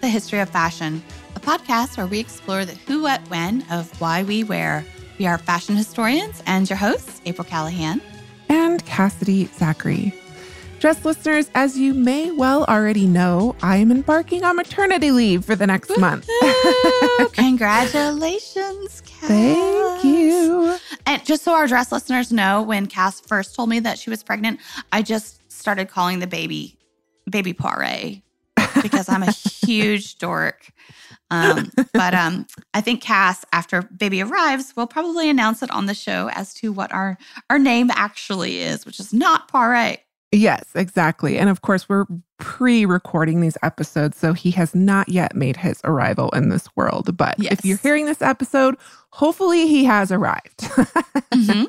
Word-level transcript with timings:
the 0.00 0.08
History 0.08 0.40
of 0.40 0.50
Fashion, 0.50 1.02
a 1.36 1.40
podcast 1.40 1.96
where 1.96 2.06
we 2.06 2.18
explore 2.18 2.64
the 2.64 2.74
who, 2.86 3.02
what, 3.02 3.20
when 3.28 3.64
of 3.70 4.00
why 4.00 4.22
we 4.22 4.44
wear. 4.44 4.84
We 5.18 5.26
are 5.26 5.38
fashion 5.38 5.76
historians 5.76 6.42
and 6.46 6.68
your 6.68 6.78
hosts, 6.78 7.20
April 7.26 7.44
Callahan 7.44 8.00
and 8.50 8.84
Cassidy 8.84 9.46
Zachary. 9.46 10.14
Dress 10.80 11.04
listeners, 11.04 11.50
as 11.54 11.78
you 11.78 11.92
may 11.92 12.30
well 12.30 12.64
already 12.64 13.06
know, 13.06 13.54
I 13.62 13.76
am 13.76 13.90
embarking 13.90 14.44
on 14.44 14.56
maternity 14.56 15.10
leave 15.10 15.44
for 15.44 15.54
the 15.54 15.66
next 15.66 15.96
month. 15.98 16.26
Congratulations, 17.34 19.02
Cass. 19.02 19.28
Thank 19.28 20.04
you. 20.04 20.78
And 21.04 21.24
just 21.24 21.44
so 21.44 21.52
our 21.52 21.66
dress 21.66 21.92
listeners 21.92 22.32
know, 22.32 22.62
when 22.62 22.86
Cass 22.86 23.20
first 23.20 23.54
told 23.54 23.68
me 23.68 23.78
that 23.80 23.98
she 23.98 24.08
was 24.08 24.22
pregnant, 24.22 24.58
I 24.90 25.02
just 25.02 25.52
started 25.52 25.88
calling 25.88 26.18
the 26.20 26.26
baby 26.26 26.78
baby 27.28 27.52
Poire 27.52 28.22
because 28.82 29.08
I'm 29.08 29.22
a 29.22 29.30
huge 29.32 30.18
dork. 30.18 30.70
Um, 31.30 31.70
but 31.94 32.12
um, 32.14 32.46
I 32.74 32.80
think 32.80 33.02
Cass, 33.02 33.44
after 33.52 33.82
baby 33.82 34.20
arrives, 34.22 34.74
will 34.76 34.86
probably 34.88 35.30
announce 35.30 35.62
it 35.62 35.70
on 35.70 35.86
the 35.86 35.94
show 35.94 36.28
as 36.34 36.52
to 36.54 36.72
what 36.72 36.92
our 36.92 37.16
our 37.48 37.58
name 37.58 37.90
actually 37.92 38.60
is, 38.60 38.84
which 38.84 38.98
is 38.98 39.12
not 39.12 39.48
Poire. 39.50 39.96
Yes, 40.32 40.64
exactly. 40.76 41.38
And 41.38 41.48
of 41.50 41.62
course, 41.62 41.88
we're 41.88 42.06
pre 42.38 42.84
recording 42.84 43.40
these 43.40 43.56
episodes, 43.62 44.16
so 44.16 44.32
he 44.32 44.50
has 44.52 44.74
not 44.74 45.08
yet 45.08 45.34
made 45.34 45.56
his 45.56 45.80
arrival 45.84 46.30
in 46.30 46.48
this 46.50 46.68
world. 46.76 47.16
But 47.16 47.36
Yes. 47.38 47.52
if 47.52 47.64
you're 47.64 47.78
hearing 47.78 48.06
this 48.06 48.22
episode, 48.22 48.76
hopefully 49.10 49.66
he 49.68 49.84
has 49.84 50.10
arrived. 50.12 50.58
Mhm. 51.32 51.68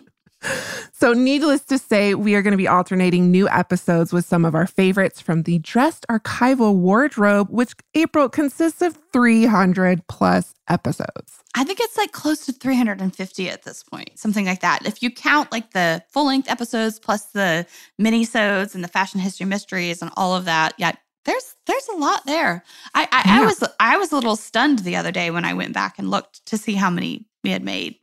So, 0.93 1.13
needless 1.13 1.63
to 1.65 1.79
say, 1.79 2.13
we 2.13 2.35
are 2.35 2.43
going 2.43 2.51
to 2.51 2.57
be 2.57 2.67
alternating 2.67 3.31
new 3.31 3.49
episodes 3.49 4.13
with 4.13 4.23
some 4.25 4.45
of 4.45 4.53
our 4.53 4.67
favorites 4.67 5.19
from 5.19 5.43
the 5.43 5.57
Dressed 5.59 6.05
Archival 6.09 6.75
Wardrobe, 6.75 7.49
which 7.49 7.73
April 7.95 8.29
consists 8.29 8.83
of 8.83 8.97
300 9.11 10.07
plus 10.07 10.53
episodes. 10.69 11.39
I 11.55 11.63
think 11.63 11.79
it's 11.81 11.97
like 11.97 12.11
close 12.11 12.45
to 12.45 12.53
350 12.53 13.49
at 13.49 13.63
this 13.63 13.83
point, 13.83 14.11
something 14.17 14.45
like 14.45 14.61
that. 14.61 14.85
If 14.85 15.01
you 15.01 15.11
count 15.11 15.51
like 15.51 15.71
the 15.71 16.03
full 16.09 16.27
length 16.27 16.49
episodes 16.49 16.99
plus 16.99 17.25
the 17.25 17.65
mini-sodes 17.97 18.75
and 18.75 18.83
the 18.83 18.87
fashion 18.87 19.19
history 19.19 19.45
mysteries 19.45 20.01
and 20.01 20.11
all 20.15 20.35
of 20.35 20.45
that, 20.45 20.73
yeah, 20.77 20.93
there's 21.25 21.55
there's 21.67 21.87
a 21.89 21.97
lot 21.97 22.25
there. 22.25 22.63
I 22.93 23.07
I, 23.11 23.39
I 23.41 23.45
was 23.45 23.63
I 23.79 23.97
was 23.97 24.11
a 24.11 24.15
little 24.15 24.35
stunned 24.35 24.79
the 24.79 24.95
other 24.95 25.11
day 25.11 25.31
when 25.31 25.45
I 25.45 25.53
went 25.53 25.73
back 25.73 25.99
and 25.99 26.09
looked 26.09 26.45
to 26.47 26.57
see 26.57 26.73
how 26.73 26.89
many 26.89 27.25
we 27.43 27.51
had 27.51 27.63
made. 27.63 27.95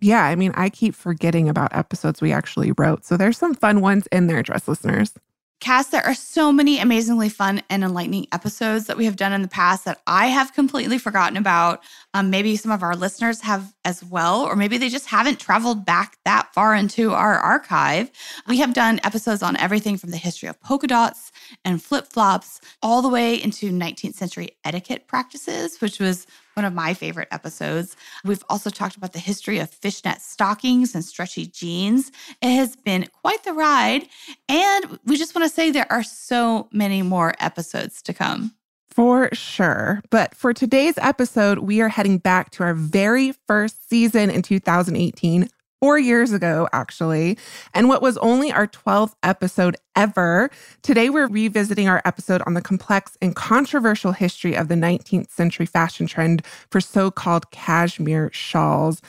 Yeah, 0.00 0.24
I 0.24 0.34
mean, 0.34 0.52
I 0.54 0.68
keep 0.68 0.94
forgetting 0.94 1.48
about 1.48 1.74
episodes 1.74 2.20
we 2.20 2.32
actually 2.32 2.72
wrote. 2.72 3.04
So, 3.04 3.16
there's 3.16 3.38
some 3.38 3.54
fun 3.54 3.80
ones 3.80 4.06
in 4.12 4.26
there, 4.26 4.42
dress 4.42 4.68
listeners. 4.68 5.14
Cass, 5.58 5.88
there 5.88 6.04
are 6.04 6.14
so 6.14 6.52
many 6.52 6.78
amazingly 6.78 7.30
fun 7.30 7.62
and 7.70 7.82
enlightening 7.82 8.26
episodes 8.30 8.86
that 8.86 8.98
we 8.98 9.06
have 9.06 9.16
done 9.16 9.32
in 9.32 9.40
the 9.40 9.48
past 9.48 9.86
that 9.86 10.02
I 10.06 10.26
have 10.26 10.52
completely 10.52 10.98
forgotten 10.98 11.38
about. 11.38 11.82
Um, 12.12 12.28
maybe 12.28 12.56
some 12.56 12.70
of 12.70 12.82
our 12.82 12.94
listeners 12.94 13.40
have 13.40 13.72
as 13.82 14.04
well, 14.04 14.42
or 14.42 14.54
maybe 14.54 14.76
they 14.76 14.90
just 14.90 15.06
haven't 15.06 15.40
traveled 15.40 15.86
back 15.86 16.18
that 16.26 16.52
far 16.52 16.74
into 16.74 17.12
our 17.12 17.38
archive. 17.38 18.10
We 18.46 18.58
have 18.58 18.74
done 18.74 19.00
episodes 19.02 19.42
on 19.42 19.56
everything 19.56 19.96
from 19.96 20.10
the 20.10 20.18
history 20.18 20.50
of 20.50 20.60
polka 20.60 20.88
dots 20.88 21.32
and 21.64 21.82
flip 21.82 22.12
flops 22.12 22.60
all 22.82 23.00
the 23.00 23.08
way 23.08 23.42
into 23.42 23.70
19th 23.70 24.14
century 24.14 24.50
etiquette 24.62 25.08
practices, 25.08 25.80
which 25.80 25.98
was 25.98 26.26
one 26.56 26.64
of 26.64 26.72
my 26.72 26.94
favorite 26.94 27.28
episodes. 27.30 27.96
We've 28.24 28.42
also 28.48 28.70
talked 28.70 28.96
about 28.96 29.12
the 29.12 29.18
history 29.18 29.58
of 29.58 29.68
fishnet 29.68 30.22
stockings 30.22 30.94
and 30.94 31.04
stretchy 31.04 31.46
jeans. 31.46 32.10
It 32.40 32.54
has 32.54 32.76
been 32.76 33.08
quite 33.22 33.44
the 33.44 33.52
ride. 33.52 34.08
And 34.48 34.98
we 35.04 35.18
just 35.18 35.34
want 35.34 35.48
to 35.48 35.54
say 35.54 35.70
there 35.70 35.90
are 35.92 36.02
so 36.02 36.68
many 36.72 37.02
more 37.02 37.34
episodes 37.40 38.00
to 38.02 38.14
come. 38.14 38.54
For 38.88 39.28
sure. 39.34 40.00
But 40.10 40.34
for 40.34 40.54
today's 40.54 40.96
episode, 40.96 41.58
we 41.58 41.82
are 41.82 41.90
heading 41.90 42.16
back 42.16 42.48
to 42.52 42.62
our 42.62 42.72
very 42.72 43.32
first 43.46 43.90
season 43.90 44.30
in 44.30 44.40
2018, 44.40 45.50
four 45.80 45.98
years 45.98 46.32
ago, 46.32 46.68
actually, 46.72 47.38
and 47.74 47.88
what 47.88 48.02
was 48.02 48.16
only 48.18 48.52
our 48.52 48.66
12th 48.66 49.14
episode 49.22 49.76
ever. 49.94 50.50
Today, 50.82 51.10
we're 51.10 51.28
revisiting 51.28 51.88
our 51.88 52.02
episode 52.04 52.42
on 52.46 52.54
the 52.54 52.62
complex 52.62 53.16
and 53.20 53.34
controversial 53.34 54.12
history 54.12 54.54
of 54.54 54.68
the 54.68 54.74
19th 54.74 55.30
century 55.30 55.66
fashion 55.66 56.06
trend 56.06 56.44
for 56.70 56.80
so 56.80 57.10
called 57.10 57.50
cashmere 57.50 58.30
shawls. 58.32 59.00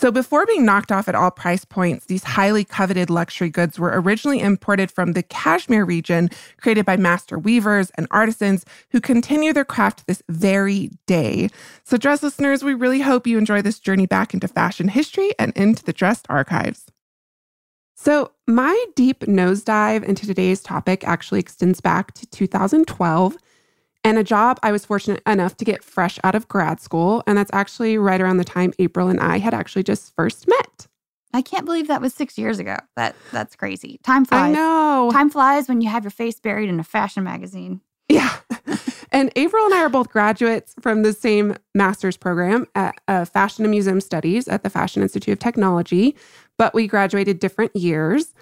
So, 0.00 0.12
before 0.12 0.46
being 0.46 0.64
knocked 0.64 0.92
off 0.92 1.08
at 1.08 1.16
all 1.16 1.32
price 1.32 1.64
points, 1.64 2.06
these 2.06 2.22
highly 2.22 2.62
coveted 2.62 3.10
luxury 3.10 3.50
goods 3.50 3.80
were 3.80 4.00
originally 4.00 4.38
imported 4.38 4.92
from 4.92 5.10
the 5.10 5.24
Kashmir 5.24 5.84
region, 5.84 6.30
created 6.60 6.86
by 6.86 6.96
master 6.96 7.36
weavers 7.36 7.90
and 7.96 8.06
artisans 8.12 8.64
who 8.92 9.00
continue 9.00 9.52
their 9.52 9.64
craft 9.64 10.06
this 10.06 10.22
very 10.28 10.92
day. 11.08 11.48
So, 11.82 11.96
dress 11.96 12.22
listeners, 12.22 12.62
we 12.62 12.74
really 12.74 13.00
hope 13.00 13.26
you 13.26 13.38
enjoy 13.38 13.60
this 13.60 13.80
journey 13.80 14.06
back 14.06 14.32
into 14.32 14.46
fashion 14.46 14.86
history 14.86 15.32
and 15.36 15.52
into 15.56 15.82
the 15.82 15.92
dressed 15.92 16.26
archives. 16.28 16.86
So, 17.96 18.30
my 18.46 18.84
deep 18.94 19.22
nosedive 19.22 20.04
into 20.04 20.28
today's 20.28 20.60
topic 20.60 21.02
actually 21.02 21.40
extends 21.40 21.80
back 21.80 22.14
to 22.14 22.26
2012 22.26 23.36
and 24.08 24.16
a 24.16 24.24
job 24.24 24.58
I 24.62 24.72
was 24.72 24.86
fortunate 24.86 25.22
enough 25.26 25.58
to 25.58 25.66
get 25.66 25.84
fresh 25.84 26.18
out 26.24 26.34
of 26.34 26.48
grad 26.48 26.80
school. 26.80 27.22
And 27.26 27.36
that's 27.36 27.50
actually 27.52 27.98
right 27.98 28.22
around 28.22 28.38
the 28.38 28.44
time 28.44 28.72
April 28.78 29.08
and 29.08 29.20
I 29.20 29.38
had 29.38 29.52
actually 29.52 29.82
just 29.82 30.14
first 30.16 30.48
met. 30.48 30.86
I 31.34 31.42
can't 31.42 31.66
believe 31.66 31.88
that 31.88 32.00
was 32.00 32.14
six 32.14 32.38
years 32.38 32.58
ago. 32.58 32.76
That 32.96 33.14
that's 33.32 33.54
crazy. 33.54 34.00
Time 34.02 34.24
flies. 34.24 34.48
I 34.48 34.52
know. 34.52 35.10
Time 35.12 35.28
flies 35.28 35.68
when 35.68 35.82
you 35.82 35.90
have 35.90 36.04
your 36.04 36.10
face 36.10 36.40
buried 36.40 36.70
in 36.70 36.80
a 36.80 36.84
fashion 36.84 37.22
magazine. 37.22 37.82
Yeah. 38.08 38.34
and 39.12 39.30
April 39.36 39.66
and 39.66 39.74
I 39.74 39.82
are 39.82 39.90
both 39.90 40.08
graduates 40.08 40.74
from 40.80 41.02
the 41.02 41.12
same 41.12 41.56
master's 41.74 42.16
program 42.16 42.66
at 42.74 42.94
uh, 43.08 43.26
Fashion 43.26 43.66
and 43.66 43.70
Museum 43.70 44.00
Studies 44.00 44.48
at 44.48 44.62
the 44.62 44.70
Fashion 44.70 45.02
Institute 45.02 45.34
of 45.34 45.38
Technology, 45.38 46.16
but 46.56 46.72
we 46.72 46.86
graduated 46.86 47.40
different 47.40 47.76
years. 47.76 48.32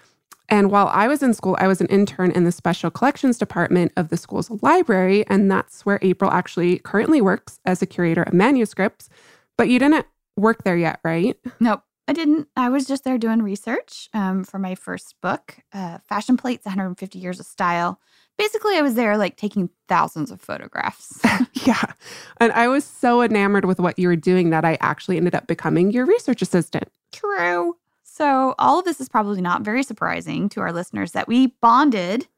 And 0.48 0.70
while 0.70 0.88
I 0.88 1.08
was 1.08 1.22
in 1.22 1.34
school, 1.34 1.56
I 1.58 1.66
was 1.66 1.80
an 1.80 1.88
intern 1.88 2.30
in 2.30 2.44
the 2.44 2.52
special 2.52 2.90
collections 2.90 3.38
department 3.38 3.92
of 3.96 4.08
the 4.08 4.16
school's 4.16 4.50
library. 4.62 5.26
And 5.28 5.50
that's 5.50 5.84
where 5.84 5.98
April 6.02 6.30
actually 6.30 6.78
currently 6.78 7.20
works 7.20 7.58
as 7.64 7.82
a 7.82 7.86
curator 7.86 8.22
of 8.22 8.32
manuscripts. 8.32 9.08
But 9.56 9.68
you 9.68 9.78
didn't 9.78 10.06
work 10.36 10.64
there 10.64 10.76
yet, 10.76 11.00
right? 11.02 11.36
Nope. 11.60 11.82
I 12.08 12.12
didn't. 12.12 12.48
I 12.56 12.68
was 12.68 12.86
just 12.86 13.02
there 13.02 13.18
doing 13.18 13.42
research 13.42 14.08
um, 14.14 14.44
for 14.44 14.58
my 14.58 14.76
first 14.76 15.16
book, 15.20 15.56
uh, 15.72 15.98
Fashion 16.08 16.36
Plates 16.36 16.64
150 16.64 17.18
Years 17.18 17.40
of 17.40 17.46
Style. 17.46 18.00
Basically, 18.38 18.76
I 18.76 18.82
was 18.82 18.94
there 18.94 19.16
like 19.16 19.36
taking 19.36 19.70
thousands 19.88 20.30
of 20.30 20.40
photographs. 20.40 21.20
yeah. 21.66 21.92
And 22.38 22.52
I 22.52 22.68
was 22.68 22.84
so 22.84 23.22
enamored 23.22 23.64
with 23.64 23.80
what 23.80 23.98
you 23.98 24.06
were 24.06 24.16
doing 24.16 24.50
that 24.50 24.64
I 24.64 24.78
actually 24.80 25.16
ended 25.16 25.34
up 25.34 25.48
becoming 25.48 25.90
your 25.90 26.06
research 26.06 26.42
assistant. 26.42 26.88
True. 27.12 27.76
So, 28.16 28.54
all 28.58 28.78
of 28.78 28.86
this 28.86 28.98
is 28.98 29.10
probably 29.10 29.42
not 29.42 29.60
very 29.60 29.82
surprising 29.82 30.48
to 30.48 30.62
our 30.62 30.72
listeners 30.72 31.12
that 31.12 31.28
we 31.28 31.48
bonded 31.60 32.28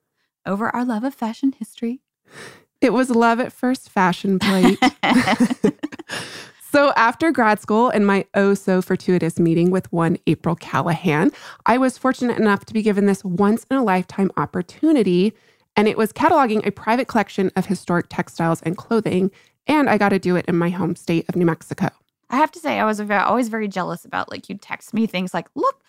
over 0.44 0.74
our 0.74 0.84
love 0.84 1.04
of 1.04 1.14
fashion 1.14 1.54
history. 1.56 2.00
It 2.80 2.92
was 2.92 3.10
love 3.10 3.38
at 3.38 3.52
first 3.52 3.88
fashion 3.88 4.40
plate. 4.40 4.76
so, 6.72 6.92
after 6.96 7.30
grad 7.30 7.60
school 7.60 7.90
and 7.90 8.04
my 8.04 8.24
oh 8.34 8.54
so 8.54 8.82
fortuitous 8.82 9.38
meeting 9.38 9.70
with 9.70 9.92
one 9.92 10.16
April 10.26 10.56
Callahan, 10.56 11.30
I 11.64 11.78
was 11.78 11.96
fortunate 11.96 12.38
enough 12.38 12.64
to 12.64 12.74
be 12.74 12.82
given 12.82 13.06
this 13.06 13.22
once 13.22 13.64
in 13.70 13.76
a 13.76 13.84
lifetime 13.84 14.32
opportunity. 14.36 15.32
And 15.76 15.86
it 15.86 15.96
was 15.96 16.12
cataloging 16.12 16.66
a 16.66 16.72
private 16.72 17.06
collection 17.06 17.52
of 17.54 17.66
historic 17.66 18.06
textiles 18.08 18.62
and 18.62 18.76
clothing. 18.76 19.30
And 19.68 19.88
I 19.88 19.96
got 19.96 20.08
to 20.08 20.18
do 20.18 20.34
it 20.34 20.46
in 20.46 20.58
my 20.58 20.70
home 20.70 20.96
state 20.96 21.28
of 21.28 21.36
New 21.36 21.46
Mexico. 21.46 21.90
I 22.30 22.36
have 22.36 22.50
to 22.52 22.58
say, 22.58 22.78
I 22.78 22.84
was 22.84 23.00
ve- 23.00 23.14
always 23.14 23.48
very 23.48 23.68
jealous 23.68 24.04
about 24.04 24.30
like 24.30 24.48
you'd 24.48 24.62
text 24.62 24.92
me 24.94 25.06
things 25.06 25.32
like, 25.32 25.48
"Look, 25.54 25.82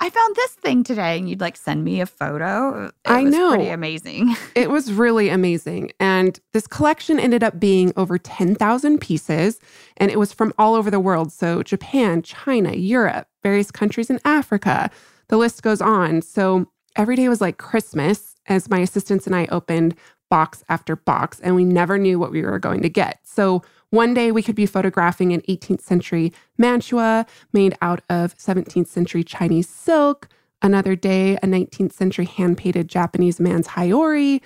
I 0.00 0.10
found 0.10 0.34
this 0.36 0.52
thing 0.52 0.82
today," 0.82 1.18
and 1.18 1.28
you'd 1.28 1.40
like 1.40 1.56
send 1.56 1.84
me 1.84 2.00
a 2.00 2.06
photo. 2.06 2.86
It 2.86 2.92
I 3.04 3.22
was 3.22 3.34
know. 3.34 3.50
pretty 3.50 3.70
amazing. 3.70 4.34
It 4.54 4.70
was 4.70 4.92
really 4.92 5.28
amazing. 5.28 5.92
And 6.00 6.38
this 6.52 6.66
collection 6.66 7.18
ended 7.18 7.42
up 7.42 7.58
being 7.60 7.92
over 7.96 8.18
10,000 8.18 9.00
pieces, 9.00 9.60
and 9.96 10.10
it 10.10 10.18
was 10.18 10.32
from 10.32 10.52
all 10.58 10.74
over 10.74 10.90
the 10.90 11.00
world. 11.00 11.32
So, 11.32 11.62
Japan, 11.62 12.22
China, 12.22 12.72
Europe, 12.72 13.26
various 13.42 13.70
countries 13.70 14.10
in 14.10 14.20
Africa. 14.24 14.90
The 15.28 15.36
list 15.36 15.62
goes 15.62 15.80
on. 15.80 16.22
So, 16.22 16.66
every 16.96 17.16
day 17.16 17.28
was 17.28 17.40
like 17.40 17.58
Christmas 17.58 18.34
as 18.46 18.68
my 18.70 18.78
assistants 18.80 19.26
and 19.26 19.34
I 19.34 19.46
opened 19.50 19.96
box 20.30 20.64
after 20.68 20.96
box, 20.96 21.40
and 21.40 21.54
we 21.54 21.64
never 21.64 21.98
knew 21.98 22.18
what 22.18 22.30
we 22.32 22.42
were 22.42 22.58
going 22.58 22.82
to 22.82 22.88
get. 22.88 23.20
So 23.24 23.62
one 23.94 24.12
day 24.12 24.32
we 24.32 24.42
could 24.42 24.56
be 24.56 24.66
photographing 24.66 25.32
an 25.32 25.40
18th 25.42 25.80
century 25.80 26.32
mantua 26.58 27.24
made 27.52 27.76
out 27.80 28.02
of 28.10 28.36
17th 28.36 28.88
century 28.88 29.22
Chinese 29.22 29.68
silk. 29.68 30.28
Another 30.60 30.96
day, 30.96 31.36
a 31.36 31.46
19th 31.46 31.92
century 31.92 32.24
hand 32.24 32.58
painted 32.58 32.88
Japanese 32.88 33.38
man's 33.38 33.68
haori. 33.68 34.42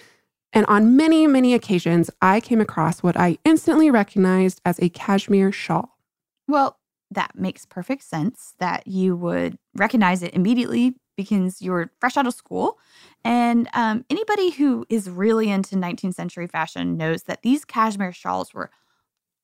And 0.53 0.67
on 0.67 0.97
many, 0.97 1.27
many 1.27 1.55
occasions, 1.55 2.11
I 2.21 2.41
came 2.41 2.61
across 2.61 3.03
what 3.03 3.17
I 3.17 3.39
instantly 3.45 3.91
recognized 3.91 4.61
as 4.65 4.79
a 4.81 4.89
cashmere 4.91 5.53
shawl. 5.53 5.97
Well, 6.47 6.79
that 7.11 7.33
makes 7.35 7.65
perfect 7.65 8.03
sense 8.03 8.55
that 8.59 8.87
you 8.87 9.17
would 9.17 9.59
recognize 9.75 10.23
it 10.23 10.35
immediately 10.35 10.95
because 11.17 11.61
you 11.63 11.73
were 11.73 11.91
fresh 12.01 12.17
out 12.17 12.27
of 12.27 12.35
school. 12.35 12.79
And 13.25 13.69
um, 13.75 14.05
anybody 14.11 14.51
who 14.51 14.87
is 14.89 15.09
really 15.11 15.51
into 15.51 15.75
19th 15.75 16.15
century 16.15 16.47
fashion 16.47 16.97
knows 16.97 17.25
that 17.25 17.43
these 17.43 17.65
cashmere 17.65 18.13
shawls 18.13 18.53
were 18.55 18.71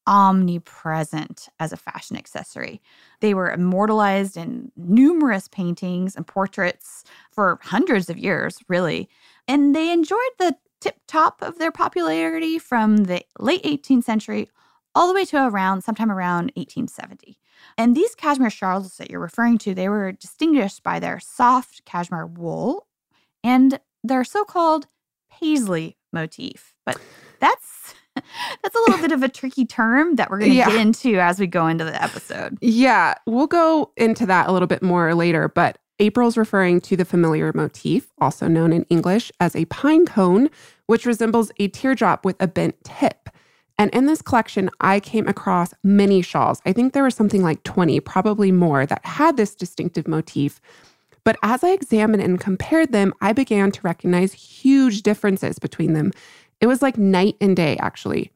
omnipresent 0.07 1.49
as 1.59 1.73
a 1.73 1.77
fashion 1.77 2.17
accessory. 2.17 2.83
They 3.21 3.35
were 3.35 3.51
immortalized 3.51 4.37
in 4.37 4.71
numerous 4.77 5.49
paintings 5.49 6.17
and 6.17 6.27
portraits 6.27 7.05
for 7.31 7.59
hundreds 7.63 8.11
of 8.11 8.19
years, 8.19 8.59
really. 8.69 9.09
And 9.49 9.75
they 9.75 9.93
enjoyed 9.93 10.19
the 10.39 10.57
tip 10.81 10.97
top 11.07 11.41
of 11.43 11.59
their 11.59 11.73
popularity 11.73 12.59
from 12.59 13.05
the 13.05 13.23
late 13.39 13.63
18th 13.63 14.05
century 14.05 14.51
all 14.95 15.09
the 15.09 15.15
way 15.15 15.25
to 15.25 15.47
around 15.47 15.83
sometime 15.83 16.11
around 16.11 16.53
1870. 16.57 17.39
And 17.79 17.97
these 17.97 18.15
cashmere 18.15 18.51
shawls 18.51 18.97
that 18.99 19.11
you're 19.11 19.21
referring 19.21 19.59
to, 19.59 19.75
they 19.75 19.89
were 19.89 20.13
distinguished 20.13 20.83
by 20.83 21.01
their 21.01 21.19
soft 21.19 21.85
cashmere 21.85 22.27
wool 22.27 22.87
and 23.43 23.81
their 24.03 24.25
so-called 24.25 24.87
paisley 25.31 25.97
motif. 26.13 26.75
But 26.85 27.01
that's 27.41 27.95
that's 28.63 28.75
a 28.75 28.79
little 28.79 29.01
bit 29.01 29.13
of 29.13 29.23
a 29.23 29.29
tricky 29.29 29.65
term 29.65 30.17
that 30.17 30.31
we're 30.31 30.39
going 30.39 30.51
to 30.51 30.57
yeah. 30.57 30.71
get 30.71 30.81
into 30.81 31.19
as 31.19 31.39
we 31.39 31.47
go 31.47 31.67
into 31.67 31.85
the 31.85 32.03
episode. 32.03 32.59
Yeah, 32.61 33.15
we'll 33.27 33.47
go 33.47 33.93
into 33.97 34.27
that 34.27 34.49
a 34.49 34.53
little 34.53 34.69
bit 34.69 34.83
more 34.83 35.15
later, 35.15 35.49
but 35.49 35.79
April's 35.99 36.37
referring 36.37 36.81
to 36.83 36.97
the 36.97 37.05
familiar 37.05 37.53
motif, 37.55 38.13
also 38.21 38.49
known 38.49 38.73
in 38.73 38.85
English 38.91 39.31
as 39.41 39.55
a 39.55 39.65
pine 39.67 40.07
cone, 40.07 40.51
which 40.87 41.07
resembles 41.07 41.53
a 41.59 41.69
teardrop 41.69 42.25
with 42.25 42.37
a 42.41 42.49
bent 42.49 42.77
tip. 42.85 43.29
And 43.79 43.93
in 43.93 44.07
this 44.07 44.23
collection, 44.23 44.71
I 44.81 45.01
came 45.01 45.27
across 45.27 45.75
many 45.83 46.23
shawls. 46.23 46.61
I 46.65 46.73
think 46.73 46.93
there 46.93 47.03
were 47.03 47.11
something 47.11 47.43
like 47.43 47.63
20, 47.65 48.01
probably 48.01 48.53
more, 48.53 48.87
that 48.87 49.05
had 49.05 49.37
this 49.37 49.55
distinctive 49.55 50.07
motif. 50.07 50.61
But 51.25 51.37
as 51.43 51.65
I 51.65 51.71
examined 51.71 52.23
and 52.23 52.39
compared 52.39 52.93
them, 52.93 53.15
I 53.21 53.33
began 53.33 53.73
to 53.73 53.81
recognize 53.83 54.33
huge 54.33 55.03
differences 55.03 55.59
between 55.59 55.95
them. 55.95 56.13
It 56.65 56.67
was 56.67 56.81
like 56.81 56.97
night 56.97 57.37
and 57.43 57.55
day, 57.55 57.77
actually. 57.77 58.31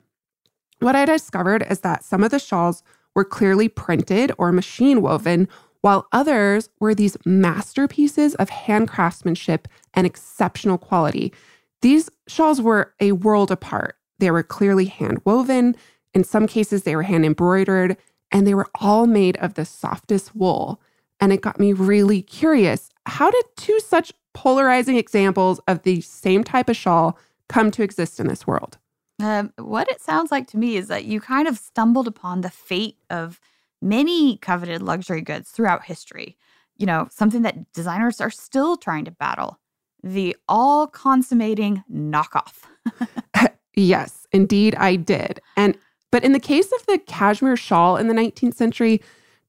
What 0.80 0.94
I 0.94 1.06
discovered 1.06 1.64
is 1.70 1.80
that 1.80 2.04
some 2.04 2.22
of 2.22 2.30
the 2.30 2.38
shawls 2.38 2.82
were 3.14 3.25
clearly 3.25 3.70
printed 3.70 4.32
or 4.36 4.52
machine 4.52 5.00
woven, 5.00 5.48
while 5.80 6.06
others 6.12 6.69
were 6.78 6.94
these 6.94 7.16
masterpieces 7.25 8.34
of 8.34 8.50
hand 8.50 8.88
craftsmanship 8.88 9.66
and 9.94 10.06
exceptional 10.06 10.76
quality. 10.76 11.32
These 11.80 12.10
shawls 12.26 12.60
were 12.60 12.92
a 13.00 13.12
world 13.12 13.50
apart. 13.50 13.96
They 14.19 14.30
were 14.30 14.42
clearly 14.42 14.84
hand 14.84 15.22
woven. 15.25 15.75
In 16.12 16.22
some 16.22 16.46
cases, 16.46 16.82
they 16.82 16.96
were 16.96 17.04
hand 17.04 17.25
embroidered, 17.25 17.96
and 18.30 18.46
they 18.46 18.52
were 18.52 18.69
all 18.78 19.06
made 19.06 19.38
of 19.38 19.54
the 19.54 19.64
softest 19.64 20.36
wool. 20.36 20.82
And 21.19 21.32
it 21.32 21.40
got 21.40 21.58
me 21.58 21.72
really 21.72 22.20
curious. 22.20 22.90
How 23.06 23.30
did 23.30 23.44
two 23.56 23.80
such 23.80 24.12
polarizing 24.34 24.98
examples 24.98 25.60
of 25.66 25.82
the 25.82 26.02
same 26.02 26.44
type 26.44 26.69
of 26.69 26.76
shawl 26.76 27.19
come 27.48 27.70
to 27.72 27.82
exist 27.82 28.20
in 28.20 28.26
this 28.26 28.46
world? 28.46 28.78
Um, 29.20 29.52
what 29.56 29.88
it 29.88 30.00
sounds 30.00 30.30
like 30.30 30.46
to 30.48 30.58
me 30.58 30.76
is 30.76 30.88
that 30.88 31.04
you 31.04 31.20
kind 31.20 31.48
of 31.48 31.58
stumbled 31.58 32.06
upon 32.06 32.40
the 32.40 32.50
fate 32.50 32.96
of 33.10 33.40
many 33.82 34.36
coveted 34.36 34.82
luxury 34.82 35.22
goods 35.22 35.50
throughout 35.50 35.84
history. 35.84 36.36
You 36.76 36.86
know, 36.86 37.08
something 37.10 37.42
that 37.42 37.72
designers 37.72 38.20
are 38.20 38.30
still 38.30 38.76
trying 38.76 39.04
to 39.06 39.10
battle 39.10 39.58
the 40.02 40.36
all 40.48 40.86
consummating 40.86 41.82
knockoff. 41.90 42.62
Yes, 43.78 44.26
indeed 44.32 44.74
I 44.74 44.96
did. 44.96 45.40
And 45.56 45.78
but 46.10 46.24
in 46.24 46.32
the 46.32 46.40
case 46.40 46.72
of 46.72 46.84
the 46.86 46.98
cashmere 46.98 47.56
shawl 47.56 47.96
in 47.96 48.08
the 48.08 48.14
19th 48.14 48.54
century, 48.54 49.00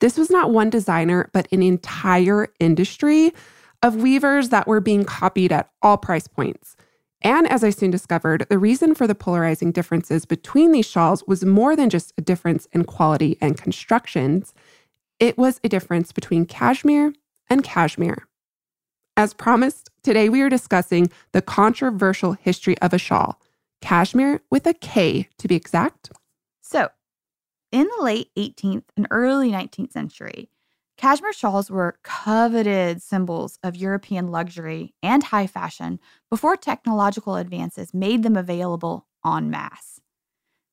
this 0.02 0.18
was 0.18 0.30
not 0.30 0.52
one 0.52 0.70
designer, 0.70 1.32
but 1.34 1.48
an 1.52 1.64
entire 1.64 2.50
industry 2.60 3.34
of 3.82 3.96
weavers 3.96 4.50
that 4.50 4.68
were 4.68 4.82
being 4.82 5.04
copied 5.04 5.52
at 5.52 5.72
all 5.82 5.98
price 5.98 6.28
points. 6.28 6.76
And 7.22 7.52
as 7.52 7.64
I 7.64 7.70
soon 7.70 7.92
discovered, 7.92 8.46
the 8.50 8.58
reason 8.58 8.96
for 8.96 9.06
the 9.06 9.16
polarizing 9.16 9.72
differences 9.72 10.26
between 10.26 10.72
these 10.72 10.88
shawls 10.88 11.24
was 11.28 11.44
more 11.44 11.76
than 11.76 11.90
just 11.90 12.14
a 12.18 12.22
difference 12.22 12.68
in 12.72 12.86
quality 12.86 13.38
and 13.42 13.58
constructions. 13.58 14.54
It 15.20 15.38
was 15.38 15.60
a 15.64 15.70
difference 15.70 16.12
between 16.14 16.46
cashmere 16.46 17.14
and 17.50 17.64
cashmere. 17.64 18.28
As 19.18 19.34
promised, 19.34 19.90
today 20.02 20.30
we 20.30 20.42
are 20.42 20.50
discussing 20.50 21.12
the 21.34 21.42
controversial 21.42 22.34
history 22.34 22.78
of 22.80 22.94
a 22.94 22.98
shawl, 22.98 23.38
Cashmere 23.82 24.42
with 24.50 24.66
a 24.66 24.74
K 24.74 25.28
to 25.38 25.48
be 25.48 25.56
exact. 25.56 26.12
So, 26.62 26.90
in 27.72 27.90
the 27.98 28.04
late 28.04 28.30
18th 28.38 28.86
and 28.96 29.08
early 29.12 29.52
19th 29.52 29.92
century, 29.92 30.50
cashmere 31.00 31.32
shawls 31.32 31.72
were 31.72 31.98
coveted 32.04 33.02
symbols 33.02 33.58
of 33.64 33.76
European 33.76 34.28
luxury 34.28 34.94
and 35.02 35.24
high 35.24 35.48
fashion 35.48 35.98
before 36.30 36.58
technological 36.58 37.38
advances 37.38 37.94
made 37.94 38.22
them 38.22 38.36
available 38.36 39.08
en 39.26 39.50
masse. 39.50 40.02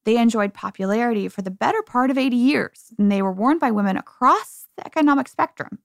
They 0.05 0.19
enjoyed 0.19 0.53
popularity 0.53 1.29
for 1.29 1.43
the 1.43 1.51
better 1.51 1.81
part 1.81 2.11
of 2.11 2.19
80 2.19 2.37
years, 2.37 2.93
and 2.99 3.11
they 3.11 3.23
were 3.23 3.33
worn 3.33 3.59
by 3.59 3.71
women 3.71 3.97
across 3.97 4.67
the 4.77 4.85
economic 4.85 5.29
spectrum. 5.29 5.79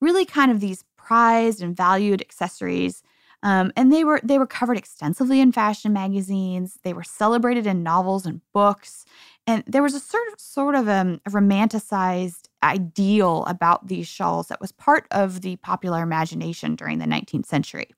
Really, 0.00 0.24
kind 0.24 0.50
of 0.50 0.60
these 0.60 0.84
prized 0.96 1.62
and 1.62 1.76
valued 1.76 2.22
accessories 2.22 3.02
um, 3.42 3.72
and 3.76 3.92
they 3.92 4.04
were 4.04 4.20
they 4.22 4.38
were 4.38 4.46
covered 4.46 4.78
extensively 4.78 5.40
in 5.40 5.52
fashion 5.52 5.92
magazines. 5.92 6.78
They 6.84 6.92
were 6.92 7.02
celebrated 7.02 7.66
in 7.66 7.82
novels 7.82 8.24
and 8.24 8.40
books, 8.52 9.04
and 9.46 9.64
there 9.66 9.82
was 9.82 9.94
a 9.94 10.00
sort 10.00 10.32
of 10.32 10.40
sort 10.40 10.74
of 10.74 10.86
a 10.86 11.20
romanticized 11.28 12.48
ideal 12.62 13.44
about 13.46 13.88
these 13.88 14.06
shawls 14.06 14.48
that 14.48 14.60
was 14.60 14.72
part 14.72 15.06
of 15.10 15.40
the 15.40 15.56
popular 15.56 16.02
imagination 16.02 16.74
during 16.76 16.98
the 16.98 17.06
19th 17.06 17.46
century. 17.46 17.88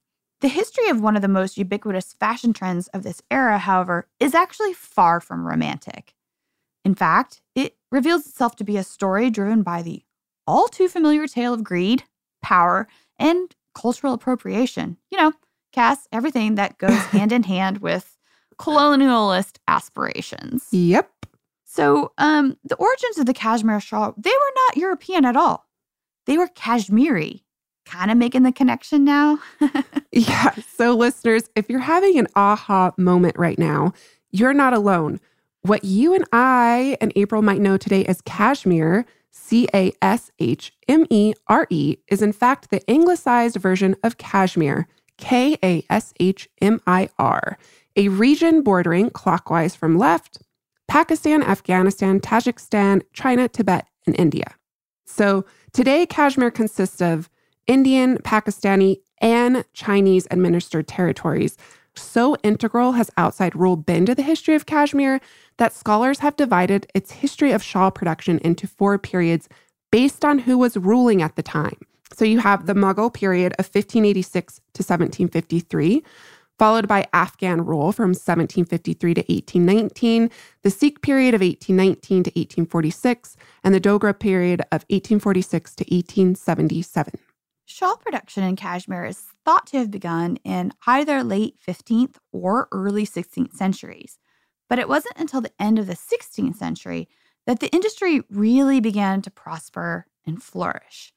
The 0.41 0.49
history 0.49 0.89
of 0.89 1.01
one 1.01 1.17
of 1.17 1.23
the 1.23 1.29
most 1.29 1.57
ubiquitous 1.57 2.13
fashion 2.13 2.53
trends 2.53 2.89
of 2.89 3.03
this 3.03 3.23
era, 3.31 3.59
however, 3.59 4.09
is 4.21 4.35
actually 4.35 4.75
far 4.75 5.21
from 5.21 5.47
romantic. 5.47 6.15
In 6.85 6.95
fact, 6.95 7.41
it 7.55 7.77
reveals 7.91 8.27
itself 8.27 8.57
to 8.57 8.65
be 8.65 8.77
a 8.77 8.85
story 8.85 9.31
driven 9.31 9.63
by 9.63 9.83
the 9.83 10.03
all 10.47 10.69
too 10.69 10.89
familiar 10.89 11.27
tale 11.27 11.55
of 11.55 11.65
greed, 11.65 12.05
power, 12.43 12.87
and 13.19 13.55
cultural 13.75 14.13
appropriation. 14.13 14.99
You 15.11 15.19
know, 15.19 15.33
Cass, 15.73 16.07
everything 16.13 16.57
that 16.57 16.79
goes 16.79 16.99
hand 17.07 17.33
in 17.33 17.45
hand 17.45 17.79
with 17.79 18.19
colonialist 18.59 19.57
aspirations. 19.67 20.69
Yep. 20.71 21.11
So, 21.75 22.13
um, 22.19 22.57
the 22.63 22.77
origins 22.77 23.19
of 23.19 23.27
the 23.27 23.35
cashmere 23.35 23.81
shawl, 23.81 24.15
they 24.17 24.31
were 24.31 24.53
not 24.69 24.77
European 24.77 25.25
at 25.25 25.35
all. 25.35 25.67
They 26.25 26.39
were 26.39 26.47
Kashmiri. 26.47 27.43
Kind 27.85 28.13
of 28.13 28.17
making 28.17 28.45
the 28.45 28.53
connection 28.53 29.03
now. 29.03 29.41
yeah. 30.13 30.55
So, 30.77 30.95
listeners, 30.95 31.51
if 31.57 31.69
you're 31.69 31.81
having 31.81 32.17
an 32.17 32.29
aha 32.37 32.93
moment 32.97 33.37
right 33.37 33.59
now, 33.59 33.93
you're 34.31 34.55
not 34.55 34.73
alone. 34.73 35.19
What 35.63 35.83
you 35.83 36.15
and 36.15 36.25
I 36.33 36.97
and 37.01 37.13
April 37.17 37.43
might 37.43 37.61
know 37.61 37.77
today 37.77 38.05
as 38.05 38.21
cashmere 38.21 39.05
C 39.33 39.67
A 39.75 39.93
S 40.01 40.31
H 40.39 40.73
M 40.87 41.07
E 41.11 41.33
R 41.49 41.67
E, 41.71 41.97
is 42.07 42.23
in 42.23 42.33
fact 42.33 42.71
the 42.71 42.89
anglicized 42.89 43.57
version 43.57 43.97
of 44.05 44.17
Kashmir, 44.17 44.87
K 45.19 45.59
A 45.61 45.85
S 45.91 46.15
H 46.21 46.49
M 46.61 46.81
I 46.87 47.09
R, 47.19 47.59
a 47.97 48.09
region 48.11 48.63
bordering 48.63 49.11
clockwise 49.11 49.75
from 49.75 49.99
left 49.99 50.39
Pakistan, 50.89 51.43
Afghanistan, 51.43 52.21
Tajikistan, 52.21 53.03
China, 53.13 53.49
Tibet, 53.49 53.87
and 54.07 54.19
India. 54.19 54.55
So 55.07 55.45
today, 55.73 56.07
Kashmir 56.07 56.51
consists 56.51 57.01
of 57.01 57.29
Indian, 57.67 58.19
Pakistani, 58.19 59.01
and 59.21 59.65
Chinese 59.73 60.27
administered 60.31 60.87
territories. 60.87 61.57
So 61.97 62.37
integral 62.43 62.93
has 62.93 63.11
outside 63.17 63.55
rule 63.55 63.77
been 63.77 64.05
to 64.07 64.15
the 64.15 64.23
history 64.23 64.55
of 64.55 64.67
Kashmir 64.67 65.21
that 65.59 65.73
scholars 65.73 66.19
have 66.19 66.37
divided 66.37 66.87
its 66.95 67.13
history 67.13 67.53
of 67.53 67.63
shawl 67.63 67.91
production 67.91 68.39
into 68.41 68.67
four 68.67 68.99
periods 68.99 69.49
based 69.93 70.25
on 70.25 70.41
who 70.41 70.59
was 70.59 70.77
ruling 70.77 71.23
at 71.23 71.37
the 71.37 71.43
time. 71.43 71.79
So 72.13 72.25
you 72.25 72.41
have 72.41 72.67
the 72.67 72.75
Mughal 72.75 73.13
period 73.13 73.53
of 73.59 73.67
1586 73.67 74.55
to 74.57 74.83
1753, 74.83 76.03
followed 76.59 76.87
by 76.87 77.07
Afghan 77.13 77.65
rule 77.65 77.93
from 77.93 78.11
1753 78.11 79.15
to 79.15 79.21
1819, 79.21 80.31
the 80.63 80.71
Sikh 80.71 81.03
period 81.03 81.35
of 81.35 81.41
1819 81.41 82.25
to 82.25 82.31
1846, 82.31 83.37
and 83.63 83.75
the 83.75 83.81
Dogra 83.81 84.19
period 84.19 84.61
of 84.73 84.85
1846 84.89 85.75
to 85.77 85.85
1877. 85.85 87.15
Shawl 87.67 87.97
production 87.97 88.45
in 88.45 88.57
Kashmir 88.57 89.05
is 89.05 89.25
thought 89.45 89.67
to 89.69 89.79
have 89.79 89.91
begun 89.91 90.37
in 90.45 90.73
either 90.87 91.25
late 91.25 91.57
15th 91.67 92.17
or 92.31 92.69
early 92.73 93.07
16th 93.07 93.55
centuries. 93.55 94.19
But 94.69 94.79
it 94.79 94.89
wasn't 94.89 95.19
until 95.19 95.41
the 95.41 95.53
end 95.59 95.79
of 95.79 95.87
the 95.87 95.95
16th 95.95 96.57
century 96.57 97.09
that 97.47 97.61
the 97.61 97.69
industry 97.69 98.23
really 98.31 98.81
began 98.81 99.23
to 99.23 99.31
prosper 99.31 100.07
and 100.27 100.43
flourish. 100.43 101.13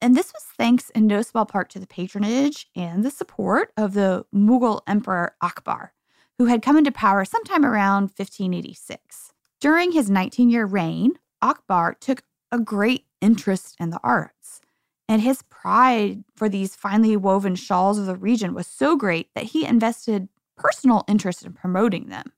And 0.00 0.14
this 0.14 0.32
was 0.32 0.42
thanks 0.56 0.90
in 0.90 1.06
no 1.06 1.22
small 1.22 1.46
part 1.46 1.70
to 1.70 1.78
the 1.78 1.86
patronage 1.86 2.68
and 2.76 3.04
the 3.04 3.10
support 3.10 3.72
of 3.76 3.94
the 3.94 4.26
Mughal 4.34 4.80
Emperor 4.86 5.34
Akbar, 5.40 5.92
who 6.38 6.46
had 6.46 6.62
come 6.62 6.76
into 6.76 6.92
power 6.92 7.24
sometime 7.24 7.64
around 7.64 8.04
1586. 8.04 9.32
During 9.60 9.92
his 9.92 10.10
19 10.10 10.50
year 10.50 10.66
reign, 10.66 11.14
Akbar 11.40 11.94
took 11.94 12.22
a 12.52 12.58
great 12.58 13.06
interest 13.20 13.76
in 13.80 13.90
the 13.90 14.00
arts. 14.04 14.60
And 15.08 15.22
his 15.22 15.42
pride 15.42 16.24
for 16.34 16.48
these 16.48 16.74
finely 16.74 17.16
woven 17.16 17.54
shawls 17.54 17.98
of 17.98 18.06
the 18.06 18.16
region 18.16 18.54
was 18.54 18.66
so 18.66 18.96
great 18.96 19.28
that 19.34 19.44
he 19.44 19.64
invested 19.64 20.28
personal 20.56 21.04
interest 21.06 21.44
in 21.44 21.52
promoting 21.52 22.08
them. 22.08 22.32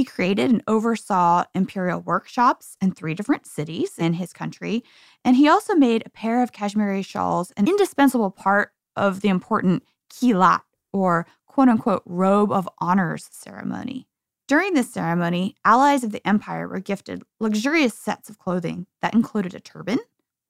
He 0.00 0.04
created 0.04 0.50
and 0.50 0.62
oversaw 0.66 1.44
imperial 1.54 2.00
workshops 2.00 2.74
in 2.80 2.92
three 2.92 3.12
different 3.12 3.46
cities 3.46 3.98
in 3.98 4.14
his 4.14 4.32
country, 4.32 4.82
and 5.26 5.36
he 5.36 5.46
also 5.46 5.74
made 5.74 6.06
a 6.06 6.08
pair 6.08 6.42
of 6.42 6.52
Kashmiri 6.52 7.02
shawls 7.02 7.52
an 7.58 7.68
indispensable 7.68 8.30
part 8.30 8.72
of 8.96 9.20
the 9.20 9.28
important 9.28 9.82
khilat, 10.08 10.62
or 10.90 11.26
quote 11.44 11.68
unquote 11.68 12.02
robe 12.06 12.50
of 12.50 12.66
honors 12.78 13.28
ceremony. 13.30 14.08
During 14.48 14.72
this 14.72 14.90
ceremony, 14.90 15.54
allies 15.66 16.02
of 16.02 16.12
the 16.12 16.26
empire 16.26 16.66
were 16.66 16.80
gifted 16.80 17.22
luxurious 17.38 17.92
sets 17.92 18.30
of 18.30 18.38
clothing 18.38 18.86
that 19.02 19.12
included 19.12 19.54
a 19.54 19.60
turban, 19.60 19.98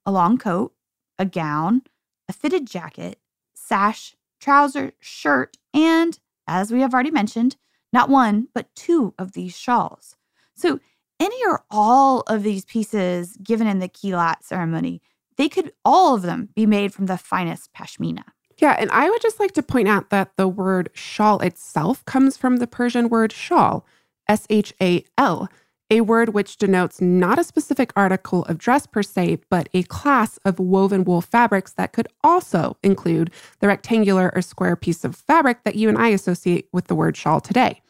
a 0.05 0.13
long 0.13 0.37
coat, 0.37 0.73
a 1.19 1.25
gown, 1.25 1.81
a 2.29 2.31
fitted 2.31 2.67
jacket, 2.67 3.19
sash, 3.53 4.15
trouser, 4.39 4.93
shirt, 5.01 5.57
and, 5.73 6.19
as 6.47 6.71
we 6.71 6.79
have 6.79 6.93
already 6.93 7.11
mentioned, 7.11 7.57
not 7.93 8.09
one, 8.09 8.47
but 8.53 8.73
two 8.75 9.13
of 9.17 9.33
these 9.33 9.57
shawls. 9.57 10.15
So, 10.55 10.79
any 11.19 11.45
or 11.45 11.63
all 11.69 12.21
of 12.21 12.41
these 12.43 12.65
pieces 12.65 13.37
given 13.43 13.67
in 13.67 13.79
the 13.79 13.89
khilat 13.89 14.43
ceremony, 14.43 15.01
they 15.37 15.49
could 15.49 15.71
all 15.85 16.15
of 16.15 16.23
them 16.23 16.49
be 16.55 16.65
made 16.65 16.93
from 16.93 17.05
the 17.05 17.17
finest 17.17 17.71
pashmina. 17.73 18.23
Yeah, 18.57 18.75
and 18.77 18.91
I 18.91 19.09
would 19.09 19.21
just 19.21 19.39
like 19.39 19.53
to 19.53 19.63
point 19.63 19.87
out 19.87 20.09
that 20.09 20.35
the 20.37 20.47
word 20.47 20.89
shawl 20.93 21.39
itself 21.39 22.03
comes 22.05 22.37
from 22.37 22.57
the 22.57 22.67
Persian 22.67 23.09
word 23.09 23.31
shal, 23.31 23.85
S 24.27 24.45
H 24.49 24.73
A 24.81 25.03
L, 25.17 25.49
a 25.91 26.01
word 26.01 26.29
which 26.29 26.55
denotes 26.55 27.01
not 27.01 27.37
a 27.37 27.43
specific 27.43 27.91
article 27.97 28.45
of 28.45 28.57
dress 28.57 28.87
per 28.87 29.03
se, 29.03 29.39
but 29.49 29.67
a 29.73 29.83
class 29.83 30.39
of 30.45 30.57
woven 30.57 31.03
wool 31.03 31.19
fabrics 31.19 31.73
that 31.73 31.91
could 31.91 32.07
also 32.23 32.77
include 32.81 33.29
the 33.59 33.67
rectangular 33.67 34.31
or 34.33 34.41
square 34.41 34.77
piece 34.77 35.03
of 35.03 35.17
fabric 35.17 35.65
that 35.65 35.75
you 35.75 35.89
and 35.89 35.97
I 35.97 36.07
associate 36.07 36.69
with 36.71 36.87
the 36.87 36.95
word 36.95 37.17
shawl 37.17 37.41
today. 37.41 37.81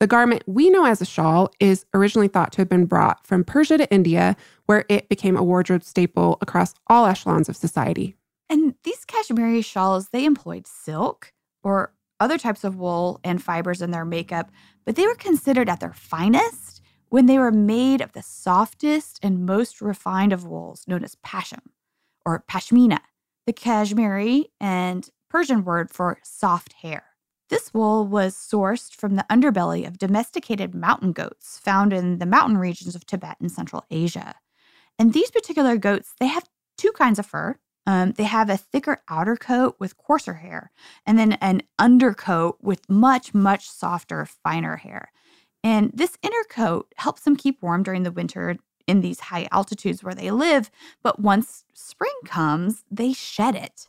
The 0.00 0.08
garment 0.08 0.42
we 0.46 0.68
know 0.68 0.84
as 0.84 1.00
a 1.00 1.06
shawl 1.06 1.50
is 1.60 1.86
originally 1.94 2.28
thought 2.28 2.50
to 2.52 2.58
have 2.58 2.68
been 2.68 2.84
brought 2.84 3.24
from 3.24 3.44
Persia 3.44 3.78
to 3.78 3.90
India, 3.94 4.36
where 4.66 4.84
it 4.88 5.08
became 5.08 5.36
a 5.36 5.44
wardrobe 5.44 5.84
staple 5.84 6.38
across 6.40 6.74
all 6.88 7.06
echelons 7.06 7.48
of 7.48 7.56
society. 7.56 8.16
And 8.50 8.74
these 8.82 9.04
Kashmiri 9.04 9.62
shawls, 9.62 10.08
they 10.08 10.24
employed 10.24 10.66
silk 10.66 11.32
or 11.62 11.92
other 12.18 12.38
types 12.38 12.64
of 12.64 12.76
wool 12.76 13.20
and 13.22 13.42
fibers 13.42 13.80
in 13.80 13.92
their 13.92 14.04
makeup, 14.04 14.50
but 14.84 14.96
they 14.96 15.06
were 15.06 15.14
considered 15.14 15.68
at 15.68 15.80
their 15.80 15.92
finest 15.92 16.65
when 17.08 17.26
they 17.26 17.38
were 17.38 17.52
made 17.52 18.00
of 18.00 18.12
the 18.12 18.22
softest 18.22 19.18
and 19.22 19.46
most 19.46 19.80
refined 19.80 20.32
of 20.32 20.46
wools 20.46 20.84
known 20.86 21.04
as 21.04 21.16
pasham 21.16 21.60
or 22.24 22.44
pashmina, 22.48 23.00
the 23.46 23.52
Kashmiri 23.52 24.46
and 24.60 25.08
Persian 25.30 25.64
word 25.64 25.90
for 25.90 26.18
soft 26.22 26.72
hair. 26.74 27.04
This 27.48 27.72
wool 27.72 28.06
was 28.06 28.34
sourced 28.34 28.92
from 28.92 29.14
the 29.14 29.24
underbelly 29.30 29.86
of 29.86 29.98
domesticated 29.98 30.74
mountain 30.74 31.12
goats 31.12 31.60
found 31.60 31.92
in 31.92 32.18
the 32.18 32.26
mountain 32.26 32.58
regions 32.58 32.96
of 32.96 33.06
Tibet 33.06 33.36
and 33.40 33.52
Central 33.52 33.84
Asia. 33.88 34.34
And 34.98 35.12
these 35.12 35.30
particular 35.30 35.76
goats, 35.76 36.14
they 36.18 36.26
have 36.26 36.48
two 36.76 36.90
kinds 36.92 37.20
of 37.20 37.26
fur. 37.26 37.56
Um, 37.86 38.12
they 38.12 38.24
have 38.24 38.50
a 38.50 38.56
thicker 38.56 39.02
outer 39.08 39.36
coat 39.36 39.76
with 39.78 39.96
coarser 39.96 40.34
hair, 40.34 40.72
and 41.06 41.16
then 41.16 41.34
an 41.34 41.62
undercoat 41.78 42.58
with 42.60 42.88
much, 42.90 43.32
much 43.32 43.70
softer, 43.70 44.26
finer 44.26 44.76
hair. 44.76 45.12
And 45.66 45.90
this 45.92 46.16
inner 46.22 46.44
coat 46.48 46.94
helps 46.96 47.22
them 47.22 47.34
keep 47.34 47.60
warm 47.60 47.82
during 47.82 48.04
the 48.04 48.12
winter 48.12 48.56
in 48.86 49.00
these 49.00 49.18
high 49.18 49.48
altitudes 49.50 50.04
where 50.04 50.14
they 50.14 50.30
live. 50.30 50.70
But 51.02 51.18
once 51.18 51.64
spring 51.74 52.14
comes, 52.24 52.84
they 52.88 53.12
shed 53.12 53.56
it. 53.56 53.88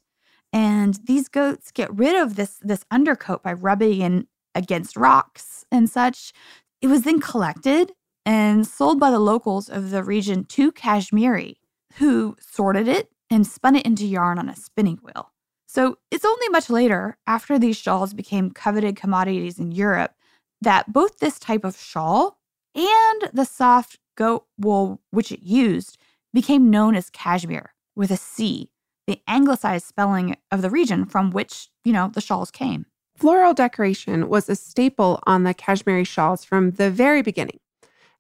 And 0.52 0.98
these 1.06 1.28
goats 1.28 1.72
get 1.72 1.96
rid 1.96 2.16
of 2.16 2.36
this, 2.36 2.58
this 2.64 2.84
undercoat 2.90 3.44
by 3.44 3.54
rubbing 3.54 4.02
in 4.02 4.28
against 4.56 4.98
rocks 4.98 5.66
and 5.72 5.88
such. 5.88 6.34
It 6.82 6.88
was 6.88 7.04
then 7.04 7.20
collected 7.22 7.92
and 8.26 8.66
sold 8.66 9.00
by 9.00 9.12
the 9.12 9.20
locals 9.20 9.70
of 9.70 9.92
the 9.92 10.04
region 10.04 10.46
to 10.46 10.72
Kashmiri, 10.72 11.60
who 12.00 12.36
sorted 12.40 12.88
it 12.88 13.12
and 13.30 13.46
spun 13.46 13.76
it 13.76 13.86
into 13.86 14.08
yarn 14.08 14.40
on 14.40 14.50
a 14.50 14.56
spinning 14.56 14.98
wheel. 15.04 15.32
So 15.68 16.00
it's 16.10 16.26
only 16.26 16.50
much 16.50 16.72
later, 16.72 17.18
after 17.28 17.60
these 17.60 17.78
shawls 17.78 18.16
became 18.16 18.50
coveted 18.50 18.96
commodities 18.96 19.60
in 19.60 19.72
Europe, 19.72 20.16
that 20.62 20.92
both 20.92 21.20
this 21.20 21.40
type 21.40 21.64
of 21.64 21.78
shawl 21.78 22.40
and 22.76 23.30
the 23.34 23.46
soft 23.46 24.00
goat 24.16 24.46
wool 24.58 25.02
which 25.12 25.32
it 25.32 25.42
used 25.42 25.98
became 26.34 26.70
known 26.70 26.96
as 26.96 27.10
cashmere 27.10 27.74
with 27.96 28.12
a 28.12 28.18
C, 28.18 28.70
the 29.08 29.22
anglicized 29.28 29.86
spelling 29.86 30.36
of 30.52 30.62
the 30.62 30.70
region 30.70 31.06
from 31.06 31.32
which, 31.32 31.70
you 31.84 31.94
know, 31.94 32.10
the 32.14 32.22
shawls 32.22 32.52
came. 32.52 32.86
Floral 33.16 33.54
decoration 33.54 34.30
was 34.30 34.48
a 34.48 34.56
staple 34.56 35.20
on 35.26 35.44
the 35.44 35.54
cashmere 35.54 36.06
shawls 36.06 36.46
from 36.46 36.72
the 36.72 36.92
very 36.92 37.22
beginning. 37.22 37.60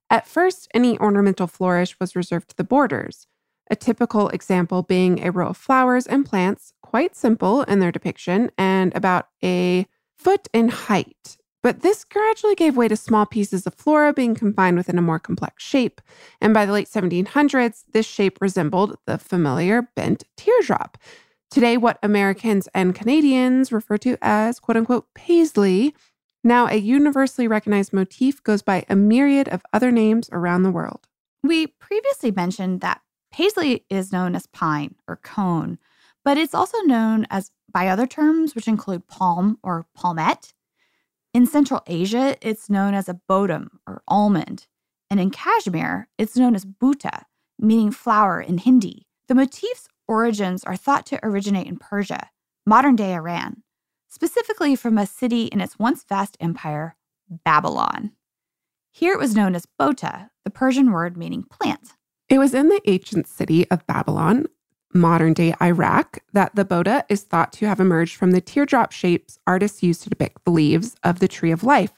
At 0.09 0.25
first, 0.25 0.67
any 0.73 0.97
ornamental 0.97 1.47
flourish 1.47 1.99
was 1.99 2.15
reserved 2.15 2.49
to 2.49 2.55
the 2.55 2.63
borders, 2.63 3.27
a 3.69 3.75
typical 3.75 4.29
example 4.29 4.81
being 4.81 5.23
a 5.23 5.31
row 5.31 5.49
of 5.49 5.57
flowers 5.57 6.07
and 6.07 6.25
plants, 6.25 6.73
quite 6.81 7.15
simple 7.15 7.63
in 7.63 7.79
their 7.79 7.91
depiction 7.91 8.49
and 8.57 8.95
about 8.95 9.27
a 9.43 9.85
foot 10.17 10.47
in 10.53 10.69
height. 10.69 11.37
But 11.67 11.81
this 11.81 12.05
gradually 12.05 12.55
gave 12.55 12.77
way 12.77 12.87
to 12.87 12.95
small 12.95 13.25
pieces 13.25 13.67
of 13.67 13.73
flora 13.73 14.13
being 14.13 14.35
combined 14.35 14.77
within 14.77 14.97
a 14.97 15.01
more 15.01 15.19
complex 15.19 15.61
shape. 15.61 15.99
And 16.39 16.53
by 16.53 16.65
the 16.65 16.71
late 16.71 16.87
1700s, 16.87 17.83
this 17.91 18.05
shape 18.05 18.37
resembled 18.39 18.97
the 19.05 19.17
familiar 19.17 19.81
bent 19.93 20.23
teardrop. 20.37 20.97
Today, 21.51 21.75
what 21.75 21.99
Americans 22.01 22.69
and 22.73 22.95
Canadians 22.95 23.73
refer 23.73 23.97
to 23.97 24.15
as 24.21 24.61
quote 24.61 24.77
unquote 24.77 25.13
paisley, 25.13 25.93
now 26.41 26.67
a 26.67 26.75
universally 26.75 27.49
recognized 27.49 27.91
motif, 27.91 28.41
goes 28.43 28.61
by 28.61 28.85
a 28.87 28.95
myriad 28.95 29.49
of 29.49 29.61
other 29.73 29.91
names 29.91 30.29
around 30.31 30.63
the 30.63 30.71
world. 30.71 31.09
We 31.43 31.67
previously 31.67 32.31
mentioned 32.31 32.79
that 32.79 33.01
Paisley 33.29 33.83
is 33.89 34.13
known 34.13 34.35
as 34.35 34.47
pine 34.47 34.95
or 35.05 35.17
cone, 35.17 35.79
but 36.23 36.37
it's 36.37 36.55
also 36.55 36.79
known 36.83 37.27
as 37.29 37.51
by 37.69 37.89
other 37.89 38.07
terms, 38.07 38.55
which 38.55 38.69
include 38.69 39.09
palm 39.09 39.59
or 39.63 39.85
palmette. 39.93 40.53
In 41.33 41.45
Central 41.45 41.81
Asia, 41.87 42.35
it's 42.41 42.69
known 42.69 42.93
as 42.93 43.07
a 43.07 43.19
badam 43.29 43.67
or 43.85 44.01
almond. 44.07 44.67
And 45.09 45.19
in 45.19 45.29
Kashmir, 45.29 46.07
it's 46.17 46.35
known 46.35 46.55
as 46.55 46.65
bhuta, 46.65 47.23
meaning 47.59 47.91
flower 47.91 48.41
in 48.41 48.57
Hindi. 48.57 49.07
The 49.27 49.35
motif's 49.35 49.87
origins 50.07 50.63
are 50.63 50.75
thought 50.75 51.05
to 51.07 51.19
originate 51.23 51.67
in 51.67 51.77
Persia, 51.77 52.29
modern 52.65 52.95
day 52.95 53.13
Iran, 53.13 53.63
specifically 54.07 54.75
from 54.75 54.97
a 54.97 55.05
city 55.05 55.45
in 55.45 55.61
its 55.61 55.77
once 55.77 56.03
vast 56.03 56.37
empire, 56.39 56.95
Babylon. 57.29 58.11
Here 58.91 59.13
it 59.13 59.19
was 59.19 59.35
known 59.35 59.53
as 59.53 59.67
bota, 59.77 60.31
the 60.43 60.49
Persian 60.49 60.91
word 60.91 61.17
meaning 61.17 61.43
plant. 61.43 61.93
It 62.29 62.39
was 62.39 62.53
in 62.53 62.69
the 62.69 62.81
ancient 62.85 63.27
city 63.27 63.69
of 63.69 63.85
Babylon, 63.85 64.47
modern 64.97 65.33
day 65.33 65.53
Iraq, 65.61 66.19
that 66.33 66.55
the 66.55 66.65
Bota 66.65 67.05
is 67.07 67.23
thought 67.23 67.53
to 67.53 67.67
have 67.67 67.79
emerged 67.79 68.15
from 68.15 68.31
the 68.31 68.41
teardrop 68.41 68.91
shapes 68.91 69.39
artists 69.47 69.81
used 69.83 70.03
to 70.03 70.09
depict 70.09 70.43
the 70.43 70.51
leaves 70.51 70.95
of 71.03 71.19
the 71.19 71.27
tree 71.27 71.51
of 71.51 71.63
life, 71.63 71.93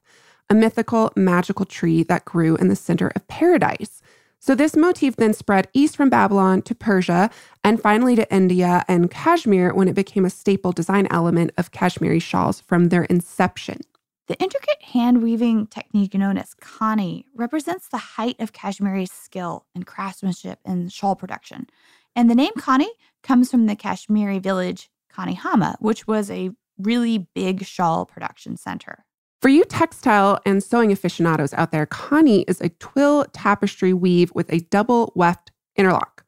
a 0.50 0.54
mythical, 0.54 1.12
magical 1.16 1.66
tree 1.66 2.04
that 2.04 2.26
grew 2.26 2.56
in 2.58 2.68
the 2.68 2.76
center 2.76 3.12
of 3.16 3.28
paradise. 3.28 4.02
So, 4.42 4.56
this 4.56 4.76
motif 4.76 5.18
then 5.18 5.34
spread 5.34 5.68
east 5.74 5.98
from 5.98 6.10
Babylon 6.10 6.62
to 6.64 6.76
Persia 6.76 7.30
and 7.64 7.82
finally 7.82 8.16
to 8.16 8.34
India 8.34 8.86
and 8.88 9.12
Kashmir 9.12 9.74
when 9.74 9.88
it 9.88 9.96
became 9.96 10.24
a 10.24 10.30
staple 10.30 10.72
design 10.72 11.08
element 11.12 11.52
of 11.58 11.72
Kashmiri 11.72 12.20
shawls 12.20 12.62
from 12.62 12.88
their 12.88 13.04
inception. 13.04 13.82
The 14.30 14.40
intricate 14.40 14.84
hand 14.84 15.24
weaving 15.24 15.66
technique 15.68 16.14
known 16.14 16.38
as 16.38 16.54
kani 16.54 17.26
represents 17.34 17.88
the 17.88 17.98
height 17.98 18.36
of 18.40 18.54
Kashmiri's 18.54 19.12
skill 19.12 19.66
and 19.74 19.88
craftsmanship 19.88 20.60
in 20.64 20.88
shawl 20.90 21.16
production. 21.16 21.68
And 22.16 22.30
the 22.30 22.36
name 22.36 22.54
kani 22.58 22.88
comes 23.24 23.52
from 23.52 23.66
the 23.66 23.76
Kashmiri 23.76 24.40
village 24.40 24.90
Kanihama, 25.14 25.76
which 25.80 26.08
was 26.08 26.30
a 26.30 26.52
really 26.78 27.28
big 27.34 27.66
shawl 27.66 28.06
production 28.06 28.58
center. 28.58 29.06
For 29.42 29.50
you 29.50 29.64
textile 29.64 30.40
and 30.46 30.62
sewing 30.62 30.92
aficionados 30.92 31.54
out 31.54 31.72
there, 31.72 31.86
kani 31.86 32.44
is 32.48 32.60
a 32.60 32.70
twill 32.70 33.26
tapestry 33.32 33.94
weave 33.94 34.32
with 34.36 34.52
a 34.52 34.60
double 34.60 35.14
weft 35.16 35.52
interlock. 35.78 36.26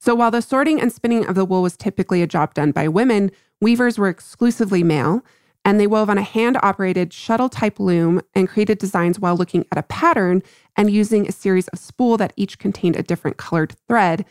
So 0.00 0.14
while 0.14 0.30
the 0.30 0.42
sorting 0.42 0.80
and 0.80 0.92
spinning 0.92 1.26
of 1.26 1.34
the 1.34 1.44
wool 1.44 1.62
was 1.62 1.76
typically 1.76 2.22
a 2.22 2.26
job 2.26 2.54
done 2.54 2.72
by 2.72 2.88
women, 2.88 3.30
weavers 3.60 3.98
were 3.98 4.08
exclusively 4.08 4.82
male, 4.82 5.24
and 5.64 5.78
they 5.78 5.86
wove 5.86 6.08
on 6.08 6.18
a 6.18 6.22
hand 6.22 6.56
operated 6.62 7.12
shuttle 7.12 7.48
type 7.48 7.78
loom 7.78 8.22
and 8.34 8.48
created 8.48 8.78
designs 8.78 9.18
while 9.18 9.36
looking 9.36 9.64
at 9.70 9.78
a 9.78 9.82
pattern 9.82 10.42
and 10.76 10.90
using 10.90 11.28
a 11.28 11.32
series 11.32 11.68
of 11.68 11.78
spool 11.78 12.16
that 12.16 12.32
each 12.36 12.58
contained 12.58 12.96
a 12.96 13.02
different 13.02 13.36
colored 13.36 13.74
thread. 13.86 14.24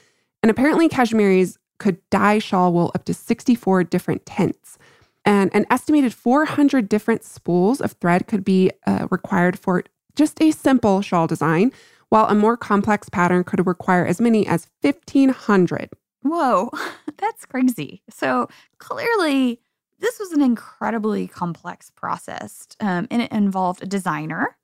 And 0.47 0.51
apparently, 0.51 0.87
Kashmiris 0.87 1.57
could 1.77 1.97
dye 2.09 2.39
shawl 2.39 2.71
wool 2.71 2.89
up 2.95 3.03
to 3.03 3.13
64 3.13 3.83
different 3.83 4.25
tints. 4.25 4.77
And 5.25 5.53
an 5.53 5.65
estimated 5.69 6.13
400 6.13 6.87
different 6.87 7.25
spools 7.25 7.81
of 7.81 7.91
thread 7.99 8.27
could 8.27 8.45
be 8.45 8.71
uh, 8.85 9.09
required 9.11 9.59
for 9.59 9.83
just 10.15 10.41
a 10.41 10.51
simple 10.51 11.01
shawl 11.01 11.27
design, 11.27 11.73
while 12.07 12.27
a 12.27 12.33
more 12.33 12.55
complex 12.55 13.09
pattern 13.09 13.43
could 13.43 13.67
require 13.67 14.05
as 14.05 14.21
many 14.21 14.47
as 14.47 14.69
1,500. 14.79 15.89
Whoa, 16.21 16.71
that's 17.17 17.45
crazy. 17.45 18.01
So 18.09 18.47
clearly, 18.77 19.59
this 19.99 20.17
was 20.17 20.31
an 20.31 20.41
incredibly 20.41 21.27
complex 21.27 21.89
process, 21.89 22.67
um, 22.79 23.05
and 23.11 23.21
it 23.21 23.33
involved 23.33 23.83
a 23.83 23.85
designer, 23.85 24.55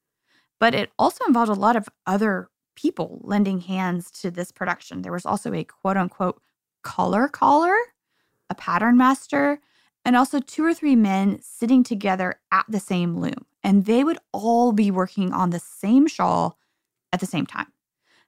but 0.61 0.73
it 0.73 0.93
also 0.97 1.25
involved 1.25 1.51
a 1.51 1.55
lot 1.55 1.75
of 1.75 1.89
other 2.07 2.47
people 2.75 3.19
lending 3.23 3.59
hands 3.59 4.11
to 4.11 4.31
this 4.31 4.51
production. 4.51 5.01
There 5.01 5.11
was 5.11 5.25
also 5.25 5.53
a 5.53 5.63
quote 5.63 5.97
unquote 5.97 6.41
color 6.83 7.27
caller, 7.27 7.75
a 8.49 8.55
pattern 8.55 8.97
master, 8.97 9.59
and 10.05 10.15
also 10.15 10.39
two 10.39 10.65
or 10.65 10.73
three 10.73 10.95
men 10.95 11.39
sitting 11.41 11.83
together 11.83 12.35
at 12.51 12.65
the 12.67 12.79
same 12.79 13.19
loom. 13.19 13.45
And 13.63 13.85
they 13.85 14.03
would 14.03 14.17
all 14.31 14.73
be 14.73 14.91
working 14.91 15.31
on 15.31 15.49
the 15.49 15.59
same 15.59 16.07
shawl 16.07 16.57
at 17.13 17.19
the 17.19 17.25
same 17.25 17.45
time. 17.45 17.67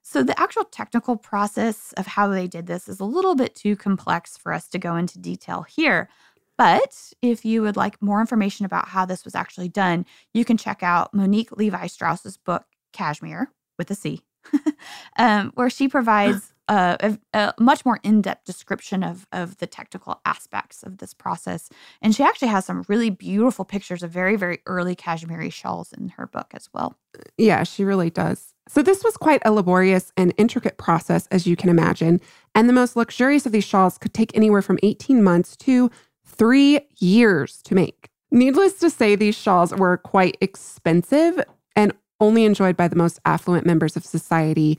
So, 0.02 0.22
the 0.22 0.38
actual 0.40 0.64
technical 0.64 1.16
process 1.16 1.92
of 1.96 2.06
how 2.06 2.28
they 2.28 2.46
did 2.46 2.68
this 2.68 2.88
is 2.88 3.00
a 3.00 3.04
little 3.04 3.34
bit 3.34 3.56
too 3.56 3.74
complex 3.74 4.36
for 4.36 4.52
us 4.52 4.68
to 4.68 4.78
go 4.78 4.94
into 4.94 5.18
detail 5.18 5.62
here. 5.62 6.08
But 6.56 7.12
if 7.20 7.44
you 7.44 7.60
would 7.62 7.76
like 7.76 8.00
more 8.00 8.20
information 8.20 8.64
about 8.64 8.88
how 8.88 9.04
this 9.04 9.24
was 9.24 9.34
actually 9.34 9.68
done, 9.68 10.06
you 10.32 10.44
can 10.44 10.56
check 10.56 10.82
out 10.82 11.12
Monique 11.12 11.52
Levi 11.52 11.88
Strauss's 11.88 12.36
book, 12.36 12.64
Cashmere, 12.92 13.50
with 13.78 13.90
a 13.90 13.94
C, 13.94 14.22
um, 15.18 15.52
where 15.54 15.70
she 15.70 15.88
provides 15.88 16.52
a, 16.68 17.18
a, 17.32 17.54
much 17.58 17.84
more 17.84 18.00
in-depth 18.02 18.44
description 18.44 19.02
of 19.02 19.26
of 19.32 19.58
the 19.58 19.66
technical 19.66 20.20
aspects 20.24 20.82
of 20.82 20.98
this 20.98 21.14
process. 21.14 21.70
And 22.02 22.14
she 22.14 22.22
actually 22.22 22.48
has 22.48 22.64
some 22.64 22.84
really 22.88 23.10
beautiful 23.10 23.64
pictures 23.64 24.02
of 24.02 24.10
very 24.10 24.36
very 24.36 24.60
early 24.66 24.94
cashmere 24.94 25.50
shawls 25.50 25.92
in 25.92 26.08
her 26.10 26.26
book 26.26 26.48
as 26.52 26.68
well. 26.72 26.96
Yeah 27.36 27.62
she 27.62 27.84
really 27.84 28.10
does. 28.10 28.54
So 28.68 28.82
this 28.82 29.04
was 29.04 29.16
quite 29.16 29.42
a 29.44 29.52
laborious 29.52 30.12
and 30.16 30.34
intricate 30.36 30.76
process 30.76 31.28
as 31.30 31.46
you 31.46 31.56
can 31.56 31.70
imagine. 31.70 32.20
And 32.54 32.68
the 32.68 32.72
most 32.74 32.96
luxurious 32.96 33.46
of 33.46 33.52
these 33.52 33.64
shawls 33.64 33.98
could 33.98 34.14
take 34.14 34.36
anywhere 34.36 34.62
from 34.62 34.78
18 34.82 35.22
months 35.22 35.56
to 35.58 35.90
3 36.24 36.80
years 36.98 37.62
to 37.62 37.74
make. 37.74 38.08
Needless 38.32 38.80
to 38.80 38.90
say 38.90 39.14
these 39.14 39.36
shawls 39.36 39.72
were 39.72 39.98
quite 39.98 40.36
expensive 40.40 41.40
and 41.76 41.92
only 42.20 42.44
enjoyed 42.44 42.76
by 42.76 42.88
the 42.88 42.96
most 42.96 43.20
affluent 43.24 43.66
members 43.66 43.96
of 43.96 44.04
society 44.04 44.78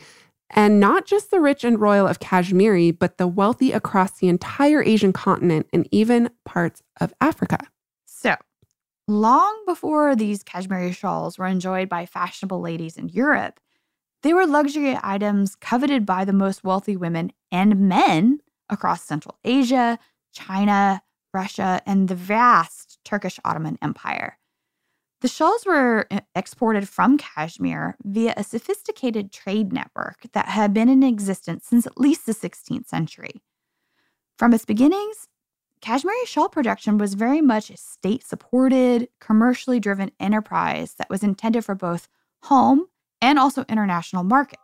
and 0.50 0.80
not 0.80 1.06
just 1.06 1.30
the 1.30 1.42
rich 1.42 1.64
and 1.64 1.80
royal 1.80 2.08
of 2.08 2.20
Kashmiri, 2.20 2.92
but 2.92 3.18
the 3.18 3.28
wealthy 3.28 3.72
across 3.72 4.12
the 4.12 4.30
entire 4.30 4.82
Asian 4.82 5.12
continent 5.12 5.68
and 5.74 5.88
even 5.92 6.30
parts 6.46 6.82
of 7.02 7.14
Africa. 7.20 7.60
So, 8.06 8.36
long 9.08 9.64
before 9.66 10.16
these 10.16 10.44
Kashmiri 10.44 10.94
shawls 10.94 11.38
were 11.38 11.48
enjoyed 11.48 11.90
by 11.90 12.06
fashionable 12.06 12.62
ladies 12.62 12.98
in 12.98 13.10
Europe, 13.10 13.60
they 14.24 14.34
were 14.34 14.48
luxury 14.48 14.98
items 15.04 15.56
coveted 15.56 16.06
by 16.06 16.26
the 16.26 16.34
most 16.34 16.64
wealthy 16.64 16.96
women 16.96 17.32
and 17.52 17.88
men 17.90 18.40
across 18.70 19.04
Central 19.04 19.38
Asia, 19.44 20.00
China, 20.34 21.02
Russia, 21.34 21.82
and 21.86 22.08
the 22.08 22.16
vast 22.16 23.00
Turkish 23.04 23.40
Ottoman 23.46 23.78
Empire. 23.82 24.38
The 25.22 25.28
shawls 25.28 25.66
were 25.66 26.06
uh, 26.12 26.20
exported 26.36 26.88
from 26.88 27.18
Kashmir 27.18 27.98
via 28.04 28.36
a 28.38 28.44
sophisticated 28.44 29.32
trade 29.32 29.74
network 29.74 30.28
that 30.34 30.50
had 30.50 30.74
been 30.74 30.90
in 30.90 31.02
existence 31.02 31.66
since 31.66 31.88
at 31.88 32.00
least 32.00 32.28
the 32.28 32.34
16th 32.34 32.88
century. 32.88 33.42
From 34.38 34.54
its 34.54 34.66
beginnings, 34.66 35.28
Kashmiri 35.82 36.26
shawl 36.26 36.50
production 36.50 37.00
was 37.00 37.16
very 37.16 37.42
much 37.42 37.70
a 37.70 37.78
state 37.78 38.24
supported, 38.24 39.10
commercially 39.20 39.80
driven 39.80 40.12
enterprise 40.20 40.94
that 41.00 41.10
was 41.10 41.24
intended 41.24 41.66
for 41.66 41.76
both 41.76 42.08
home 42.44 42.86
and 43.22 43.40
also 43.40 43.66
international 43.68 44.24
markets. 44.24 44.62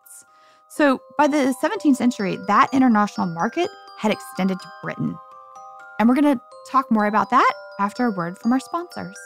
So 0.69 0.99
by 1.17 1.27
the 1.27 1.55
17th 1.61 1.95
century, 1.95 2.37
that 2.47 2.69
international 2.73 3.27
market 3.27 3.69
had 3.97 4.11
extended 4.11 4.59
to 4.59 4.71
Britain. 4.83 5.15
And 5.99 6.09
we're 6.09 6.15
going 6.15 6.35
to 6.35 6.41
talk 6.69 6.91
more 6.91 7.05
about 7.05 7.29
that 7.31 7.53
after 7.79 8.05
a 8.05 8.11
word 8.11 8.37
from 8.37 8.53
our 8.53 8.59
sponsors. 8.59 9.17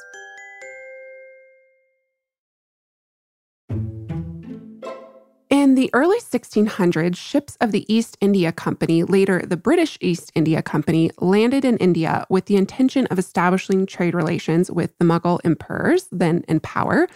The 5.78 5.92
early 5.94 6.20
1600s, 6.20 7.16
ships 7.16 7.56
of 7.62 7.72
the 7.72 7.86
East 7.88 8.18
India 8.20 8.52
Company, 8.52 9.04
later 9.04 9.44
the 9.46 9.56
British 9.56 9.96
East 10.02 10.32
India 10.34 10.64
Company, 10.64 11.12
landed 11.20 11.64
in 11.64 11.78
India 11.78 12.26
with 12.32 12.48
the 12.48 12.56
intention 12.56 13.06
of 13.12 13.20
establishing 13.20 13.86
trade 13.86 14.16
relations 14.16 14.72
with 14.72 14.98
the 14.98 15.06
Mughal 15.06 15.40
emperors, 15.46 16.08
then 16.12 16.44
in 16.48 16.60
power, 16.62 17.08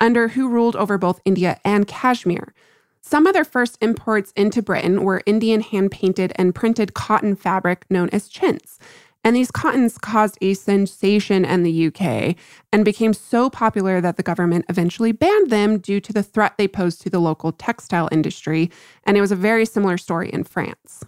under 0.00 0.28
who 0.28 0.48
ruled 0.48 0.74
over 0.74 0.96
both 0.96 1.20
India 1.26 1.60
and 1.66 1.86
Kashmir. 1.86 2.54
Some 3.02 3.26
of 3.26 3.34
their 3.34 3.44
first 3.44 3.76
imports 3.82 4.32
into 4.34 4.62
Britain 4.62 5.02
were 5.02 5.20
Indian 5.26 5.60
hand 5.60 5.90
painted 5.90 6.32
and 6.36 6.54
printed 6.54 6.94
cotton 6.94 7.36
fabric 7.36 7.84
known 7.90 8.08
as 8.08 8.26
chintz. 8.26 8.78
And 9.28 9.36
these 9.36 9.50
cottons 9.50 9.98
caused 9.98 10.38
a 10.40 10.54
sensation 10.54 11.44
in 11.44 11.62
the 11.62 11.88
UK 11.88 12.34
and 12.72 12.82
became 12.82 13.12
so 13.12 13.50
popular 13.50 14.00
that 14.00 14.16
the 14.16 14.22
government 14.22 14.64
eventually 14.70 15.12
banned 15.12 15.50
them 15.50 15.80
due 15.80 16.00
to 16.00 16.14
the 16.14 16.22
threat 16.22 16.54
they 16.56 16.66
posed 16.66 17.02
to 17.02 17.10
the 17.10 17.18
local 17.18 17.52
textile 17.52 18.08
industry. 18.10 18.70
And 19.04 19.18
it 19.18 19.20
was 19.20 19.30
a 19.30 19.36
very 19.36 19.66
similar 19.66 19.98
story 19.98 20.30
in 20.32 20.44
France. 20.44 21.04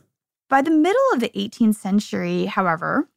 By 0.51 0.61
the 0.61 0.71
middle 0.71 1.01
of 1.15 1.21
the 1.21 1.31
18th 1.31 1.77
century, 1.77 2.45
however, 2.45 3.09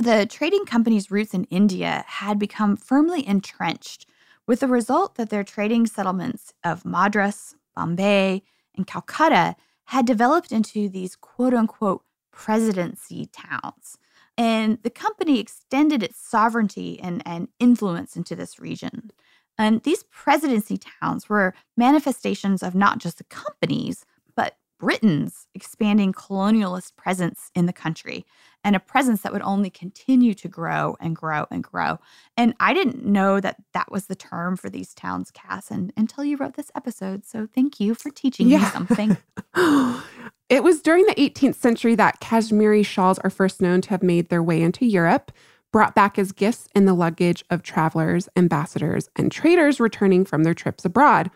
the 0.00 0.26
trading 0.26 0.64
company's 0.64 1.08
roots 1.08 1.34
in 1.34 1.44
India 1.44 2.02
had 2.08 2.40
become 2.40 2.76
firmly 2.76 3.24
entrenched, 3.24 4.08
with 4.48 4.58
the 4.58 4.66
result 4.66 5.14
that 5.14 5.30
their 5.30 5.44
trading 5.44 5.86
settlements 5.86 6.52
of 6.64 6.84
Madras, 6.84 7.54
Bombay, 7.76 8.42
and 8.74 8.88
Calcutta 8.88 9.54
had 9.84 10.04
developed 10.04 10.50
into 10.50 10.88
these 10.88 11.14
quote 11.14 11.54
unquote 11.54 12.02
presidency 12.32 13.26
towns. 13.26 13.98
And 14.38 14.78
the 14.82 14.90
company 14.90 15.38
extended 15.38 16.02
its 16.02 16.18
sovereignty 16.18 16.98
and, 17.00 17.22
and 17.26 17.48
influence 17.58 18.16
into 18.16 18.34
this 18.34 18.58
region. 18.58 19.10
And 19.58 19.82
these 19.82 20.04
presidency 20.04 20.78
towns 20.78 21.28
were 21.28 21.54
manifestations 21.76 22.62
of 22.62 22.74
not 22.74 22.98
just 22.98 23.18
the 23.18 23.24
companies, 23.24 24.06
but 24.34 24.56
Britain's 24.80 25.46
expanding 25.54 26.12
colonialist 26.12 26.96
presence 26.96 27.50
in 27.54 27.66
the 27.66 27.72
country 27.72 28.24
and 28.64 28.76
a 28.76 28.80
presence 28.80 29.22
that 29.22 29.32
would 29.32 29.42
only 29.42 29.70
continue 29.70 30.34
to 30.34 30.48
grow 30.48 30.96
and 31.00 31.16
grow 31.16 31.46
and 31.50 31.64
grow. 31.64 31.98
And 32.36 32.54
I 32.60 32.74
didn't 32.74 33.04
know 33.04 33.40
that 33.40 33.56
that 33.74 33.90
was 33.90 34.06
the 34.06 34.14
term 34.14 34.56
for 34.56 34.70
these 34.70 34.94
towns, 34.94 35.30
Cass, 35.30 35.70
and, 35.70 35.92
until 35.96 36.24
you 36.24 36.36
wrote 36.36 36.54
this 36.54 36.70
episode. 36.74 37.26
So 37.26 37.48
thank 37.54 37.80
you 37.80 37.94
for 37.94 38.10
teaching 38.10 38.48
yeah. 38.48 38.58
me 38.58 38.64
something. 38.66 39.16
It 40.52 40.62
was 40.62 40.82
during 40.82 41.06
the 41.06 41.14
18th 41.14 41.54
century 41.54 41.94
that 41.94 42.20
Kashmiri 42.20 42.82
shawls 42.82 43.18
are 43.20 43.30
first 43.30 43.62
known 43.62 43.80
to 43.80 43.88
have 43.88 44.02
made 44.02 44.28
their 44.28 44.42
way 44.42 44.60
into 44.60 44.84
Europe, 44.84 45.32
brought 45.72 45.94
back 45.94 46.18
as 46.18 46.30
gifts 46.30 46.68
in 46.74 46.84
the 46.84 46.92
luggage 46.92 47.42
of 47.48 47.62
travelers, 47.62 48.28
ambassadors, 48.36 49.08
and 49.16 49.32
traders 49.32 49.80
returning 49.80 50.26
from 50.26 50.42
their 50.42 50.52
trips 50.52 50.84
abroad. 50.84 51.30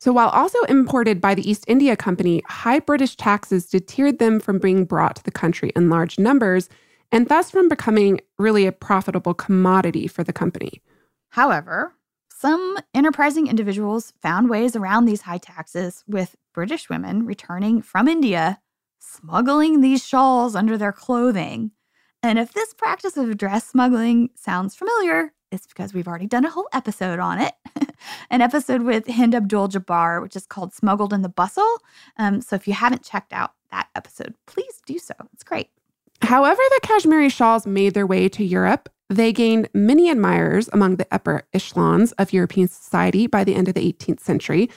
So, 0.00 0.14
while 0.14 0.30
also 0.30 0.58
imported 0.62 1.20
by 1.20 1.34
the 1.34 1.48
East 1.48 1.64
India 1.68 1.94
Company, 1.94 2.42
high 2.46 2.78
British 2.78 3.16
taxes 3.16 3.66
deterred 3.66 4.18
them 4.18 4.40
from 4.40 4.58
being 4.58 4.86
brought 4.86 5.16
to 5.16 5.22
the 5.22 5.30
country 5.30 5.72
in 5.76 5.90
large 5.90 6.18
numbers 6.18 6.70
and 7.12 7.28
thus 7.28 7.50
from 7.50 7.68
becoming 7.68 8.20
really 8.38 8.66
a 8.66 8.72
profitable 8.72 9.34
commodity 9.34 10.06
for 10.06 10.24
the 10.24 10.32
company. 10.32 10.80
However, 11.30 11.94
some 12.30 12.78
enterprising 12.94 13.46
individuals 13.46 14.14
found 14.22 14.48
ways 14.48 14.74
around 14.74 15.04
these 15.04 15.22
high 15.22 15.38
taxes, 15.38 16.02
with 16.06 16.34
British 16.54 16.88
women 16.88 17.26
returning 17.26 17.82
from 17.82 18.08
India, 18.08 18.58
smuggling 18.98 19.82
these 19.82 20.06
shawls 20.06 20.56
under 20.56 20.78
their 20.78 20.92
clothing. 20.92 21.72
And 22.22 22.38
if 22.38 22.54
this 22.54 22.72
practice 22.72 23.18
of 23.18 23.36
dress 23.36 23.68
smuggling 23.68 24.30
sounds 24.34 24.74
familiar, 24.74 25.34
it's 25.50 25.66
because 25.66 25.92
we've 25.92 26.08
already 26.08 26.26
done 26.26 26.44
a 26.44 26.50
whole 26.50 26.68
episode 26.72 27.18
on 27.18 27.40
it. 27.40 27.52
An 28.30 28.40
episode 28.40 28.82
with 28.82 29.06
Hind 29.08 29.34
Abdul 29.34 29.68
Jabbar, 29.68 30.22
which 30.22 30.36
is 30.36 30.46
called 30.46 30.72
Smuggled 30.72 31.12
in 31.12 31.22
the 31.22 31.28
Bustle. 31.28 31.78
Um, 32.16 32.40
so 32.40 32.56
if 32.56 32.66
you 32.66 32.74
haven't 32.74 33.04
checked 33.04 33.32
out 33.32 33.52
that 33.70 33.88
episode, 33.94 34.34
please 34.46 34.80
do 34.86 34.98
so. 34.98 35.14
It's 35.32 35.44
great. 35.44 35.68
However, 36.22 36.60
the 36.70 36.80
Kashmiri 36.82 37.28
shawls 37.28 37.66
made 37.66 37.94
their 37.94 38.06
way 38.06 38.28
to 38.28 38.44
Europe 38.44 38.88
they 39.10 39.32
gained 39.32 39.68
many 39.74 40.08
admirers 40.08 40.70
among 40.72 40.96
the 40.96 41.06
upper 41.10 41.42
echelons 41.52 42.12
of 42.12 42.32
European 42.32 42.68
society 42.68 43.26
by 43.26 43.42
the 43.42 43.56
end 43.56 43.66
of 43.66 43.74
the 43.74 43.92
18th 43.92 44.20
century. 44.20 44.70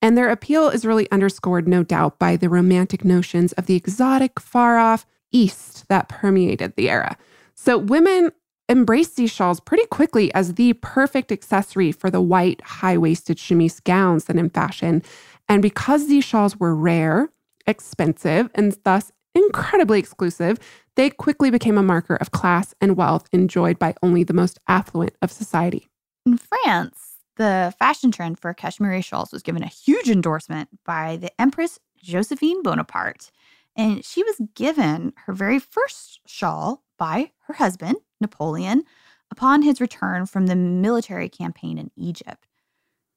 And 0.00 0.16
their 0.16 0.30
appeal 0.30 0.68
is 0.68 0.86
really 0.86 1.10
underscored, 1.10 1.66
no 1.66 1.82
doubt, 1.82 2.18
by 2.18 2.36
the 2.36 2.48
romantic 2.48 3.04
notions 3.04 3.52
of 3.54 3.66
the 3.66 3.74
exotic, 3.74 4.38
far 4.38 4.78
off 4.78 5.04
East 5.32 5.88
that 5.88 6.08
permeated 6.08 6.76
the 6.76 6.90
era. 6.90 7.16
So 7.54 7.76
women 7.76 8.30
embraced 8.72 9.16
these 9.16 9.30
shawls 9.30 9.60
pretty 9.60 9.86
quickly 9.86 10.32
as 10.34 10.54
the 10.54 10.72
perfect 10.72 11.30
accessory 11.30 11.92
for 11.92 12.10
the 12.10 12.20
white, 12.20 12.60
high 12.62 12.98
waisted 12.98 13.38
chemise 13.38 13.78
gowns 13.80 14.24
then 14.24 14.38
in 14.38 14.50
fashion. 14.50 15.02
And 15.48 15.62
because 15.62 16.08
these 16.08 16.24
shawls 16.24 16.58
were 16.58 16.74
rare, 16.74 17.30
expensive, 17.66 18.50
and 18.54 18.76
thus 18.84 19.12
incredibly 19.34 19.98
exclusive, 19.98 20.58
they 20.96 21.10
quickly 21.10 21.50
became 21.50 21.78
a 21.78 21.82
marker 21.82 22.16
of 22.16 22.30
class 22.30 22.74
and 22.80 22.96
wealth 22.96 23.28
enjoyed 23.32 23.78
by 23.78 23.94
only 24.02 24.24
the 24.24 24.34
most 24.34 24.58
affluent 24.66 25.14
of 25.22 25.30
society. 25.30 25.88
In 26.26 26.38
France, 26.38 27.18
the 27.36 27.74
fashion 27.78 28.10
trend 28.10 28.40
for 28.40 28.52
cashmere 28.54 29.02
shawls 29.02 29.32
was 29.32 29.42
given 29.42 29.62
a 29.62 29.68
huge 29.68 30.08
endorsement 30.08 30.68
by 30.84 31.16
the 31.16 31.30
Empress 31.40 31.78
Josephine 32.02 32.62
Bonaparte. 32.62 33.30
And 33.76 34.04
she 34.04 34.22
was 34.22 34.40
given 34.54 35.12
her 35.26 35.32
very 35.32 35.58
first 35.58 36.20
shawl 36.26 36.82
by 36.98 37.32
her 37.46 37.54
husband, 37.54 37.96
Napoleon, 38.22 38.84
upon 39.30 39.62
his 39.62 39.80
return 39.80 40.26
from 40.26 40.46
the 40.46 40.56
military 40.56 41.28
campaign 41.28 41.78
in 41.78 41.90
Egypt. 41.96 42.48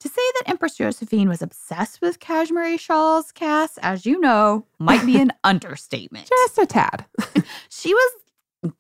To 0.02 0.10
say 0.10 0.22
that 0.36 0.50
Empress 0.50 0.76
Josephine 0.76 1.30
was 1.30 1.42
obsessed 1.42 2.02
with 2.02 2.20
cashmere 2.20 2.78
shawls, 2.78 3.32
Cass, 3.32 3.78
as 3.80 4.06
you 4.06 4.20
know, 4.20 4.66
might 4.78 5.06
be 5.06 5.20
an 5.20 5.32
understatement. 5.44 6.28
Just 6.28 6.58
a 6.58 6.66
tad. 6.66 7.06
she 7.70 7.94
was 7.94 8.12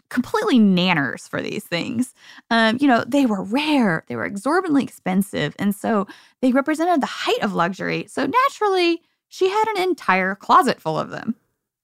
completely 0.09 0.59
nanners 0.59 1.29
for 1.29 1.41
these 1.41 1.63
things. 1.63 2.13
Um, 2.49 2.77
you 2.79 2.87
know, 2.87 3.03
they 3.07 3.25
were 3.25 3.43
rare, 3.43 4.03
they 4.07 4.15
were 4.15 4.25
exorbitantly 4.25 4.83
expensive, 4.83 5.55
and 5.57 5.73
so 5.73 6.07
they 6.41 6.51
represented 6.51 7.01
the 7.01 7.07
height 7.07 7.41
of 7.41 7.53
luxury. 7.53 8.05
So 8.09 8.25
naturally, 8.25 9.01
she 9.27 9.49
had 9.49 9.65
an 9.75 9.83
entire 9.83 10.35
closet 10.35 10.81
full 10.81 10.99
of 10.99 11.09
them. 11.09 11.35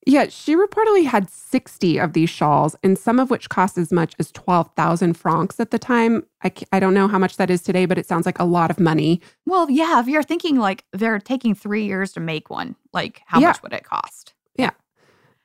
Yeah, 0.06 0.28
she 0.30 0.56
reportedly 0.56 1.06
had 1.06 1.30
60 1.30 2.00
of 2.00 2.14
these 2.14 2.30
shawls, 2.30 2.76
and 2.84 2.98
some 2.98 3.20
of 3.20 3.30
which 3.30 3.50
cost 3.50 3.78
as 3.78 3.92
much 3.92 4.16
as 4.18 4.32
12,000 4.32 5.14
francs 5.14 5.60
at 5.60 5.70
the 5.70 5.78
time. 5.78 6.26
I, 6.44 6.52
I 6.72 6.80
don't 6.80 6.96
know 6.96 7.08
how 7.08 7.20
much 7.20 7.38
that 7.38 7.52
is 7.52 7.62
today, 7.62 7.86
but 7.86 8.00
it 8.00 8.08
sounds 8.08 8.26
like 8.26 8.40
a 8.40 8.44
lot 8.44 8.72
of 8.72 8.80
money. 8.80 9.22
Well, 9.46 9.70
yeah, 9.70 10.00
if 10.00 10.08
you're 10.08 10.24
thinking 10.24 10.58
like 10.58 10.86
they're 10.92 11.20
taking 11.20 11.54
three 11.54 11.86
years 11.86 12.14
to 12.14 12.20
make 12.20 12.50
one, 12.50 12.76
like 12.94 13.22
how 13.28 13.40
Yeah. 13.40 13.50
much 13.50 13.62
would 13.62 13.74
it 13.74 13.84
cost? 13.84 14.34
Yeah. 14.56 14.72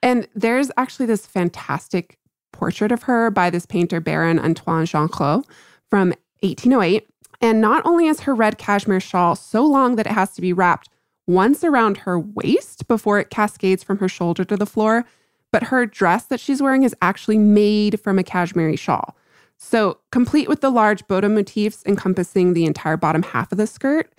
And 0.02 0.26
there's 0.34 0.70
actually 0.78 1.06
this 1.06 1.26
fantastic 1.26 2.18
portrait 2.52 2.92
of 2.92 3.02
her 3.02 3.30
by 3.30 3.50
this 3.50 3.66
painter, 3.66 4.00
Baron 4.00 4.38
Antoine 4.38 4.86
Jean 4.86 5.08
Gros, 5.08 5.44
from 5.90 6.14
1808. 6.42 7.06
And 7.42 7.60
not 7.60 7.84
only 7.84 8.06
is 8.06 8.20
her 8.20 8.34
red 8.34 8.56
cashmere 8.56 9.00
shawl 9.00 9.36
so 9.36 9.62
long 9.66 9.96
that 9.96 10.06
it 10.06 10.12
has 10.12 10.32
to 10.32 10.40
be 10.40 10.54
wrapped 10.54 10.88
once 11.26 11.64
around 11.64 11.98
her 11.98 12.18
waist 12.18 12.86
before 12.88 13.18
it 13.18 13.30
cascades 13.30 13.82
from 13.82 13.98
her 13.98 14.08
shoulder 14.08 14.44
to 14.44 14.56
the 14.56 14.66
floor, 14.66 15.04
but 15.52 15.64
her 15.64 15.86
dress 15.86 16.24
that 16.26 16.40
she's 16.40 16.62
wearing 16.62 16.82
is 16.82 16.94
actually 17.02 17.38
made 17.38 18.00
from 18.00 18.18
a 18.18 18.22
cashmere 18.22 18.76
shawl. 18.76 19.16
So, 19.58 19.98
complete 20.12 20.48
with 20.48 20.60
the 20.60 20.70
large 20.70 21.06
bota 21.08 21.28
motifs 21.30 21.82
encompassing 21.86 22.52
the 22.52 22.66
entire 22.66 22.96
bottom 22.98 23.22
half 23.22 23.50
of 23.52 23.58
the 23.58 23.66
skirt, 23.66 24.12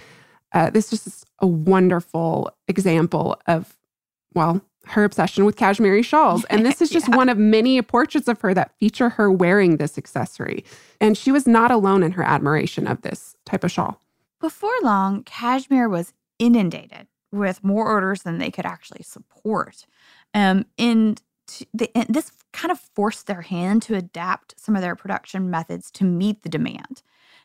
uh, 0.54 0.70
this 0.72 0.90
just 0.90 1.06
is 1.06 1.26
a 1.40 1.46
wonderful 1.48 2.52
example 2.68 3.40
of, 3.46 3.78
well, 4.34 4.62
her 4.88 5.04
obsession 5.04 5.46
with 5.46 5.56
cashmere 5.58 6.02
shawls. 6.02 6.44
And 6.46 6.66
this 6.66 6.82
is 6.82 6.90
just 6.98 7.08
Yeah. 7.10 7.18
one 7.18 7.30
of 7.30 7.38
many 7.38 7.80
portraits 7.84 8.28
of 8.28 8.40
her 8.42 8.54
that 8.56 8.72
feature 8.80 9.10
her 9.10 9.32
wearing 9.32 9.78
this 9.78 9.98
accessory. 9.98 10.64
And 11.00 11.16
she 11.18 11.32
was 11.32 11.46
not 11.46 11.70
alone 11.72 12.02
in 12.04 12.14
her 12.14 12.24
admiration 12.24 12.88
of 12.88 13.02
this 13.02 13.36
type 13.46 13.64
of 13.64 13.72
shawl. 13.72 14.00
Before 14.40 14.72
long, 14.82 15.24
cashmere 15.24 15.90
was 15.90 16.14
inundated 16.40 17.08
with 17.32 17.64
more 17.64 17.88
orders 17.88 18.24
than 18.24 18.38
they 18.38 18.52
could 18.52 18.66
actually 18.66 19.04
support. 19.04 19.86
Um, 20.34 20.66
and, 20.78 21.22
the, 21.74 21.90
and 21.96 22.08
this 22.10 22.32
kind 22.54 22.72
of 22.72 22.80
forced 22.80 23.28
their 23.28 23.42
hand 23.42 23.82
to 23.84 23.96
adapt 23.96 24.56
some 24.60 24.76
of 24.76 24.82
their 24.82 24.96
production 24.96 25.50
methods 25.50 25.92
to 25.92 26.04
meet 26.04 26.44
the 26.44 26.50
demand. 26.50 27.04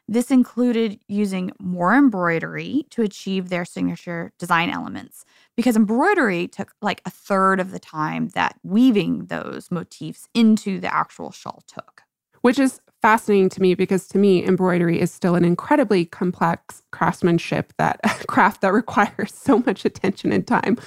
This 0.09 0.31
included 0.31 0.99
using 1.07 1.53
more 1.61 1.95
embroidery 1.95 2.87
to 2.91 3.03
achieve 3.03 3.49
their 3.49 3.65
signature 3.65 4.33
design 4.39 4.69
elements 4.69 5.25
because 5.57 5.77
embroidery 5.77 6.49
took 6.49 6.73
like 6.83 7.01
a 7.07 7.11
third 7.11 7.61
of 7.61 7.71
the 7.71 7.79
time 7.79 8.29
that 8.31 8.59
weaving 8.63 9.27
those 9.27 9.71
motifs 9.71 10.29
into 10.35 10.81
the 10.81 10.93
actual 10.93 11.31
shawl 11.31 11.63
took. 11.67 12.03
which 12.43 12.59
is 12.59 12.81
fascinating 13.03 13.49
to 13.51 13.61
me 13.61 13.75
because 13.75 14.07
to 14.09 14.19
me 14.19 14.45
embroidery 14.47 15.01
is 15.01 15.13
still 15.13 15.35
an 15.35 15.45
incredibly 15.45 16.05
complex 16.05 16.83
craftsmanship 16.93 17.73
that 17.77 18.01
craft 18.29 18.61
that 18.61 18.73
requires 18.73 19.35
so 19.35 19.59
much 19.59 19.85
attention 19.85 20.33
and 20.33 20.47
time. 20.47 20.79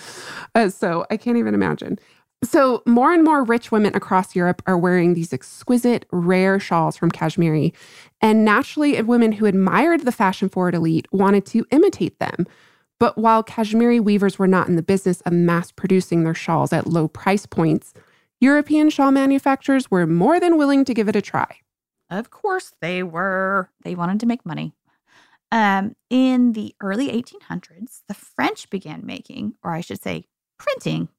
Uh, 0.55 0.69
so 0.69 1.05
i 1.11 1.17
can't 1.17 1.37
even 1.37 1.53
imagine. 1.53 1.99
So 2.43 2.83
more 2.85 3.11
and 3.11 3.23
more 3.23 3.43
rich 3.43 3.71
women 3.71 3.95
across 3.95 4.35
europe 4.35 4.61
are 4.65 4.77
wearing 4.77 5.13
these 5.13 5.33
exquisite 5.33 6.05
rare 6.11 6.59
shawls 6.59 6.95
from 6.95 7.11
kashmiri 7.11 7.73
and 8.21 8.45
naturally 8.45 8.99
women 9.01 9.33
who 9.33 9.45
admired 9.45 10.01
the 10.01 10.11
fashion 10.11 10.49
forward 10.49 10.75
elite 10.75 11.07
wanted 11.11 11.45
to 11.47 11.65
imitate 11.71 12.19
them. 12.19 12.47
But 12.97 13.17
while 13.17 13.43
kashmiri 13.43 13.99
weavers 13.99 14.39
were 14.39 14.47
not 14.47 14.69
in 14.69 14.77
the 14.77 14.81
business 14.81 15.21
of 15.21 15.33
mass 15.33 15.71
producing 15.71 16.23
their 16.23 16.33
shawls 16.33 16.71
at 16.71 16.87
low 16.87 17.09
price 17.09 17.45
points 17.45 17.93
European 18.41 18.89
shawl 18.89 19.11
manufacturers 19.11 19.89
were 19.89 20.05
more 20.05 20.39
than 20.39 20.57
willing 20.57 20.83
to 20.85 20.93
give 20.93 21.07
it 21.07 21.15
a 21.15 21.21
try. 21.21 21.47
Of 22.09 22.29
course, 22.29 22.73
they 22.81 23.03
were. 23.03 23.69
They 23.83 23.95
wanted 23.95 24.19
to 24.21 24.25
make 24.25 24.45
money. 24.45 24.73
Um, 25.51 25.95
in 26.09 26.53
the 26.53 26.75
early 26.81 27.09
1800s, 27.09 28.01
the 28.07 28.13
French 28.13 28.69
began 28.69 29.05
making, 29.05 29.55
or 29.63 29.71
I 29.71 29.81
should 29.81 30.01
say, 30.01 30.25
printing, 30.57 31.09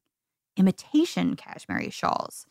imitation 0.57 1.35
cashmere 1.35 1.89
shawls. 1.91 2.45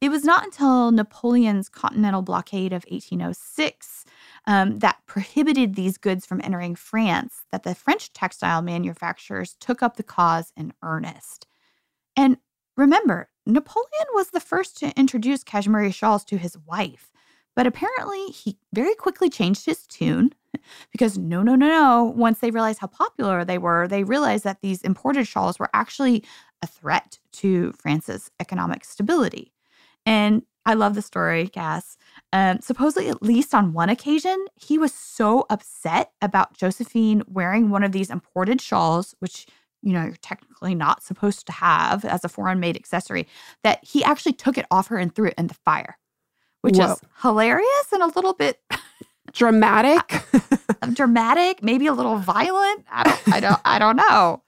It 0.00 0.08
was 0.08 0.24
not 0.24 0.44
until 0.44 0.90
Napoleon's 0.92 1.68
continental 1.68 2.22
blockade 2.22 2.72
of 2.72 2.86
1806 2.88 4.06
um, 4.46 4.78
that 4.78 5.02
prohibited 5.06 5.74
these 5.74 5.98
goods 5.98 6.24
from 6.24 6.40
entering 6.42 6.74
France 6.74 7.42
that 7.52 7.64
the 7.64 7.74
French 7.74 8.12
textile 8.14 8.62
manufacturers 8.62 9.56
took 9.60 9.82
up 9.82 9.96
the 9.96 10.02
cause 10.02 10.52
in 10.56 10.72
earnest. 10.82 11.46
And 12.16 12.38
remember, 12.78 13.28
Napoleon 13.44 14.06
was 14.14 14.30
the 14.30 14.40
first 14.40 14.78
to 14.78 14.98
introduce 14.98 15.44
cashmere 15.44 15.92
shawls 15.92 16.24
to 16.24 16.38
his 16.38 16.56
wife. 16.66 17.09
But 17.56 17.66
apparently, 17.66 18.26
he 18.26 18.58
very 18.72 18.94
quickly 18.94 19.28
changed 19.28 19.66
his 19.66 19.86
tune 19.86 20.32
because 20.92 21.18
no, 21.18 21.42
no, 21.42 21.54
no, 21.54 21.68
no. 21.68 22.12
Once 22.16 22.38
they 22.38 22.50
realized 22.50 22.78
how 22.78 22.86
popular 22.86 23.44
they 23.44 23.58
were, 23.58 23.88
they 23.88 24.04
realized 24.04 24.44
that 24.44 24.60
these 24.62 24.82
imported 24.82 25.26
shawls 25.26 25.58
were 25.58 25.70
actually 25.74 26.24
a 26.62 26.66
threat 26.66 27.18
to 27.32 27.72
France's 27.72 28.30
economic 28.40 28.84
stability. 28.84 29.52
And 30.06 30.42
I 30.66 30.74
love 30.74 30.94
the 30.94 31.02
story, 31.02 31.48
Cass. 31.48 31.96
Um, 32.32 32.60
supposedly, 32.60 33.08
at 33.08 33.22
least 33.22 33.54
on 33.54 33.72
one 33.72 33.88
occasion, 33.88 34.46
he 34.54 34.78
was 34.78 34.92
so 34.92 35.46
upset 35.50 36.12
about 36.20 36.56
Josephine 36.56 37.22
wearing 37.26 37.70
one 37.70 37.82
of 37.82 37.92
these 37.92 38.10
imported 38.10 38.60
shawls, 38.60 39.14
which 39.20 39.46
you 39.82 39.92
know 39.92 40.04
you're 40.04 40.16
technically 40.20 40.74
not 40.74 41.02
supposed 41.02 41.46
to 41.46 41.52
have 41.52 42.04
as 42.04 42.24
a 42.24 42.28
foreign 42.28 42.60
made 42.60 42.76
accessory, 42.76 43.26
that 43.64 43.82
he 43.82 44.04
actually 44.04 44.34
took 44.34 44.58
it 44.58 44.66
off 44.70 44.88
her 44.88 44.98
and 44.98 45.14
threw 45.14 45.28
it 45.28 45.34
in 45.38 45.46
the 45.46 45.54
fire, 45.54 45.96
which 46.62 46.76
Whoa. 46.76 46.92
is 46.92 47.00
hilarious 47.22 47.92
and 47.92 48.02
a 48.02 48.06
little 48.08 48.34
bit 48.34 48.60
Dramatic. 49.32 50.22
Uh, 50.82 50.86
dramatic, 50.86 51.62
maybe 51.62 51.86
a 51.86 51.92
little 51.92 52.16
violent. 52.16 52.86
I 52.90 53.02
don't, 53.04 53.34
I 53.34 53.40
don't, 53.40 53.60
I 53.66 53.78
don't 53.78 53.96
know. 53.96 54.42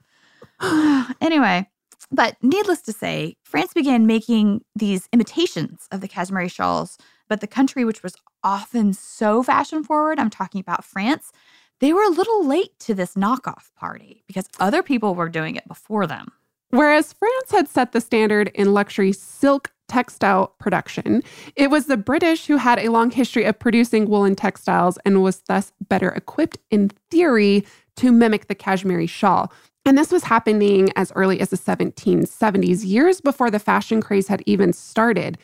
anyway, 1.20 1.68
but 2.11 2.38
needless 2.40 2.81
to 2.83 2.92
say, 2.92 3.37
France 3.42 3.75
began 3.75 4.07
making 4.07 4.64
these 4.75 5.11
imitations 5.12 5.88
of 5.92 6.01
the 6.01 6.09
cashmere 6.09 6.48
shawls. 6.48 6.96
But 7.29 7.42
the 7.42 7.46
country, 7.46 7.85
which 7.85 8.03
was 8.03 8.14
often 8.42 8.94
so 8.94 9.42
fashion 9.42 9.85
forward, 9.85 10.18
I'm 10.18 10.31
talking 10.31 10.59
about 10.59 10.87
France, 10.87 11.33
they 11.81 11.92
were 11.92 12.05
a 12.05 12.09
little 12.09 12.46
late 12.46 12.79
to 12.81 12.94
this 12.94 13.12
knockoff 13.12 13.70
party 13.77 14.25
because 14.27 14.48
other 14.59 14.83
people 14.83 15.14
were 15.14 15.29
doing 15.29 15.55
it 15.57 15.68
before 15.68 16.07
them. 16.07 16.29
Whereas 16.70 17.12
France 17.12 17.51
had 17.51 17.68
set 17.68 17.92
the 17.92 18.01
standard 18.01 18.48
in 18.55 18.72
luxury 18.72 19.12
silk 19.12 19.70
textile 19.93 20.55
production, 20.59 21.23
it 21.55 21.71
was 21.71 21.85
the 21.85 21.99
British 21.99 22.47
who 22.47 22.57
had 22.57 22.79
a 22.79 22.89
long 22.89 23.11
history 23.11 23.45
of 23.45 23.59
producing 23.59 24.09
woolen 24.09 24.35
textiles 24.35 24.97
and 25.05 25.23
was 25.23 25.43
thus 25.49 25.71
better 25.89 26.09
equipped, 26.09 26.57
in 26.71 26.91
theory, 27.11 27.65
to 27.97 28.11
mimic 28.11 28.47
the 28.47 28.55
cashmere 28.55 29.07
shawl. 29.07 29.53
And 29.85 29.99
this 29.99 30.11
was 30.11 30.25
happening 30.25 30.91
as 30.97 31.13
early 31.15 31.41
as 31.41 31.51
the 31.51 31.59
1770s, 31.59 32.87
years 32.87 33.21
before 33.21 33.51
the 33.51 33.59
fashion 33.59 34.01
craze 34.01 34.29
had 34.29 34.43
even 34.47 34.73
started. 34.73 35.37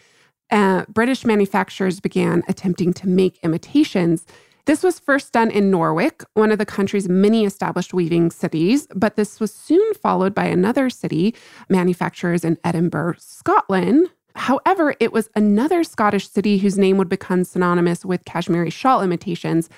Uh, 0.51 0.87
British 0.89 1.27
manufacturers 1.27 2.01
began 2.01 2.43
attempting 2.49 2.95
to 2.95 3.07
make 3.07 3.39
imitations. 3.43 4.25
This 4.65 4.83
was 4.83 4.99
first 4.99 5.33
done 5.33 5.51
in 5.51 5.71
Norwich, 5.71 6.21
one 6.35 6.53
of 6.53 6.59
the 6.59 6.65
country's 6.65 7.09
many 7.09 7.45
established 7.45 7.93
weaving 7.93 8.31
cities, 8.31 8.87
but 8.95 9.17
this 9.17 9.41
was 9.41 9.53
soon 9.53 9.95
followed 9.95 10.35
by 10.35 10.45
another 10.45 10.89
city, 10.89 11.35
manufacturers 11.69 12.45
in 12.45 12.57
Edinburgh, 12.65 13.17
Scotland. 13.19 14.09
However, 14.39 14.95
it 15.01 15.13
was 15.13 15.29
another 15.35 15.83
Scottish 15.83 16.29
city 16.29 16.59
whose 16.59 16.79
name 16.79 16.97
would 16.97 17.09
become 17.09 17.43
synonymous 17.43 18.05
with 18.05 18.25
cashmere 18.25 18.71
shawl 18.71 19.03
imitations, 19.03 19.69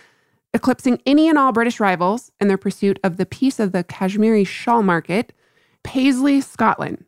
eclipsing 0.53 1.01
any 1.07 1.29
and 1.29 1.39
all 1.39 1.51
British 1.51 1.81
rivals 1.81 2.31
in 2.41 2.49
their 2.49 2.59
pursuit 2.59 2.99
of 3.03 3.17
the 3.17 3.25
piece 3.25 3.59
of 3.59 3.73
the 3.73 3.83
Kashmiri 3.85 4.45
shawl 4.45 4.83
market, 4.83 5.33
Paisley, 5.83 6.43
Scotland. 6.43 7.05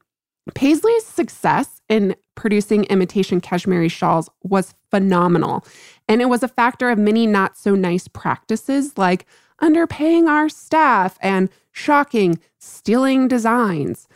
Paisley's 0.55 1.05
success 1.05 1.83
in 1.91 2.17
producing 2.35 2.85
imitation 2.85 3.41
Kashmiri 3.41 3.89
shawls 3.89 4.31
was 4.43 4.75
phenomenal, 4.91 5.65
and 6.09 6.23
it 6.23 6.31
was 6.31 6.43
a 6.43 6.49
factor 6.49 6.89
of 6.89 6.99
many 6.99 7.27
not 7.27 7.59
so 7.59 7.75
nice 7.75 8.09
practices 8.09 8.97
like 8.97 9.27
underpaying 9.61 10.27
our 10.27 10.49
staff 10.49 11.19
and 11.21 11.51
shocking, 11.71 12.39
stealing 12.59 13.29
designs. 13.29 14.09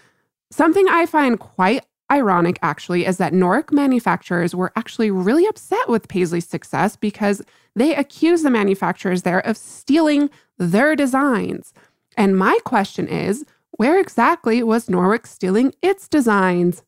Something 0.51 0.89
I 0.89 1.05
find 1.05 1.39
quite 1.39 1.85
ironic, 2.11 2.59
actually, 2.63 3.07
is 3.07 3.19
that 3.19 3.33
Norwich 3.33 3.71
manufacturers 3.73 4.55
were 4.55 4.73
actually 4.77 5.11
really 5.11 5.47
upset 5.47 5.89
with 5.89 6.09
Paisley's 6.09 6.49
success 6.49 6.97
because 6.97 7.43
they 7.75 7.95
accused 7.95 8.45
the 8.45 8.51
manufacturers 8.51 9.23
there 9.23 9.47
of 9.47 9.57
stealing 9.57 10.31
their 10.59 10.97
designs. 10.97 11.73
And 12.17 12.39
my 12.39 12.59
question 12.65 13.09
is 13.09 13.45
where 13.73 13.99
exactly 14.01 14.63
was 14.63 14.89
Norwich 14.89 15.27
stealing 15.27 15.75
its 15.83 16.09
designs? 16.09 16.83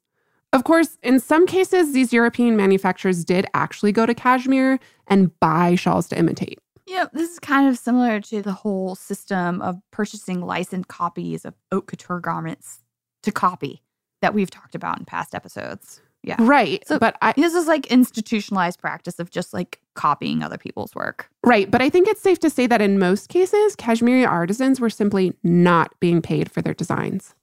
Of 0.52 0.64
course, 0.64 0.96
in 1.02 1.20
some 1.20 1.46
cases, 1.46 1.92
these 1.92 2.12
European 2.12 2.56
manufacturers 2.56 3.24
did 3.24 3.46
actually 3.52 3.92
go 3.92 4.06
to 4.06 4.14
Kashmir 4.14 4.78
and 5.06 5.38
buy 5.40 5.74
shawls 5.74 6.08
to 6.08 6.18
imitate. 6.18 6.58
Yeah, 6.86 7.06
this 7.12 7.30
is 7.30 7.38
kind 7.38 7.68
of 7.68 7.76
similar 7.76 8.20
to 8.22 8.40
the 8.40 8.52
whole 8.52 8.94
system 8.94 9.60
of 9.60 9.78
purchasing 9.90 10.40
licensed 10.40 10.88
copies 10.88 11.44
of 11.44 11.54
haute 11.70 11.86
couture 11.86 12.20
garments 12.20 12.80
to 13.24 13.30
copy 13.30 13.82
that 14.22 14.34
we've 14.34 14.50
talked 14.50 14.74
about 14.74 14.98
in 14.98 15.04
past 15.04 15.34
episodes. 15.34 16.00
Yeah. 16.24 16.36
Right. 16.40 16.86
So- 16.86 16.98
but 16.98 17.16
I 17.22 17.32
This 17.36 17.54
is 17.54 17.66
like 17.66 17.86
institutionalized 17.86 18.80
practice 18.80 19.18
of 19.18 19.30
just 19.30 19.54
like 19.54 19.80
copying 19.94 20.42
other 20.42 20.58
people's 20.58 20.94
work. 20.94 21.30
right, 21.44 21.70
but 21.70 21.80
I 21.80 21.88
think 21.90 22.08
it's 22.08 22.20
safe 22.20 22.38
to 22.40 22.50
say 22.50 22.66
that 22.66 22.82
in 22.82 22.98
most 22.98 23.28
cases, 23.28 23.76
Kashmiri 23.76 24.24
artisans 24.26 24.80
were 24.80 24.90
simply 24.90 25.32
not 25.42 25.98
being 26.00 26.20
paid 26.20 26.50
for 26.50 26.60
their 26.60 26.74
designs. 26.74 27.34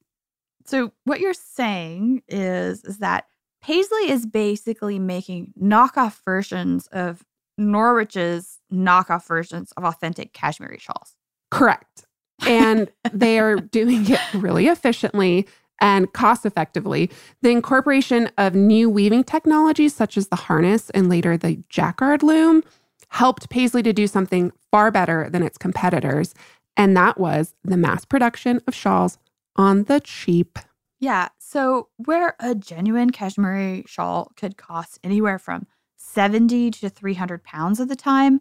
So 0.65 0.91
what 1.05 1.19
you're 1.19 1.33
saying 1.33 2.23
is 2.27 2.83
is 2.83 2.97
that 2.97 3.25
Paisley 3.61 4.09
is 4.09 4.25
basically 4.25 4.99
making 4.99 5.53
knockoff 5.61 6.23
versions 6.23 6.87
of 6.87 7.23
Norwich's 7.57 8.59
knockoff 8.71 9.25
versions 9.27 9.71
of 9.77 9.83
authentic 9.85 10.33
Kashmiri 10.33 10.77
shawls. 10.79 11.15
Correct. 11.51 12.05
And 12.45 12.91
they 13.11 13.39
are 13.39 13.55
doing 13.55 14.09
it 14.09 14.19
really 14.33 14.67
efficiently 14.67 15.47
and 15.81 16.11
cost 16.13 16.45
effectively. 16.45 17.09
The 17.41 17.51
incorporation 17.51 18.29
of 18.37 18.55
new 18.55 18.89
weaving 18.89 19.23
technologies, 19.23 19.95
such 19.95 20.17
as 20.17 20.27
the 20.27 20.35
harness 20.35 20.89
and 20.91 21.09
later 21.09 21.37
the 21.37 21.63
jacquard 21.69 22.23
loom, 22.23 22.63
helped 23.09 23.49
Paisley 23.49 23.83
to 23.83 23.93
do 23.93 24.07
something 24.07 24.51
far 24.71 24.91
better 24.91 25.29
than 25.29 25.43
its 25.43 25.57
competitors. 25.57 26.33
And 26.77 26.95
that 26.97 27.17
was 27.17 27.55
the 27.63 27.77
mass 27.77 28.05
production 28.05 28.61
of 28.67 28.75
shawls 28.75 29.17
on 29.55 29.83
the 29.83 30.01
cheap. 30.01 30.59
Yeah. 30.99 31.29
So 31.37 31.89
where 31.97 32.35
a 32.39 32.55
genuine 32.55 33.11
cashmere 33.11 33.83
shawl 33.85 34.31
could 34.35 34.57
cost 34.57 34.99
anywhere 35.03 35.39
from 35.39 35.67
70 35.97 36.71
to 36.71 36.89
300 36.89 37.43
pounds 37.43 37.79
at 37.79 37.87
the 37.87 37.95
time, 37.95 38.39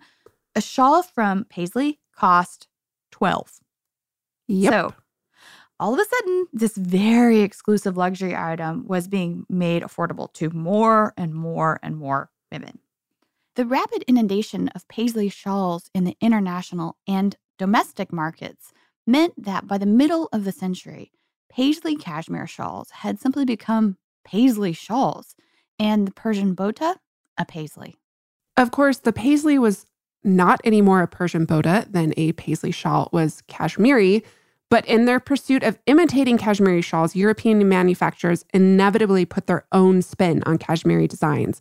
a 0.55 0.61
shawl 0.61 1.03
from 1.03 1.45
Paisley 1.45 2.01
cost 2.15 2.69
12. 3.13 3.61
Yep. 4.49 4.73
So 4.73 4.95
all 5.85 5.93
of 5.93 6.01
a 6.01 6.05
sudden, 6.07 6.47
this 6.51 6.79
very 6.79 7.41
exclusive 7.41 7.95
luxury 7.95 8.35
item 8.35 8.87
was 8.87 9.07
being 9.07 9.45
made 9.51 9.83
affordable 9.83 10.33
to 10.33 10.49
more 10.49 11.13
and 11.15 11.35
more 11.35 11.79
and 11.83 11.99
more 11.99 12.31
women. 12.51 12.79
The 13.57 13.67
rapid 13.67 14.03
inundation 14.09 14.69
of 14.69 14.89
Paisley 14.89 15.29
shawls 15.29 15.91
in 15.95 16.05
the 16.05 16.17
international 16.23 16.97
and 17.07 17.37
domestic 17.59 18.15
markets 18.15 18.73
meant 19.07 19.35
that 19.37 19.67
by 19.67 19.77
the 19.77 19.85
middle 19.85 20.31
of 20.33 20.45
the 20.45 20.53
century, 20.53 21.13
Paisley 21.51 21.97
cashmere 21.97 22.47
shawls 22.47 22.89
had 22.91 23.21
simply 23.21 23.45
become 23.45 23.99
Paisley 24.25 24.73
shawls, 24.73 25.37
and 25.79 26.09
the 26.09 26.13
Persian 26.13 26.55
bota, 26.55 26.97
a 27.37 27.45
Paisley. 27.45 27.97
Of 28.57 28.71
course, 28.71 28.97
the 28.97 29.13
paisley 29.13 29.59
was 29.59 29.85
not 30.23 30.63
any 30.65 30.81
more 30.81 31.03
a 31.03 31.07
Persian 31.07 31.45
bota 31.45 31.87
than 31.91 32.15
a 32.17 32.33
paisley 32.33 32.71
shawl 32.71 33.11
was 33.13 33.43
Kashmiri, 33.49 34.25
but 34.71 34.87
in 34.87 35.05
their 35.05 35.21
pursuit 35.21 35.63
of 35.63 35.79
imitating 35.87 36.39
Kashmiri 36.39 36.83
shawls, 36.83 37.15
European 37.15 37.69
manufacturers 37.69 38.45
inevitably 38.53 39.25
put 39.25 39.47
their 39.47 39.65
own 39.73 40.03
spin 40.03 40.43
on 40.45 40.59
Kashmiri 40.59 41.07
designs. 41.07 41.61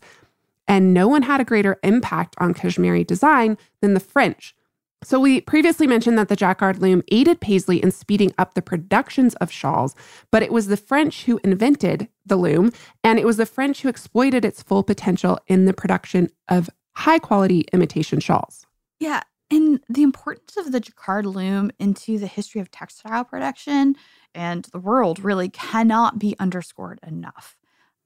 And 0.67 0.93
no 0.93 1.07
one 1.07 1.23
had 1.23 1.41
a 1.41 1.45
greater 1.45 1.77
impact 1.83 2.35
on 2.39 2.53
Kashmiri 2.53 3.03
design 3.03 3.57
than 3.81 3.93
the 3.93 3.99
French. 3.99 4.55
So, 5.03 5.19
we 5.19 5.41
previously 5.41 5.85
mentioned 5.85 6.17
that 6.17 6.29
the 6.29 6.35
jacquard 6.35 6.81
loom 6.81 7.03
aided 7.11 7.41
Paisley 7.41 7.83
in 7.83 7.91
speeding 7.91 8.33
up 8.37 8.53
the 8.53 8.61
productions 8.61 9.35
of 9.35 9.51
shawls, 9.51 9.95
but 10.31 10.41
it 10.41 10.51
was 10.53 10.67
the 10.67 10.77
French 10.77 11.25
who 11.25 11.41
invented 11.43 12.07
the 12.25 12.37
loom, 12.37 12.71
and 13.03 13.19
it 13.19 13.25
was 13.25 13.35
the 13.35 13.45
French 13.45 13.81
who 13.81 13.89
exploited 13.89 14.45
its 14.45 14.63
full 14.63 14.81
potential 14.81 15.39
in 15.47 15.65
the 15.65 15.73
production 15.73 16.29
of 16.47 16.69
high 16.93 17.19
quality 17.19 17.65
imitation 17.73 18.21
shawls. 18.21 18.65
Yeah. 18.99 19.23
And 19.51 19.81
the 19.87 20.03
importance 20.03 20.57
of 20.57 20.71
the 20.71 20.79
jacquard 20.79 21.25
loom 21.25 21.71
into 21.79 22.17
the 22.17 22.27
history 22.27 22.61
of 22.61 22.71
textile 22.71 23.23
production 23.23 23.95
and 24.33 24.65
the 24.65 24.79
world 24.79 25.23
really 25.23 25.49
cannot 25.49 26.17
be 26.17 26.35
underscored 26.39 26.99
enough. 27.05 27.57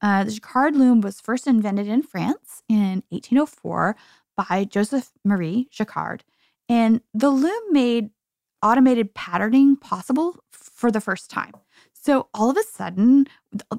Uh, 0.02 0.24
the 0.24 0.32
jacquard 0.32 0.76
loom 0.76 1.02
was 1.02 1.22
first 1.22 1.48
invented 1.48 1.88
in 1.88 2.04
France 2.04 2.62
in 2.70 3.04
1804 3.10 3.96
by 4.36 4.66
Joseph 4.66 5.12
Marie 5.24 5.68
Jacquard. 5.72 6.24
And 6.70 7.02
the 7.14 7.30
loom 7.30 7.62
made 7.72 8.10
automated 8.62 9.14
patterning 9.14 9.76
possible 9.76 10.44
for 10.52 10.92
the 10.92 11.02
first 11.02 11.30
time. 11.30 11.54
So 12.08 12.30
all 12.34 12.50
of 12.50 12.56
a 12.56 12.64
sudden, 12.64 13.28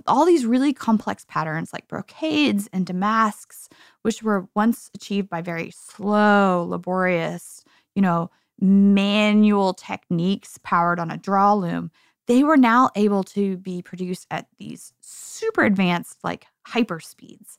all 0.07 0.27
these 0.27 0.45
really 0.45 0.75
complex 0.75 1.25
patterns 1.27 1.73
like 1.73 1.89
brocades 1.89 2.69
and 2.75 2.85
damasks, 2.85 3.71
which 4.03 4.23
were 4.23 4.51
once 4.55 4.91
achieved 4.95 5.31
by 5.31 5.41
very 5.41 5.71
slow, 5.71 6.67
laborious, 6.69 7.65
you 7.95 8.03
know, 8.03 8.31
manual 8.61 9.73
techniques 9.73 10.59
powered 10.63 11.01
on 11.01 11.11
a 11.11 11.17
draw 11.17 11.55
loom, 11.55 11.91
they 12.27 12.45
were 12.45 12.59
now 12.59 12.91
able 12.97 13.25
to 13.25 13.57
be 13.57 13.81
produced 13.81 14.27
at 14.31 14.47
these 14.59 14.93
super 15.01 15.65
advanced, 15.65 16.19
like 16.23 16.49
hyper 16.67 17.01
speeds. 17.01 17.57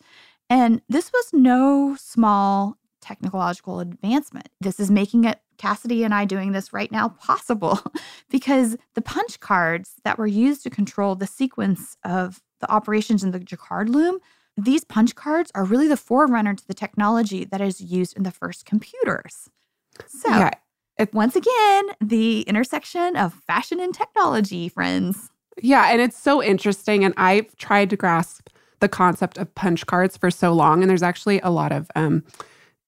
And 0.52 0.84
this 0.88 1.12
was 1.12 1.32
no 1.34 1.98
small 2.00 2.78
technological 3.02 3.80
advancement. 3.80 4.50
This 4.62 4.80
is 4.80 4.92
making 4.92 5.24
it 5.24 5.42
Cassidy 5.60 6.04
and 6.04 6.14
I 6.14 6.26
doing 6.26 6.54
this 6.54 6.74
right 6.74 6.92
now 6.92 7.10
possible 7.10 7.80
because 8.32 8.76
the 8.96 9.02
punch 9.02 9.40
cards 9.40 9.96
that 10.04 10.18
were 10.18 10.26
used 10.26 10.64
to 10.64 10.72
control 10.72 11.16
the 11.16 11.28
sequence 11.28 11.98
of 12.04 12.42
the 12.62 12.72
operations 12.72 13.24
in 13.24 13.30
the 13.32 13.40
jacquard 13.40 13.90
loom, 13.90 14.18
these 14.58 14.84
punch 14.84 15.14
cards 15.16 15.52
are 15.54 15.64
really 15.64 15.88
the 15.88 15.98
forerunner 15.98 16.56
to 16.56 16.68
the 16.68 16.74
technology 16.74 17.46
that 17.46 17.62
is 17.62 17.80
used 17.80 18.18
in 18.18 18.24
the 18.24 18.32
first 18.32 18.66
computers. 18.66 19.50
So, 20.08 20.30
Yeah. 20.30 20.52
once 21.14 21.36
again, 21.36 21.86
the 22.02 22.42
intersection 22.42 23.16
of 23.16 23.34
fashion 23.34 23.80
and 23.80 23.94
technology, 23.94 24.68
friends. 24.68 25.30
Yeah, 25.62 25.90
and 25.92 26.02
it's 26.02 26.20
so 26.20 26.42
interesting. 26.44 27.04
And 27.04 27.14
I've 27.16 27.56
tried 27.58 27.90
to 27.92 27.96
grasp 27.96 28.50
the 28.80 28.90
concept 28.90 29.38
of 29.38 29.54
punch 29.56 29.86
cards 29.86 30.18
for 30.18 30.32
so 30.32 30.54
long. 30.54 30.82
And 30.82 30.90
there's 30.90 31.04
actually 31.04 31.40
a 31.42 31.50
lot 31.50 31.72
of 31.72 31.90
um, 31.96 32.24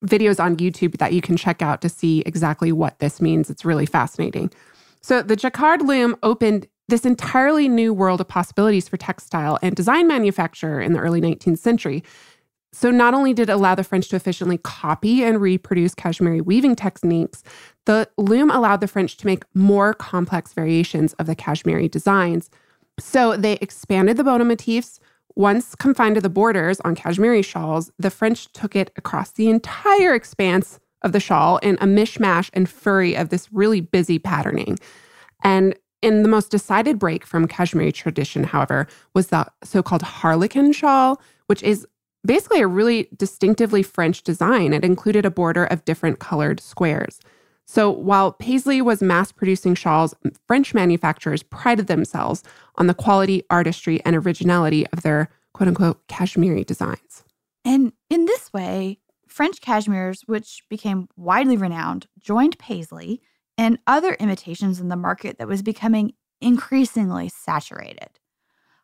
videos 0.05 0.43
on 0.43 0.57
YouTube 0.57 0.97
that 0.97 1.13
you 1.13 1.21
can 1.21 1.37
check 1.37 1.61
out 1.61 1.81
to 1.81 1.89
see 1.89 2.21
exactly 2.25 2.71
what 2.71 2.97
this 2.99 3.21
means. 3.21 3.49
It's 3.49 3.65
really 3.65 3.85
fascinating. 3.85 4.51
So, 5.01 5.21
the 5.21 5.35
jacquard 5.35 5.81
loom 5.81 6.15
opened 6.23 6.67
this 6.87 7.05
entirely 7.05 7.67
new 7.67 7.93
world 7.93 8.21
of 8.21 8.27
possibilities 8.27 8.87
for 8.87 8.97
textile 8.97 9.57
and 9.61 9.75
design 9.75 10.07
manufacture 10.07 10.79
in 10.81 10.93
the 10.93 10.99
early 10.99 11.21
19th 11.21 11.57
century. 11.57 12.03
So, 12.73 12.91
not 12.91 13.13
only 13.13 13.33
did 13.33 13.49
it 13.49 13.53
allow 13.53 13.75
the 13.75 13.83
French 13.83 14.09
to 14.09 14.15
efficiently 14.15 14.57
copy 14.57 15.23
and 15.23 15.41
reproduce 15.41 15.93
Kashmiri 15.93 16.41
weaving 16.41 16.75
techniques, 16.75 17.43
the 17.85 18.09
loom 18.17 18.49
allowed 18.49 18.81
the 18.81 18.87
French 18.87 19.17
to 19.17 19.25
make 19.25 19.43
more 19.53 19.93
complex 19.93 20.53
variations 20.53 21.13
of 21.13 21.25
the 21.25 21.35
Kashmiri 21.35 21.87
designs. 21.89 22.49
So, 22.99 23.35
they 23.35 23.53
expanded 23.53 24.17
the 24.17 24.23
bota 24.23 24.45
motifs. 24.45 24.99
Once 25.35 25.75
confined 25.75 26.15
to 26.15 26.21
the 26.21 26.29
borders 26.29 26.79
on 26.81 26.95
Kashmiri 26.95 27.41
shawls, 27.41 27.91
the 27.97 28.09
French 28.09 28.51
took 28.53 28.75
it 28.75 28.91
across 28.97 29.31
the 29.31 29.49
entire 29.49 30.13
expanse 30.13 30.79
of 31.01 31.11
the 31.11 31.19
shawl 31.19 31.57
in 31.57 31.75
a 31.81 31.85
mishmash 31.85 32.49
and 32.53 32.69
furry 32.69 33.15
of 33.15 33.29
this 33.29 33.51
really 33.51 33.81
busy 33.81 34.19
patterning. 34.19 34.77
And 35.43 35.75
in 36.01 36.23
the 36.23 36.29
most 36.29 36.51
decided 36.51 36.99
break 36.99 37.25
from 37.25 37.47
Kashmiri 37.47 37.91
tradition, 37.91 38.43
however, 38.43 38.87
was 39.13 39.27
the 39.27 39.47
so 39.63 39.83
called 39.83 40.01
harlequin 40.01 40.73
shawl, 40.73 41.21
which 41.47 41.63
is 41.63 41.87
basically 42.25 42.61
a 42.61 42.67
really 42.67 43.07
distinctively 43.15 43.83
French 43.83 44.23
design. 44.23 44.73
It 44.73 44.83
included 44.83 45.25
a 45.25 45.31
border 45.31 45.65
of 45.65 45.85
different 45.85 46.19
colored 46.19 46.59
squares. 46.59 47.19
So 47.71 47.89
while 47.89 48.33
Paisley 48.33 48.81
was 48.81 49.01
mass 49.01 49.31
producing 49.31 49.75
shawls, 49.75 50.13
French 50.45 50.73
manufacturers 50.73 51.41
prided 51.41 51.87
themselves 51.87 52.43
on 52.75 52.87
the 52.87 52.93
quality, 52.93 53.43
artistry, 53.49 54.01
and 54.03 54.13
originality 54.13 54.85
of 54.87 55.03
their 55.03 55.29
quote 55.53 55.69
unquote 55.69 56.05
Kashmiri 56.09 56.65
designs. 56.65 57.23
And 57.63 57.93
in 58.09 58.25
this 58.25 58.51
way, 58.51 58.99
French 59.25 59.61
cashmeres, 59.61 60.23
which 60.25 60.63
became 60.69 61.07
widely 61.15 61.55
renowned, 61.55 62.07
joined 62.19 62.59
paisley 62.59 63.21
and 63.57 63.79
other 63.87 64.15
imitations 64.15 64.81
in 64.81 64.89
the 64.89 64.97
market 64.97 65.37
that 65.37 65.47
was 65.47 65.61
becoming 65.61 66.11
increasingly 66.41 67.29
saturated. 67.29 68.19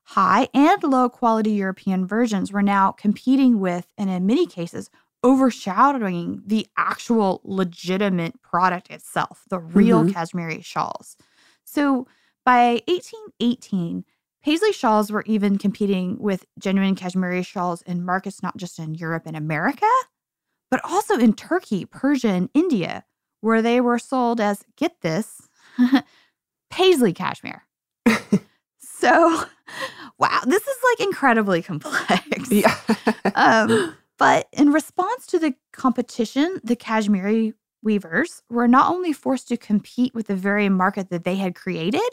High 0.03 0.47
and 0.53 0.81
low 0.81 1.09
quality 1.09 1.51
European 1.51 2.07
versions 2.07 2.53
were 2.53 2.63
now 2.63 2.93
competing 2.93 3.59
with, 3.59 3.87
and 3.97 4.09
in 4.09 4.25
many 4.25 4.47
cases, 4.47 4.89
overshadowing 5.23 6.43
the 6.45 6.67
actual 6.77 7.41
legitimate 7.43 8.41
product 8.41 8.89
itself, 8.89 9.43
the 9.49 9.59
real 9.59 10.01
mm-hmm. 10.01 10.11
cashmere 10.11 10.61
shawls. 10.61 11.17
So 11.63 12.07
by 12.45 12.81
1818, 12.87 14.05
Paisley 14.43 14.71
shawls 14.71 15.11
were 15.11 15.23
even 15.25 15.57
competing 15.57 16.17
with 16.19 16.45
genuine 16.59 16.95
cashmere 16.95 17.43
shawls 17.43 17.81
in 17.81 18.05
markets 18.05 18.41
not 18.41 18.55
just 18.55 18.79
in 18.79 18.95
Europe 18.95 19.23
and 19.25 19.35
America, 19.35 19.85
but 20.71 20.79
also 20.83 21.17
in 21.17 21.33
Turkey, 21.33 21.85
Persia, 21.85 22.29
and 22.29 22.49
India, 22.53 23.03
where 23.41 23.61
they 23.61 23.81
were 23.81 23.99
sold 23.99 24.39
as, 24.39 24.63
get 24.77 25.01
this, 25.01 25.49
Paisley 26.69 27.13
cashmere. 27.13 27.63
so, 28.79 29.43
wow, 30.17 30.41
this 30.45 30.65
is 30.65 30.77
like 30.91 31.07
incredibly 31.07 31.61
complex. 31.61 32.51
Yeah. 32.51 32.75
um, 33.35 33.95
but 34.17 34.47
in 34.51 34.71
response 34.71 35.27
to 35.27 35.39
the 35.39 35.55
competition, 35.71 36.59
the 36.63 36.75
cashmere 36.75 37.53
weavers 37.83 38.41
were 38.49 38.67
not 38.67 38.91
only 38.91 39.13
forced 39.13 39.47
to 39.47 39.57
compete 39.57 40.13
with 40.13 40.27
the 40.27 40.35
very 40.35 40.69
market 40.69 41.09
that 41.09 41.23
they 41.23 41.35
had 41.35 41.55
created, 41.55 42.09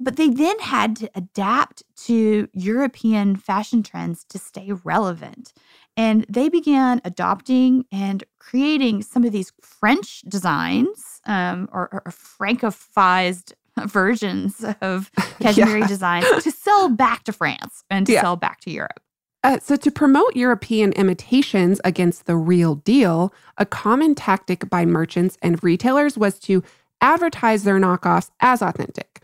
but 0.00 0.16
they 0.16 0.28
then 0.28 0.58
had 0.60 0.96
to 0.96 1.10
adapt 1.14 1.82
to 1.96 2.48
European 2.52 3.36
fashion 3.36 3.82
trends 3.82 4.24
to 4.24 4.38
stay 4.38 4.70
relevant. 4.84 5.52
And 5.96 6.24
they 6.28 6.48
began 6.48 7.00
adopting 7.04 7.84
and 7.90 8.22
creating 8.38 9.02
some 9.02 9.24
of 9.24 9.32
these 9.32 9.52
French 9.60 10.22
designs 10.22 11.20
um, 11.26 11.68
or, 11.72 11.88
or 11.92 12.02
Francophized 12.12 13.52
versions 13.86 14.64
of 14.80 15.10
cashmere 15.40 15.78
yeah. 15.78 15.86
designs 15.86 16.44
to 16.44 16.50
sell 16.50 16.88
back 16.88 17.24
to 17.24 17.32
France 17.32 17.84
and 17.90 18.06
to 18.06 18.12
yeah. 18.12 18.20
sell 18.20 18.36
back 18.36 18.60
to 18.60 18.70
Europe. 18.70 19.00
Uh, 19.44 19.58
so, 19.60 19.76
to 19.76 19.90
promote 19.90 20.34
European 20.34 20.92
imitations 20.94 21.80
against 21.84 22.26
the 22.26 22.36
real 22.36 22.76
deal, 22.76 23.32
a 23.56 23.64
common 23.64 24.14
tactic 24.14 24.68
by 24.68 24.84
merchants 24.84 25.38
and 25.42 25.62
retailers 25.62 26.18
was 26.18 26.40
to 26.40 26.62
advertise 27.00 27.62
their 27.62 27.78
knockoffs 27.78 28.30
as 28.40 28.60
authentic, 28.62 29.20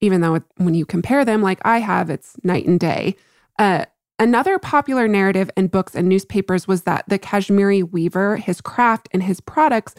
even 0.00 0.20
though 0.20 0.40
when 0.56 0.74
you 0.74 0.84
compare 0.84 1.24
them, 1.24 1.40
like 1.40 1.60
I 1.64 1.78
have, 1.78 2.10
it's 2.10 2.36
night 2.42 2.66
and 2.66 2.80
day. 2.80 3.14
Uh, 3.56 3.84
another 4.18 4.58
popular 4.58 5.06
narrative 5.06 5.50
in 5.56 5.68
books 5.68 5.94
and 5.94 6.08
newspapers 6.08 6.66
was 6.66 6.82
that 6.82 7.04
the 7.08 7.18
Kashmiri 7.18 7.84
weaver, 7.84 8.36
his 8.36 8.60
craft, 8.60 9.08
and 9.12 9.22
his 9.22 9.40
products 9.40 9.94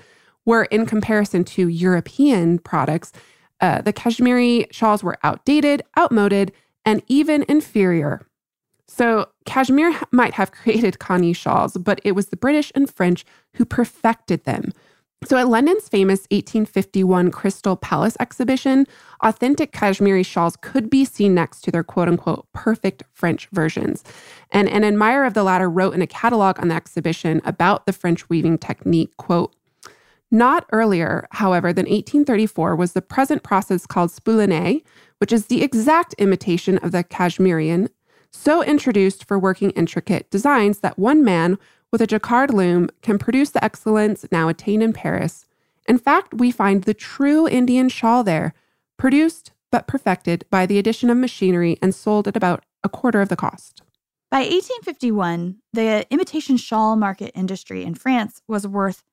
were, 0.45 0.65
in 0.65 0.85
comparison 0.85 1.45
to 1.45 1.69
European 1.69 2.59
products, 2.59 3.13
uh, 3.61 3.81
the 3.81 3.93
Kashmiri 3.93 4.67
shawls 4.71 5.01
were 5.01 5.17
outdated, 5.23 5.81
outmoded, 5.97 6.51
and 6.83 7.01
even 7.07 7.45
inferior. 7.47 8.27
So, 8.87 9.29
cashmere 9.45 9.99
might 10.11 10.33
have 10.33 10.51
created 10.51 10.99
kani 10.99 11.35
shawls, 11.35 11.75
but 11.77 11.99
it 12.03 12.13
was 12.13 12.27
the 12.27 12.37
British 12.37 12.71
and 12.75 12.89
French 12.89 13.25
who 13.55 13.65
perfected 13.65 14.43
them. 14.43 14.71
So, 15.25 15.37
at 15.37 15.47
London's 15.47 15.89
famous 15.89 16.27
1851 16.29 17.31
Crystal 17.31 17.75
Palace 17.75 18.15
exhibition, 18.19 18.85
authentic 19.21 19.71
Kashmiri 19.71 20.21
shawls 20.21 20.55
could 20.57 20.89
be 20.89 21.03
seen 21.03 21.33
next 21.33 21.61
to 21.61 21.71
their 21.71 21.83
quote 21.83 22.07
unquote 22.07 22.45
perfect 22.53 23.03
French 23.11 23.47
versions. 23.51 24.03
And 24.51 24.69
an 24.69 24.83
admirer 24.83 25.25
of 25.25 25.33
the 25.33 25.43
latter 25.43 25.69
wrote 25.69 25.95
in 25.95 26.01
a 26.03 26.07
catalog 26.07 26.59
on 26.59 26.67
the 26.67 26.75
exhibition 26.75 27.41
about 27.43 27.87
the 27.87 27.93
French 27.93 28.29
weaving 28.29 28.59
technique, 28.59 29.17
quote, 29.17 29.55
not 30.31 30.65
earlier, 30.71 31.27
however, 31.31 31.71
than 31.71 31.85
1834 31.85 32.75
was 32.75 32.93
the 32.93 33.01
present 33.01 33.41
process 33.41 33.85
called 33.85 34.11
spouliné, 34.11 34.83
which 35.19 35.31
is 35.31 35.45
the 35.47 35.63
exact 35.63 36.13
imitation 36.15 36.77
of 36.79 36.91
the 36.91 37.03
Cashmerean 37.03 37.89
so 38.35 38.63
introduced 38.63 39.25
for 39.25 39.39
working 39.39 39.71
intricate 39.71 40.29
designs 40.29 40.79
that 40.79 40.99
one 40.99 41.23
man 41.23 41.57
with 41.91 42.01
a 42.01 42.07
jacquard 42.07 42.53
loom 42.53 42.89
can 43.01 43.17
produce 43.17 43.51
the 43.51 43.63
excellence 43.63 44.25
now 44.31 44.49
attained 44.49 44.83
in 44.83 44.93
Paris. 44.93 45.45
In 45.87 45.97
fact, 45.97 46.33
we 46.33 46.51
find 46.51 46.83
the 46.83 46.93
true 46.93 47.47
Indian 47.47 47.89
shawl 47.89 48.23
there, 48.23 48.53
produced 48.97 49.51
but 49.71 49.87
perfected 49.87 50.45
by 50.49 50.65
the 50.65 50.77
addition 50.77 51.09
of 51.09 51.17
machinery 51.17 51.77
and 51.81 51.93
sold 51.93 52.27
at 52.27 52.37
about 52.37 52.63
a 52.83 52.89
quarter 52.89 53.21
of 53.21 53.29
the 53.29 53.35
cost. 53.35 53.81
By 54.31 54.39
1851, 54.39 55.57
the 55.73 56.05
imitation 56.09 56.57
shawl 56.57 56.95
market 56.95 57.31
industry 57.35 57.83
in 57.83 57.95
France 57.95 58.41
was 58.47 58.67
worth 58.67 59.03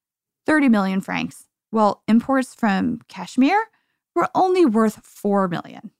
30 0.46 0.68
million 0.68 1.00
francs, 1.00 1.46
while 1.70 2.02
imports 2.08 2.54
from 2.54 3.00
Kashmir 3.08 3.66
were 4.14 4.28
only 4.34 4.64
worth 4.64 5.04
4 5.04 5.48
million. 5.48 5.90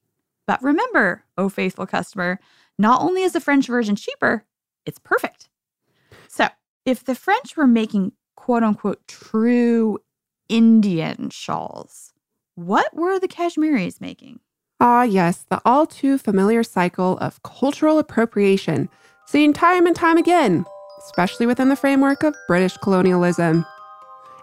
But 0.47 0.63
remember, 0.63 1.25
oh 1.39 1.49
faithful 1.49 1.87
customer, 1.87 2.41
not 2.79 3.03
only 3.03 3.23
is 3.23 3.33
the 3.33 3.41
French 3.41 3.67
version 3.67 3.97
cheaper, 3.97 4.45
it's 4.87 4.99
perfect. 4.99 5.49
So, 6.29 6.49
if 6.85 7.05
the 7.05 7.15
French 7.15 7.57
were 7.57 7.67
making 7.67 8.13
quote 8.37 8.63
unquote 8.63 9.07
true 9.07 9.99
Indian 10.49 11.31
shawls, 11.31 12.13
what 12.55 12.95
were 12.95 13.19
the 13.19 13.29
Kashmiris 13.29 14.01
making? 14.01 14.41
Ah, 14.81 15.05
yes, 15.05 15.45
the 15.49 15.61
all 15.65 15.87
too 15.87 16.19
familiar 16.19 16.65
cycle 16.65 17.17
of 17.19 17.43
cultural 17.45 17.99
appropriation, 17.99 18.89
seen 19.27 19.53
time 19.53 19.87
and 19.87 19.95
time 19.95 20.17
again, 20.17 20.65
especially 21.05 21.47
within 21.47 21.69
the 21.69 21.77
framework 21.77 22.25
of 22.25 22.35
British 22.49 22.77
colonialism. 22.79 23.65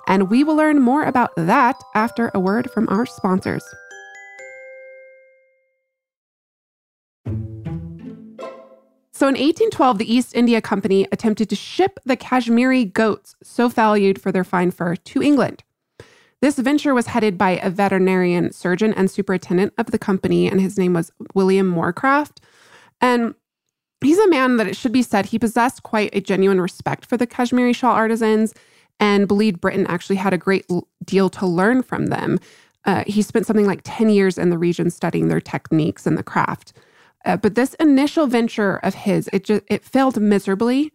And 0.08 0.30
we 0.30 0.44
will 0.44 0.56
learn 0.56 0.82
more 0.82 1.04
about 1.04 1.36
that 1.36 1.76
after 1.94 2.32
a 2.34 2.40
word 2.40 2.72
from 2.72 2.88
our 2.90 3.06
sponsors. 3.06 3.64
So 9.20 9.28
in 9.28 9.34
1812, 9.34 9.98
the 9.98 10.14
East 10.16 10.34
India 10.34 10.62
Company 10.62 11.06
attempted 11.12 11.50
to 11.50 11.56
ship 11.58 12.00
the 12.06 12.16
Kashmiri 12.16 12.86
goats, 12.86 13.36
so 13.44 13.68
valued 13.68 14.22
for 14.22 14.32
their 14.32 14.46
fine 14.46 14.72
fur, 14.72 14.96
to 14.96 15.22
England. 15.22 15.62
This 16.42 16.58
venture 16.58 16.94
was 16.94 17.08
headed 17.08 17.38
by 17.38 17.60
a 17.62 17.70
veterinarian 17.70 18.54
surgeon 18.54 18.94
and 18.94 19.12
superintendent 19.12 19.74
of 19.78 19.88
the 19.88 20.00
company, 20.00 20.48
and 20.48 20.62
his 20.62 20.78
name 20.78 20.94
was 20.94 21.12
William 21.36 21.70
Moorcroft. 21.70 22.38
And 23.02 23.36
he's 24.00 24.20
a 24.20 24.30
man 24.30 24.56
that 24.56 24.68
it 24.68 24.78
should 24.78 24.94
be 24.94 25.04
said 25.04 25.26
he 25.26 25.38
possessed 25.38 25.84
quite 25.84 26.16
a 26.16 26.22
genuine 26.22 26.62
respect 26.62 27.06
for 27.06 27.18
the 27.18 27.28
Kashmiri 27.28 27.74
shawl 27.74 27.96
artisans 27.96 28.54
and 29.02 29.28
believed 29.28 29.60
Britain 29.60 29.86
actually 29.88 30.16
had 30.16 30.32
a 30.32 30.38
great 30.38 30.66
deal 31.04 31.30
to 31.32 31.46
learn 31.46 31.84
from 31.84 32.06
them. 32.06 32.40
Uh, 32.86 33.04
he 33.06 33.22
spent 33.22 33.46
something 33.46 33.68
like 33.68 33.82
10 33.84 34.12
years 34.12 34.38
in 34.38 34.50
the 34.50 34.58
region 34.58 34.90
studying 34.90 35.28
their 35.28 35.42
techniques 35.42 36.08
and 36.08 36.18
the 36.18 36.24
craft. 36.24 36.72
Uh, 37.26 37.38
but 37.38 37.56
this 37.56 37.74
initial 37.76 38.28
venture 38.28 38.78
of 38.78 38.96
his, 38.96 39.30
it 39.34 39.44
just 39.44 39.64
it 39.68 39.84
failed 39.84 40.22
miserably. 40.22 40.92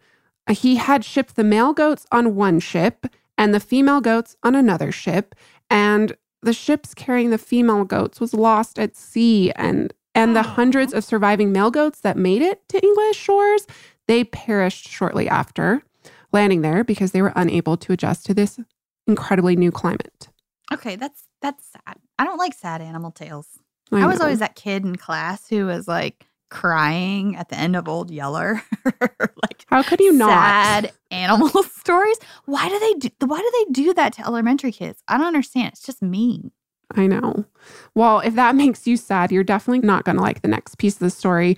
Uh, 0.47 0.53
he 0.53 0.75
had 0.75 1.05
shipped 1.05 1.35
the 1.35 1.43
male 1.43 1.73
goats 1.73 2.05
on 2.11 2.35
one 2.35 2.59
ship 2.59 3.05
and 3.37 3.53
the 3.53 3.59
female 3.59 4.01
goats 4.01 4.35
on 4.43 4.55
another 4.55 4.91
ship, 4.91 5.35
and 5.69 6.15
the 6.41 6.53
ships 6.53 6.93
carrying 6.93 7.29
the 7.31 7.37
female 7.37 7.83
goats 7.83 8.19
was 8.19 8.33
lost 8.33 8.79
at 8.79 8.95
sea, 8.95 9.51
and 9.55 9.93
and 10.13 10.35
the 10.35 10.43
hundreds 10.43 10.93
of 10.93 11.03
surviving 11.03 11.51
male 11.51 11.71
goats 11.71 11.99
that 12.01 12.17
made 12.17 12.41
it 12.41 12.67
to 12.69 12.81
English 12.81 13.17
shores, 13.17 13.67
they 14.07 14.23
perished 14.23 14.87
shortly 14.87 15.27
after 15.27 15.83
landing 16.31 16.61
there 16.61 16.83
because 16.83 17.11
they 17.11 17.21
were 17.21 17.33
unable 17.35 17.75
to 17.77 17.91
adjust 17.91 18.25
to 18.25 18.33
this 18.33 18.59
incredibly 19.07 19.55
new 19.55 19.71
climate. 19.71 20.29
Okay, 20.73 20.95
that's 20.95 21.23
that's 21.41 21.65
sad. 21.71 21.97
I 22.17 22.23
don't 22.23 22.37
like 22.37 22.53
sad 22.53 22.81
animal 22.81 23.11
tales. 23.11 23.59
I, 23.91 24.03
I 24.03 24.07
was 24.07 24.19
always 24.19 24.39
that 24.39 24.55
kid 24.55 24.83
in 24.83 24.95
class 24.95 25.47
who 25.47 25.65
was 25.67 25.87
like 25.87 26.25
crying 26.49 27.35
at 27.35 27.49
the 27.49 27.57
end 27.57 27.75
of 27.75 27.87
Old 27.87 28.11
Yeller. 28.11 28.61
like 29.01 29.65
how 29.67 29.83
could 29.83 29.99
you 29.99 30.13
not? 30.13 30.29
Sad 30.29 30.91
animal 31.11 31.63
stories. 31.63 32.17
Why 32.45 32.69
do 32.69 32.79
they 32.79 32.93
do? 32.93 33.09
Why 33.25 33.39
do 33.39 33.51
they 33.53 33.71
do 33.71 33.93
that 33.93 34.13
to 34.13 34.25
elementary 34.25 34.71
kids? 34.71 35.01
I 35.07 35.17
don't 35.17 35.27
understand. 35.27 35.69
It's 35.73 35.85
just 35.85 36.01
mean. 36.01 36.51
I 36.93 37.07
know. 37.07 37.45
Well, 37.93 38.19
if 38.19 38.35
that 38.35 38.55
makes 38.63 38.87
you 38.87 38.97
sad, 38.97 39.31
you're 39.31 39.43
definitely 39.43 39.85
not 39.85 40.05
going 40.05 40.17
to 40.17 40.21
like 40.21 40.41
the 40.41 40.47
next 40.47 40.77
piece 40.77 40.93
of 40.95 40.99
the 40.99 41.09
story. 41.09 41.57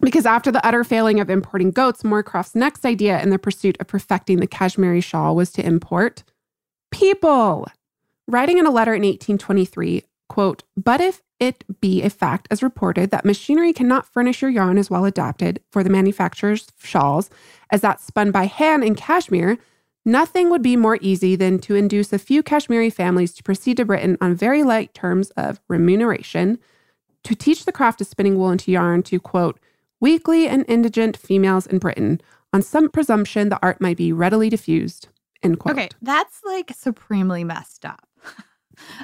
Because 0.00 0.26
after 0.26 0.50
the 0.50 0.64
utter 0.66 0.82
failing 0.82 1.20
of 1.20 1.30
importing 1.30 1.70
goats, 1.70 2.02
Moorcroft's 2.02 2.56
next 2.56 2.84
idea 2.84 3.22
in 3.22 3.30
the 3.30 3.38
pursuit 3.38 3.76
of 3.78 3.86
perfecting 3.86 4.40
the 4.40 4.48
Kashmiri 4.48 5.00
shawl 5.00 5.36
was 5.36 5.52
to 5.52 5.64
import 5.64 6.24
people. 6.90 7.68
Writing 8.26 8.58
in 8.58 8.66
a 8.66 8.70
letter 8.70 8.94
in 8.94 9.02
1823, 9.02 10.02
quote, 10.28 10.64
but 10.76 11.00
if 11.00 11.22
it 11.42 11.64
be 11.80 12.02
a 12.02 12.08
fact 12.08 12.46
as 12.52 12.62
reported 12.62 13.10
that 13.10 13.24
machinery 13.24 13.72
cannot 13.72 14.06
furnish 14.06 14.42
your 14.42 14.50
yarn 14.50 14.78
as 14.78 14.88
well 14.88 15.04
adapted 15.04 15.60
for 15.72 15.82
the 15.82 15.90
manufacturer's 15.90 16.70
shawls 16.80 17.30
as 17.70 17.80
that 17.80 18.00
spun 18.00 18.30
by 18.30 18.44
hand 18.44 18.84
in 18.84 18.94
Kashmir, 18.94 19.58
nothing 20.04 20.50
would 20.50 20.62
be 20.62 20.76
more 20.76 20.98
easy 21.00 21.34
than 21.34 21.58
to 21.58 21.74
induce 21.74 22.12
a 22.12 22.18
few 22.18 22.44
Kashmiri 22.44 22.90
families 22.90 23.32
to 23.34 23.42
proceed 23.42 23.78
to 23.78 23.84
Britain 23.84 24.16
on 24.20 24.36
very 24.36 24.62
light 24.62 24.94
terms 24.94 25.30
of 25.30 25.58
remuneration, 25.66 26.60
to 27.24 27.34
teach 27.34 27.64
the 27.64 27.72
craft 27.72 28.00
of 28.00 28.06
spinning 28.06 28.38
wool 28.38 28.52
into 28.52 28.70
yarn 28.70 29.02
to, 29.02 29.18
quote, 29.18 29.58
weakly 30.00 30.46
and 30.46 30.64
indigent 30.68 31.16
females 31.16 31.66
in 31.66 31.78
Britain, 31.78 32.20
on 32.52 32.62
some 32.62 32.88
presumption 32.88 33.48
the 33.48 33.58
art 33.62 33.80
might 33.80 33.96
be 33.96 34.12
readily 34.12 34.48
diffused. 34.48 35.08
End 35.42 35.58
quote. 35.58 35.76
Okay, 35.76 35.88
that's 36.00 36.40
like 36.44 36.70
supremely 36.72 37.42
messed 37.42 37.84
up. 37.84 38.06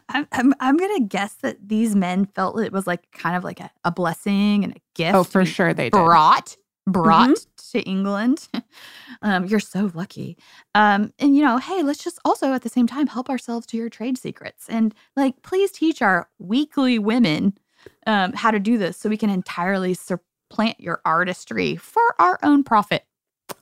I'm, 0.09 0.27
I'm, 0.33 0.55
I'm 0.61 0.77
going 0.77 0.97
to 0.97 1.05
guess 1.05 1.35
that 1.43 1.69
these 1.69 1.95
men 1.95 2.27
felt 2.27 2.61
it 2.61 2.73
was 2.73 2.87
like 2.87 3.11
kind 3.13 3.37
of 3.37 3.45
like 3.45 3.61
a, 3.61 3.71
a 3.85 3.91
blessing 3.91 4.65
and 4.65 4.75
a 4.77 4.81
gift. 4.95 5.15
Oh, 5.15 5.25
for 5.25 5.45
sure 5.45 5.75
they 5.75 5.91
did. 5.91 5.93
Brought, 5.93 6.57
brought 6.87 7.47
to 7.73 7.81
England. 7.81 8.49
um, 9.23 9.47
you're 9.47 9.61
so 9.61 9.91
lucky. 9.95 10.37
Um, 10.75 11.13
and, 11.19 11.37
you 11.37 11.45
know, 11.45 11.59
hey, 11.59 11.83
let's 11.83 12.03
just 12.03 12.19
also 12.25 12.53
at 12.53 12.63
the 12.63 12.69
same 12.69 12.87
time 12.87 13.07
help 13.07 13.29
ourselves 13.29 13.67
to 13.69 13.77
your 13.77 13.89
trade 13.89 14.19
secrets. 14.19 14.67
And 14.69 14.95
like, 15.17 15.43
please 15.43 15.71
teach 15.71 16.03
our 16.03 16.29
weekly 16.39 16.99
women 16.99 17.59
um, 18.07 18.33
how 18.33 18.51
to 18.51 18.59
do 18.59 18.79
this 18.79 18.97
so 18.97 19.09
we 19.09 19.17
can 19.17 19.31
entirely 19.31 19.95
supplant 19.95 20.81
your 20.81 21.01
artistry 21.05 21.77
for 21.77 22.03
our 22.19 22.39
own 22.43 22.65
profit. 22.65 23.05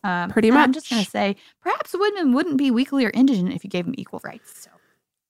Um, 0.03 0.31
Pretty 0.31 0.49
and 0.49 0.59
I'm 0.59 0.73
just 0.73 0.91
going 0.91 1.05
to 1.05 1.11
say, 1.11 1.37
perhaps 1.63 1.95
women 1.95 2.33
wouldn't 2.33 2.57
be 2.57 2.71
weakly 2.71 3.05
or 3.05 3.11
indigent 3.11 3.53
if 3.53 3.65
you 3.65 3.71
gave 3.71 3.85
them 3.85 3.95
equal 3.97 4.21
rights. 4.25 4.63
So 4.63 4.71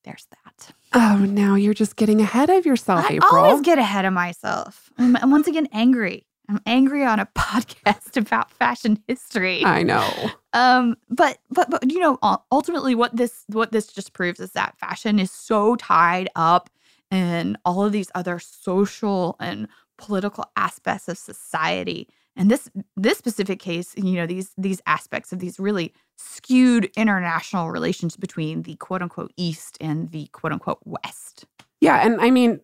there's 0.06 0.26
that. 0.30 0.70
Oh, 0.94 1.18
now 1.18 1.56
you're 1.56 1.74
just 1.74 1.96
getting 1.96 2.20
ahead 2.22 2.48
of 2.48 2.64
yourself, 2.64 3.04
I 3.04 3.14
April. 3.14 3.34
I 3.34 3.48
always 3.48 3.60
get 3.60 3.78
ahead 3.78 4.04
of 4.04 4.14
myself. 4.14 4.90
I'm, 4.96 5.16
I'm 5.16 5.30
once 5.30 5.48
again 5.48 5.68
angry. 5.72 6.26
I'm 6.48 6.60
angry 6.64 7.04
on 7.04 7.18
a 7.18 7.26
podcast 7.36 8.16
about 8.16 8.50
fashion 8.50 9.02
history. 9.08 9.64
I 9.64 9.82
know. 9.82 10.08
Um, 10.52 10.96
but 11.10 11.38
but 11.50 11.68
but 11.68 11.90
you 11.90 11.98
know, 11.98 12.18
ultimately, 12.50 12.94
what 12.94 13.14
this 13.16 13.44
what 13.48 13.72
this 13.72 13.88
just 13.88 14.12
proves 14.12 14.40
is 14.40 14.52
that 14.52 14.78
fashion 14.78 15.18
is 15.18 15.30
so 15.30 15.76
tied 15.76 16.30
up 16.36 16.70
in 17.10 17.58
all 17.64 17.84
of 17.84 17.92
these 17.92 18.10
other 18.14 18.38
social 18.38 19.36
and 19.40 19.68
political 19.98 20.44
aspects 20.56 21.08
of 21.08 21.18
society. 21.18 22.08
And 22.36 22.50
this 22.50 22.68
this 22.96 23.18
specific 23.18 23.58
case, 23.58 23.94
you 23.96 24.12
know, 24.12 24.26
these 24.26 24.50
these 24.58 24.80
aspects 24.86 25.32
of 25.32 25.38
these 25.38 25.58
really 25.58 25.92
skewed 26.16 26.90
international 26.96 27.70
relations 27.70 28.16
between 28.16 28.62
the 28.62 28.76
quote 28.76 29.02
unquote 29.02 29.32
East 29.36 29.78
and 29.80 30.10
the 30.10 30.26
quote 30.28 30.52
unquote 30.52 30.80
West. 30.84 31.46
Yeah. 31.80 32.04
And 32.04 32.20
I 32.20 32.30
mean, 32.30 32.60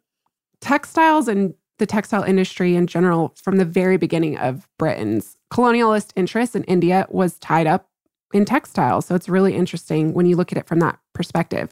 textiles 0.61 1.29
and 1.29 1.55
the 1.79 1.87
textile 1.87 2.23
industry 2.23 2.77
in 2.77 2.87
general, 2.87 3.35
from 3.37 3.57
the 3.57 3.65
very 3.65 3.97
beginning 3.97 4.39
of 4.39 4.69
Britain's 4.79 5.37
colonialist 5.53 6.13
interest 6.17 6.55
in 6.55 6.65
India, 6.65 7.07
was 7.11 7.39
tied 7.39 7.67
up 7.67 7.89
in 8.33 8.45
textiles. 8.45 9.07
So 9.07 9.15
it's 9.15 9.29
really 9.29 9.55
interesting 9.55 10.15
when 10.15 10.27
you 10.27 10.37
look 10.37 10.53
at 10.53 10.59
it 10.59 10.67
from 10.67 10.79
that 10.81 10.99
perspective. 11.13 11.71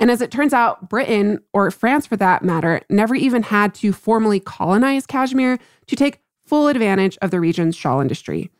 And 0.00 0.10
as 0.10 0.20
it 0.20 0.30
turns 0.30 0.52
out, 0.52 0.88
Britain, 0.88 1.40
or 1.52 1.70
France 1.70 2.06
for 2.06 2.16
that 2.16 2.42
matter, 2.42 2.80
never 2.88 3.14
even 3.14 3.42
had 3.42 3.74
to 3.76 3.92
formally 3.92 4.40
colonize 4.40 5.06
Kashmir 5.06 5.58
to 5.86 5.96
take 5.96 6.21
full 6.52 6.68
advantage 6.68 7.16
of 7.22 7.30
the 7.30 7.40
region's 7.40 7.74
shawl 7.74 8.02
industry. 8.02 8.50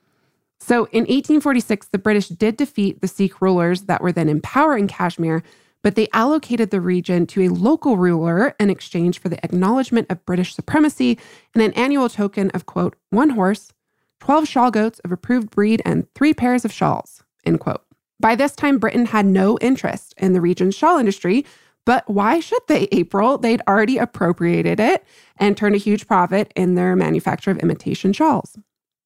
So 0.59 0.87
in 0.93 1.03
1846, 1.03 1.89
the 1.89 1.99
British 1.99 2.29
did 2.29 2.57
defeat 2.57 3.03
the 3.03 3.07
Sikh 3.07 3.43
rulers 3.43 3.83
that 3.83 4.01
were 4.01 4.13
then 4.13 4.31
empowering 4.31 4.89
Kashmir, 4.89 5.43
but 5.83 5.95
they 5.95 6.09
allocated 6.15 6.71
the 6.71 6.81
region 6.81 7.27
to 7.27 7.43
a 7.43 7.53
local 7.53 7.99
ruler 7.99 8.55
in 8.59 8.71
exchange 8.71 9.19
for 9.19 9.29
the 9.29 9.45
acknowledgement 9.45 10.07
of 10.09 10.25
British 10.25 10.55
supremacy 10.55 11.19
and 11.53 11.63
an 11.63 11.75
annual 11.75 12.09
token 12.09 12.49
of, 12.53 12.65
quote, 12.65 12.97
one 13.11 13.29
horse, 13.29 13.75
12 14.21 14.49
shawl 14.49 14.71
goats 14.71 14.99
of 15.01 15.13
approved 15.13 15.51
breed, 15.51 15.83
and 15.85 16.07
three 16.15 16.33
pairs 16.33 16.65
of 16.65 16.73
shawls, 16.73 17.23
end 17.45 17.61
quote. 17.61 17.85
By 18.19 18.37
this 18.37 18.57
time, 18.57 18.79
Britain 18.79 19.05
had 19.05 19.27
no 19.27 19.59
interest 19.61 20.15
in 20.17 20.33
the 20.33 20.41
region's 20.41 20.75
shawl 20.75 20.99
industry, 20.99 21.45
but 21.85 22.09
why 22.09 22.41
should 22.41 22.63
they, 22.69 22.89
April? 22.93 23.39
They'd 23.39 23.63
already 23.69 23.99
appropriated 23.99 24.79
it 24.79 25.05
and 25.37 25.57
turned 25.57 25.75
a 25.75 25.79
huge 25.79 26.07
profit 26.07 26.53
in 26.55 26.75
their 26.75 26.95
manufacture 26.95 27.51
of 27.51 27.59
imitation 27.59 28.13
shawls. 28.13 28.57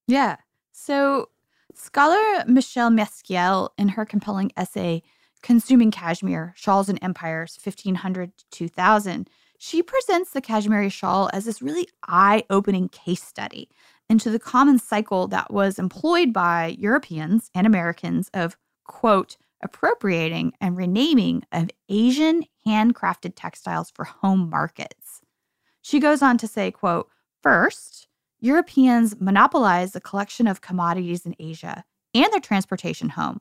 Yeah. 0.07 0.37
So, 0.73 1.31
scholar 1.75 2.45
Michelle 2.47 2.91
Maskiell, 2.91 3.71
in 3.79 3.91
her 3.91 4.05
compelling 4.05 4.53
essay, 4.57 5.03
Consuming 5.43 5.91
Kashmir 5.91 6.55
Shawls 6.57 6.89
and 6.89 6.99
Empires, 7.03 7.59
1500 7.63 8.37
to 8.37 8.45
2000, 8.51 9.31
she 9.59 9.83
presents 9.83 10.33
the 10.33 10.41
cashmere 10.41 10.91
shawl 10.91 11.31
as 11.33 11.45
this 11.45 11.63
really 11.63 11.89
eye 12.07 12.45
opening 12.51 12.89
case 12.89 13.23
study 13.23 13.69
into 14.09 14.31
the 14.31 14.39
common 14.39 14.79
cycle 14.79 15.27
that 15.29 15.53
was 15.53 15.79
employed 15.79 16.33
by 16.33 16.77
Europeans 16.79 17.51
and 17.55 17.67
Americans 17.67 18.31
of, 18.35 18.57
quote, 18.85 19.37
appropriating 19.63 20.53
and 20.61 20.77
renaming 20.77 21.43
of 21.53 21.71
Asian 21.89 22.45
handcrafted 22.67 23.33
textiles 23.37 23.91
for 23.91 24.05
home 24.05 24.51
markets. 24.51 25.21
She 25.83 26.01
goes 26.01 26.23
on 26.23 26.37
to 26.39 26.49
say, 26.49 26.71
quote, 26.71 27.09
first, 27.43 28.09
Europeans 28.41 29.15
monopolized 29.21 29.93
the 29.93 30.01
collection 30.01 30.47
of 30.47 30.61
commodities 30.61 31.25
in 31.25 31.37
Asia 31.39 31.85
and 32.15 32.33
their 32.33 32.41
transportation 32.41 33.11
home. 33.11 33.41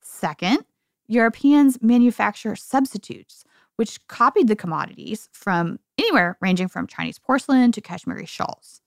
Second, 0.00 0.64
Europeans 1.08 1.82
manufacture 1.82 2.56
substitutes, 2.56 3.44
which 3.76 4.06
copied 4.06 4.48
the 4.48 4.56
commodities 4.56 5.28
from 5.32 5.78
anywhere 5.98 6.38
ranging 6.40 6.68
from 6.68 6.86
Chinese 6.86 7.18
porcelain 7.18 7.72
to 7.72 7.80
Kashmiri 7.80 8.26
shawls. 8.26 8.80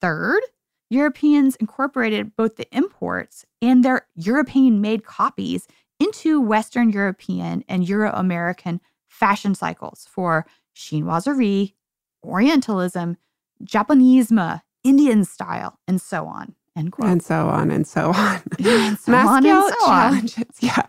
Third, 0.00 0.42
Europeans 0.90 1.56
incorporated 1.56 2.36
both 2.36 2.56
the 2.56 2.68
imports 2.70 3.44
and 3.60 3.84
their 3.84 4.06
European 4.14 4.80
made 4.80 5.04
copies 5.04 5.66
into 5.98 6.40
Western 6.40 6.90
European 6.90 7.64
and 7.68 7.88
Euro 7.88 8.12
American 8.12 8.80
fashion 9.22 9.54
cycles 9.54 10.04
for 10.10 10.44
chinoiserie, 10.74 11.74
Orientalism, 12.24 13.16
Japonisme, 13.64 14.60
Indian 14.82 15.24
style, 15.24 15.78
and 15.86 16.00
so 16.00 16.26
on. 16.26 16.56
End 16.74 16.90
quote. 16.90 17.08
And 17.08 17.22
so 17.22 17.48
on 17.48 17.70
and 17.70 17.86
so 17.86 18.12
on. 18.16 18.42
And 18.58 18.98
so 18.98 19.12
on 19.12 19.44
Maskiell 19.44 19.68
so 19.68 19.86
on. 19.86 20.10
challenges, 20.10 20.44
yeah. 20.60 20.82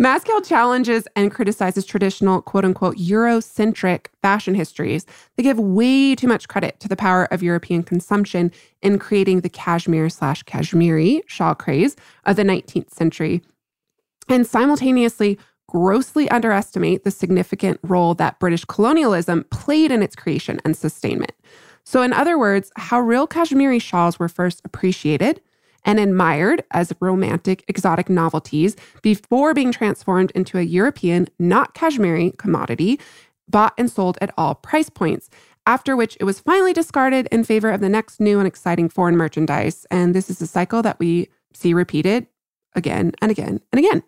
Maskiell 0.00 0.46
challenges 0.46 1.08
and 1.16 1.32
criticizes 1.32 1.84
traditional 1.84 2.42
quote 2.42 2.64
unquote 2.64 2.96
Eurocentric 2.96 4.06
fashion 4.22 4.54
histories. 4.54 5.04
They 5.36 5.42
give 5.42 5.58
way 5.58 6.14
too 6.14 6.28
much 6.28 6.46
credit 6.46 6.78
to 6.80 6.88
the 6.88 6.96
power 6.96 7.24
of 7.32 7.42
European 7.42 7.82
consumption 7.82 8.52
in 8.82 9.00
creating 9.00 9.40
the 9.40 9.48
cashmere 9.48 10.10
slash 10.10 10.44
Kashmiri 10.44 11.22
shawl 11.26 11.56
craze 11.56 11.96
of 12.24 12.36
the 12.36 12.44
19th 12.44 12.90
century, 12.90 13.42
and 14.28 14.46
simultaneously 14.46 15.38
grossly 15.70 16.28
underestimate 16.30 17.04
the 17.04 17.10
significant 17.12 17.78
role 17.84 18.14
that 18.14 18.40
British 18.40 18.64
colonialism 18.64 19.44
played 19.50 19.92
in 19.92 20.02
its 20.02 20.16
creation 20.16 20.60
and 20.64 20.76
sustainment. 20.76 21.32
So, 21.84 22.02
in 22.02 22.12
other 22.12 22.38
words, 22.38 22.72
how 22.76 23.00
real 23.00 23.26
Kashmiri 23.26 23.78
shawls 23.78 24.18
were 24.18 24.28
first 24.28 24.60
appreciated 24.64 25.40
and 25.84 25.98
admired 25.98 26.64
as 26.72 26.92
romantic, 27.00 27.64
exotic 27.68 28.08
novelties 28.08 28.76
before 29.00 29.54
being 29.54 29.72
transformed 29.72 30.32
into 30.32 30.58
a 30.58 30.62
European, 30.62 31.28
not 31.38 31.72
Kashmiri 31.74 32.32
commodity, 32.36 33.00
bought 33.48 33.72
and 33.78 33.90
sold 33.90 34.18
at 34.20 34.34
all 34.36 34.56
price 34.56 34.90
points. 34.90 35.30
After 35.66 35.96
which 35.96 36.16
it 36.18 36.24
was 36.24 36.40
finally 36.40 36.72
discarded 36.72 37.28
in 37.30 37.44
favor 37.44 37.70
of 37.70 37.80
the 37.80 37.88
next 37.88 38.18
new 38.18 38.38
and 38.38 38.48
exciting 38.48 38.88
foreign 38.88 39.16
merchandise. 39.16 39.86
And 39.90 40.14
this 40.14 40.28
is 40.28 40.40
a 40.42 40.46
cycle 40.46 40.82
that 40.82 40.98
we 40.98 41.28
see 41.54 41.74
repeated 41.74 42.26
again 42.74 43.12
and 43.22 43.30
again 43.30 43.60
and 43.72 43.78
again. 43.78 44.02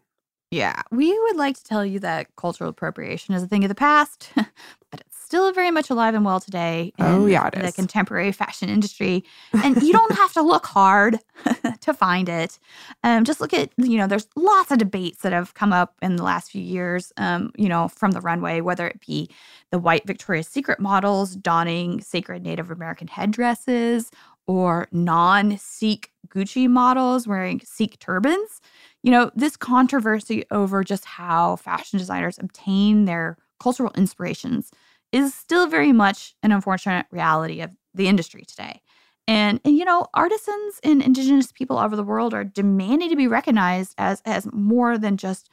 Yeah, 0.53 0.82
we 0.90 1.18
would 1.18 1.36
like 1.36 1.57
to 1.57 1.64
tell 1.64 1.84
you 1.84 1.98
that 2.00 2.26
cultural 2.36 2.68
appropriation 2.68 3.34
is 3.34 3.42
a 3.42 3.46
thing 3.46 3.64
of 3.64 3.70
the 3.70 3.74
past, 3.74 4.30
but 4.36 5.00
it's 5.00 5.18
still 5.18 5.50
very 5.50 5.70
much 5.70 5.88
alive 5.88 6.14
and 6.14 6.26
well 6.26 6.40
today 6.40 6.92
in 6.98 7.07
Oh, 7.07 7.24
yeah, 7.24 7.48
the 7.48 7.68
is. 7.68 7.74
contemporary 7.74 8.32
fashion 8.32 8.68
industry. 8.68 9.24
And 9.55 9.82
you 9.82 9.94
don't 9.94 10.12
have 10.14 10.34
to 10.34 10.42
look 10.42 10.66
hard 10.66 11.18
to 11.80 11.94
find 11.94 12.28
it. 12.28 12.59
Um, 13.03 13.24
just 13.24 13.40
look 13.40 13.55
at, 13.55 13.70
you 13.78 13.96
know, 13.96 14.07
there's 14.07 14.28
lots 14.36 14.70
of 14.70 14.76
debates 14.76 15.22
that 15.22 15.32
have 15.32 15.55
come 15.55 15.72
up 15.72 15.94
in 16.03 16.16
the 16.16 16.22
last 16.22 16.50
few 16.50 16.61
years, 16.61 17.14
um, 17.16 17.50
you 17.57 17.70
know, 17.70 17.88
from 17.88 18.11
the 18.11 18.20
runway, 18.20 18.61
whether 18.61 18.86
it 18.86 19.00
be 19.00 19.30
the 19.70 19.78
white 19.78 20.07
Victoria's 20.07 20.48
Secret 20.48 20.78
models 20.78 21.34
donning 21.34 22.03
sacred 22.03 22.42
Native 22.42 22.70
American 22.70 23.09
headdresses 23.09 24.11
or 24.46 24.86
non 24.92 25.57
Sikh 25.57 26.11
Gucci 26.28 26.68
models 26.68 27.26
wearing 27.26 27.61
Sikh 27.64 27.98
turbans 28.00 28.61
you 29.03 29.11
know, 29.11 29.30
this 29.34 29.57
controversy 29.57 30.44
over 30.50 30.84
just 30.84 31.05
how 31.05 31.57
fashion 31.57 31.98
designers 31.98 32.38
obtain 32.38 33.05
their 33.05 33.36
cultural 33.61 33.92
inspirations 33.96 34.70
is 35.12 35.34
still 35.34 35.66
very 35.66 35.92
much 35.92 36.34
an 36.42 36.53
unfortunate 36.53 37.07
reality 37.11 37.61
of 37.61 37.70
the 37.94 38.09
industry 38.09 38.44
today. 38.44 38.80
And, 39.28 39.61
and 39.64 39.76
you 39.76 39.84
know, 39.84 40.07
artisans 40.14 40.80
and 40.82 41.03
indigenous 41.03 41.53
people 41.53 41.78
over 41.78 41.94
the 41.94 42.03
world 42.03 42.34
are 42.34 42.44
demanding 42.44 43.11
to 43.11 43.16
be 43.16 43.28
recognized 43.28 43.94
as 43.98 44.20
as 44.24 44.48
more 44.53 44.98
than 44.98 45.16
just 45.16 45.48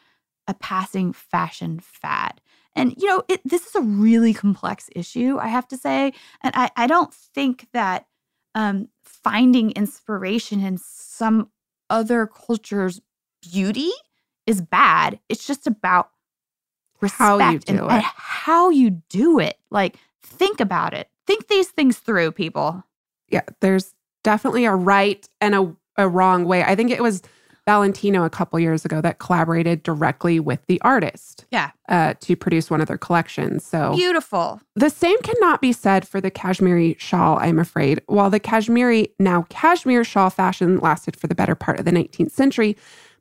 a 0.48 0.54
passing 0.56 1.14
fashion 1.14 1.80
fad. 1.80 2.42
And 2.76 2.96
you 2.98 3.08
know, 3.08 3.24
it, 3.28 3.42
this 3.46 3.68
is 3.68 3.76
a 3.76 3.82
really 3.82 4.34
complex 4.34 4.90
issue, 4.96 5.38
I 5.40 5.48
have 5.48 5.68
to 5.68 5.78
say. 5.78 6.14
And 6.42 6.56
I, 6.56 6.72
I 6.76 6.88
don't 6.88 7.14
think 7.14 7.68
that 7.74 8.08
um, 8.56 8.88
finding 9.04 9.72
inspiration 9.72 10.62
in 10.64 10.78
some 10.78 11.50
other 11.90 12.28
culture's 12.28 13.00
beauty 13.42 13.92
is 14.46 14.62
bad. 14.62 15.20
It's 15.30 15.46
just 15.46 15.68
about 15.68 16.10
respect 17.02 17.20
How 17.20 17.52
you 17.52 17.60
do 17.60 17.88
and 17.88 18.00
it. 18.00 18.06
how 18.06 18.70
you 18.70 18.90
do 19.10 19.40
it. 19.40 19.58
Like, 19.70 19.96
think 20.24 20.60
about 20.60 20.94
it. 20.94 21.10
Think 21.28 21.48
these 21.48 21.70
things 21.70 21.98
through, 21.98 22.32
people. 22.32 22.84
Yeah, 23.30 23.42
there's 23.62 23.94
definitely 24.24 24.66
a 24.66 24.76
right 24.76 25.28
and 25.40 25.56
a, 25.56 25.76
a 25.98 26.10
wrong 26.10 26.46
way. 26.46 26.64
I 26.64 26.76
think 26.76 26.92
it 26.92 27.04
was 27.04 27.22
Valentino 27.66 28.24
a 28.24 28.30
couple 28.32 28.60
years 28.60 28.84
ago 28.84 29.00
that 29.00 29.20
collaborated 29.20 29.84
directly 29.84 30.40
with 30.40 30.66
the 30.66 30.82
artist. 30.82 31.46
Yeah. 31.52 31.70
Uh, 31.88 32.16
to 32.22 32.36
produce 32.36 32.72
one 32.72 32.82
of 32.82 32.88
their 32.88 32.98
collections. 32.98 33.64
So 33.64 33.94
beautiful. 33.96 34.60
The 34.76 34.90
same 34.90 35.20
cannot 35.22 35.62
be 35.62 35.72
said 35.72 36.08
for 36.08 36.20
the 36.20 36.32
Kashmiri 36.32 36.96
shawl, 36.98 37.38
I'm 37.38 37.60
afraid. 37.60 38.02
While 38.08 38.32
the 38.32 38.40
Kashmiri, 38.40 39.10
now 39.20 39.46
cashmere 39.50 40.04
shawl 40.04 40.32
fashion 40.32 40.80
lasted 40.80 41.16
for 41.16 41.28
the 41.28 41.36
better 41.36 41.54
part 41.54 41.78
of 41.78 41.86
the 41.86 41.92
19th 41.92 42.32
century, 42.32 42.76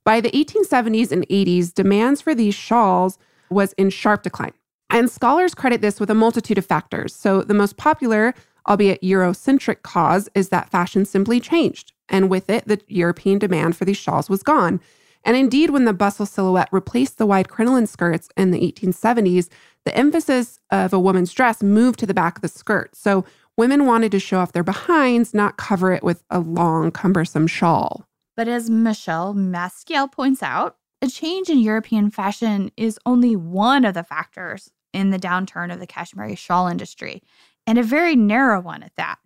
by 0.05 0.21
the 0.21 0.31
1870s 0.31 1.13
and 1.13 1.27
80s, 1.29 1.73
demands 1.73 2.21
for 2.21 2.35
these 2.35 2.55
shawls 2.55 3.19
was 3.51 3.73
in 3.75 3.91
sharp 3.91 4.23
decline. 4.23 4.53
And 4.91 5.11
scholars 5.11 5.55
credit 5.55 5.81
this 5.81 6.01
with 6.01 6.11
a 6.11 6.15
multitude 6.15 6.59
of 6.59 6.65
factors. 6.65 7.15
So 7.15 7.43
the 7.43 7.55
most 7.55 7.77
popular 7.77 8.35
albeit 8.69 9.01
Eurocentric 9.03 9.83
cause 9.83 10.29
is 10.35 10.51
that 10.51 10.71
fashion 10.71 11.05
simply 11.05 11.41
changed. 11.41 11.93
And 12.09 12.31
with 12.31 12.51
it, 12.51 12.67
the 12.67 12.81
European 12.87 13.39
demand 13.39 13.77
for 13.77 13.85
these 13.85 13.97
shawls 13.97 14.29
was 14.29 14.43
gone. 14.43 14.81
And 15.25 15.37
indeed, 15.37 15.71
when 15.71 15.85
the 15.85 15.93
bustle 15.93 16.27
silhouette 16.27 16.69
replaced 16.71 17.19
the 17.19 17.27
wide 17.27 17.49
crinoline 17.49 17.87
skirts 17.87 18.29
in 18.37 18.51
the 18.51 18.61
1870s, 18.61 19.49
the 19.85 19.97
emphasis 19.97 20.61
of 20.71 20.93
a 20.93 21.01
woman's 21.01 21.33
dress 21.33 21.63
moved 21.63 21.99
to 22.01 22.07
the 22.07 22.15
back 22.15 22.37
of 22.37 22.43
the 22.43 22.49
skirt. 22.49 22.95
So 22.95 23.25
women 23.57 23.85
wanted 23.85 24.13
to 24.13 24.21
show 24.21 24.39
off 24.39 24.53
their 24.53 24.63
behinds, 24.63 25.35
not 25.35 25.57
cover 25.57 25.93
it 25.93 26.05
with 26.05 26.23
a 26.31 26.39
long, 26.39 26.91
cumbersome 26.91 27.47
shawl. 27.47 28.08
But 28.39 28.47
as 28.47 28.71
Michelle 28.71 29.35
Maskiell 29.35 30.13
points 30.13 30.45
out, 30.45 30.77
a 31.03 31.09
change 31.09 31.49
in 31.51 31.59
European 31.59 32.09
fashion 32.09 32.71
is 32.77 32.97
only 33.05 33.35
one 33.35 33.85
of 33.85 33.95
the 33.95 34.05
factors 34.05 34.71
in 34.93 35.11
the 35.11 35.19
downturn 35.19 35.73
of 35.73 35.81
the 35.81 35.89
Kashmiri 35.89 36.37
shawl 36.37 36.69
industry 36.69 37.21
and 37.67 37.79
a 37.79 37.83
very 37.83 38.15
narrow 38.15 38.61
one 38.61 38.85
at 38.85 38.95
that. 38.95 39.19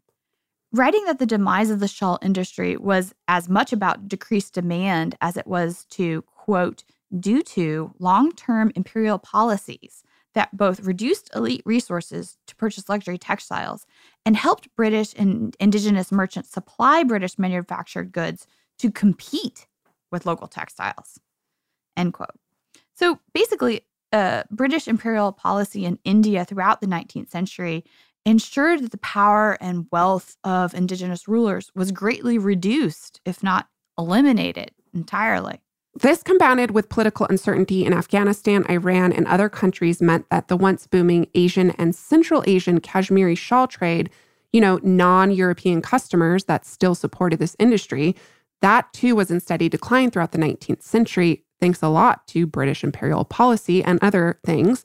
Writing 0.72 1.04
that 1.04 1.18
the 1.18 1.26
demise 1.26 1.68
of 1.68 1.78
the 1.78 1.88
shawl 1.88 2.18
industry 2.22 2.74
was 2.78 3.12
as 3.28 3.50
much 3.50 3.70
about 3.70 4.08
decreased 4.08 4.54
demand 4.54 5.14
as 5.20 5.36
it 5.36 5.46
was 5.46 5.84
to, 5.90 6.22
quote, 6.22 6.82
due 7.20 7.42
to 7.42 7.92
long 7.98 8.32
term 8.32 8.72
imperial 8.74 9.18
policies 9.18 10.02
that 10.32 10.56
both 10.56 10.80
reduced 10.80 11.28
elite 11.36 11.60
resources 11.66 12.38
to 12.46 12.56
purchase 12.56 12.88
luxury 12.88 13.18
textiles 13.18 13.84
and 14.24 14.38
helped 14.38 14.74
British 14.74 15.12
and 15.18 15.54
indigenous 15.60 16.10
merchants 16.10 16.48
supply 16.48 17.02
British 17.02 17.38
manufactured 17.38 18.10
goods 18.10 18.46
to 18.83 18.91
compete 18.91 19.68
with 20.11 20.26
local 20.26 20.49
textiles. 20.49 21.20
End 21.97 22.12
quote. 22.12 22.35
So 22.95 23.20
basically, 23.33 23.87
uh, 24.12 24.43
British 24.51 24.89
imperial 24.89 25.33
policy 25.33 25.85
in 25.85 26.01
India 26.05 26.45
throughout 26.45 26.80
the 26.80 26.89
19th 26.89 27.30
century 27.30 27.85
ensured 28.26 28.83
that 28.83 28.91
the 28.91 28.99
power 28.99 29.57
and 29.61 29.87
wealth 29.93 30.37
of 30.43 30.74
indigenous 30.74 31.28
rulers 31.28 31.70
was 31.76 31.93
greatly 31.93 32.39
reduced, 32.39 33.20
if 33.24 33.43
not 33.43 33.68
eliminated 33.97 34.72
entirely. 34.93 35.62
This, 35.95 36.22
compounded 36.22 36.72
with 36.72 36.89
political 36.89 37.26
uncertainty 37.26 37.85
in 37.85 37.93
Afghanistan, 37.93 38.64
Iran, 38.68 39.12
and 39.12 39.26
other 39.28 39.49
countries, 39.49 40.03
meant 40.03 40.28
that 40.30 40.49
the 40.49 40.57
once 40.57 40.89
booming 40.89 41.28
Asian 41.35 41.70
and 41.72 41.95
Central 41.95 42.43
Asian 42.47 42.80
Kashmiri 42.80 43.35
shawl 43.35 43.68
trade, 43.68 44.11
you 44.53 44.61
know, 44.61 44.80
non 44.83 45.30
European 45.30 45.83
customers 45.83 46.45
that 46.45 46.64
still 46.66 46.95
supported 46.95 47.39
this 47.39 47.55
industry, 47.59 48.16
that 48.62 48.92
too 48.92 49.14
was 49.14 49.30
in 49.30 49.40
steady 49.40 49.68
decline 49.68 50.10
throughout 50.10 50.32
the 50.32 50.38
19th 50.38 50.82
century, 50.82 51.44
thanks 51.60 51.82
a 51.82 51.88
lot 51.88 52.26
to 52.28 52.46
British 52.46 52.82
imperial 52.82 53.24
policy 53.24 53.84
and 53.84 53.98
other 54.02 54.40
things. 54.44 54.84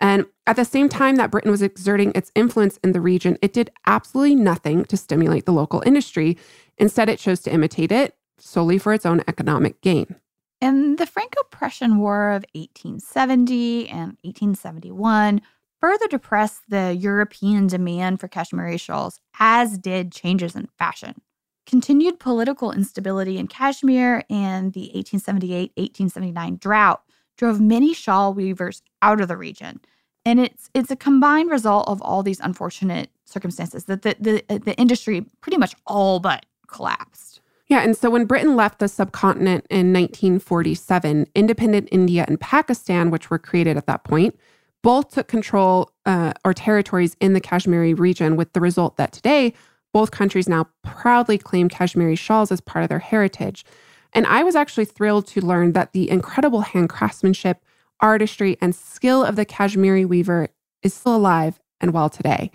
And 0.00 0.26
at 0.46 0.56
the 0.56 0.64
same 0.64 0.88
time 0.88 1.16
that 1.16 1.30
Britain 1.30 1.50
was 1.50 1.62
exerting 1.62 2.12
its 2.14 2.30
influence 2.34 2.78
in 2.84 2.92
the 2.92 3.00
region, 3.00 3.38
it 3.42 3.52
did 3.52 3.70
absolutely 3.86 4.34
nothing 4.34 4.84
to 4.86 4.96
stimulate 4.96 5.46
the 5.46 5.52
local 5.52 5.82
industry. 5.84 6.36
Instead, 6.76 7.08
it 7.08 7.18
chose 7.18 7.40
to 7.40 7.52
imitate 7.52 7.92
it 7.92 8.14
solely 8.38 8.78
for 8.78 8.92
its 8.92 9.04
own 9.04 9.22
economic 9.26 9.80
gain. 9.80 10.16
In 10.60 10.96
the 10.96 11.06
Franco 11.06 11.42
Prussian 11.50 11.98
War 11.98 12.30
of 12.30 12.44
1870 12.54 13.88
and 13.88 14.16
1871 14.22 15.40
further 15.80 16.08
depressed 16.08 16.62
the 16.68 16.94
European 16.94 17.66
demand 17.68 18.18
for 18.20 18.28
Kashmiri 18.28 18.76
shawls, 18.76 19.20
as 19.38 19.78
did 19.78 20.12
changes 20.12 20.56
in 20.56 20.68
fashion. 20.78 21.20
Continued 21.68 22.18
political 22.18 22.72
instability 22.72 23.36
in 23.36 23.46
Kashmir 23.46 24.24
and 24.30 24.72
the 24.72 24.90
1878 24.94 25.72
1879 25.76 26.56
drought 26.56 27.02
drove 27.36 27.60
many 27.60 27.92
shawl 27.92 28.32
weavers 28.32 28.80
out 29.02 29.20
of 29.20 29.28
the 29.28 29.36
region. 29.36 29.78
And 30.24 30.40
it's 30.40 30.70
it's 30.72 30.90
a 30.90 30.96
combined 30.96 31.50
result 31.50 31.86
of 31.86 32.00
all 32.00 32.22
these 32.22 32.40
unfortunate 32.40 33.10
circumstances 33.26 33.84
that 33.84 34.00
the, 34.00 34.16
the, 34.18 34.58
the 34.64 34.74
industry 34.76 35.26
pretty 35.42 35.58
much 35.58 35.74
all 35.86 36.20
but 36.20 36.46
collapsed. 36.68 37.42
Yeah, 37.66 37.80
and 37.80 37.94
so 37.94 38.08
when 38.08 38.24
Britain 38.24 38.56
left 38.56 38.78
the 38.78 38.88
subcontinent 38.88 39.66
in 39.68 39.92
1947, 39.92 41.26
independent 41.34 41.90
India 41.92 42.24
and 42.26 42.40
Pakistan, 42.40 43.10
which 43.10 43.28
were 43.28 43.38
created 43.38 43.76
at 43.76 43.84
that 43.84 44.04
point, 44.04 44.34
both 44.82 45.10
took 45.10 45.28
control 45.28 45.90
uh, 46.06 46.32
or 46.46 46.54
territories 46.54 47.14
in 47.20 47.34
the 47.34 47.42
Kashmiri 47.42 47.92
region, 47.92 48.36
with 48.36 48.54
the 48.54 48.60
result 48.60 48.96
that 48.96 49.12
today 49.12 49.52
both 49.92 50.10
countries 50.10 50.48
now 50.48 50.66
proudly 50.82 51.38
claim 51.38 51.68
Kashmiri 51.68 52.16
shawls 52.16 52.52
as 52.52 52.60
part 52.60 52.82
of 52.82 52.88
their 52.88 52.98
heritage. 52.98 53.64
And 54.12 54.26
I 54.26 54.42
was 54.42 54.56
actually 54.56 54.86
thrilled 54.86 55.26
to 55.28 55.44
learn 55.44 55.72
that 55.72 55.92
the 55.92 56.10
incredible 56.10 56.62
hand 56.62 56.88
craftsmanship, 56.88 57.62
artistry, 58.00 58.56
and 58.60 58.74
skill 58.74 59.24
of 59.24 59.36
the 59.36 59.44
Kashmiri 59.44 60.04
weaver 60.04 60.48
is 60.82 60.94
still 60.94 61.16
alive 61.16 61.60
and 61.80 61.92
well 61.92 62.08
today. 62.08 62.50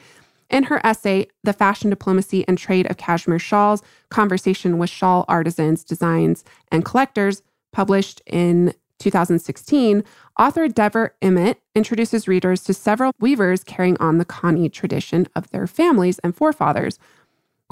In 0.49 0.63
her 0.63 0.85
essay, 0.85 1.27
The 1.43 1.53
Fashion 1.53 1.89
Diplomacy 1.89 2.47
and 2.47 2.57
Trade 2.57 2.89
of 2.89 2.97
Kashmir 2.97 3.39
Shawls 3.39 3.81
Conversation 4.09 4.77
with 4.77 4.89
Shawl 4.89 5.25
Artisans, 5.27 5.83
Designs, 5.83 6.43
and 6.71 6.85
Collectors, 6.85 7.41
published 7.71 8.21
in 8.27 8.73
2016, 8.99 10.03
author 10.39 10.67
Deborah 10.67 11.11
Emmett 11.21 11.59
introduces 11.75 12.27
readers 12.27 12.63
to 12.63 12.73
several 12.73 13.11
weavers 13.19 13.63
carrying 13.63 13.97
on 13.97 14.17
the 14.17 14.25
kani 14.25 14.71
tradition 14.71 15.27
of 15.35 15.49
their 15.49 15.67
families 15.67 16.19
and 16.19 16.35
forefathers, 16.35 16.99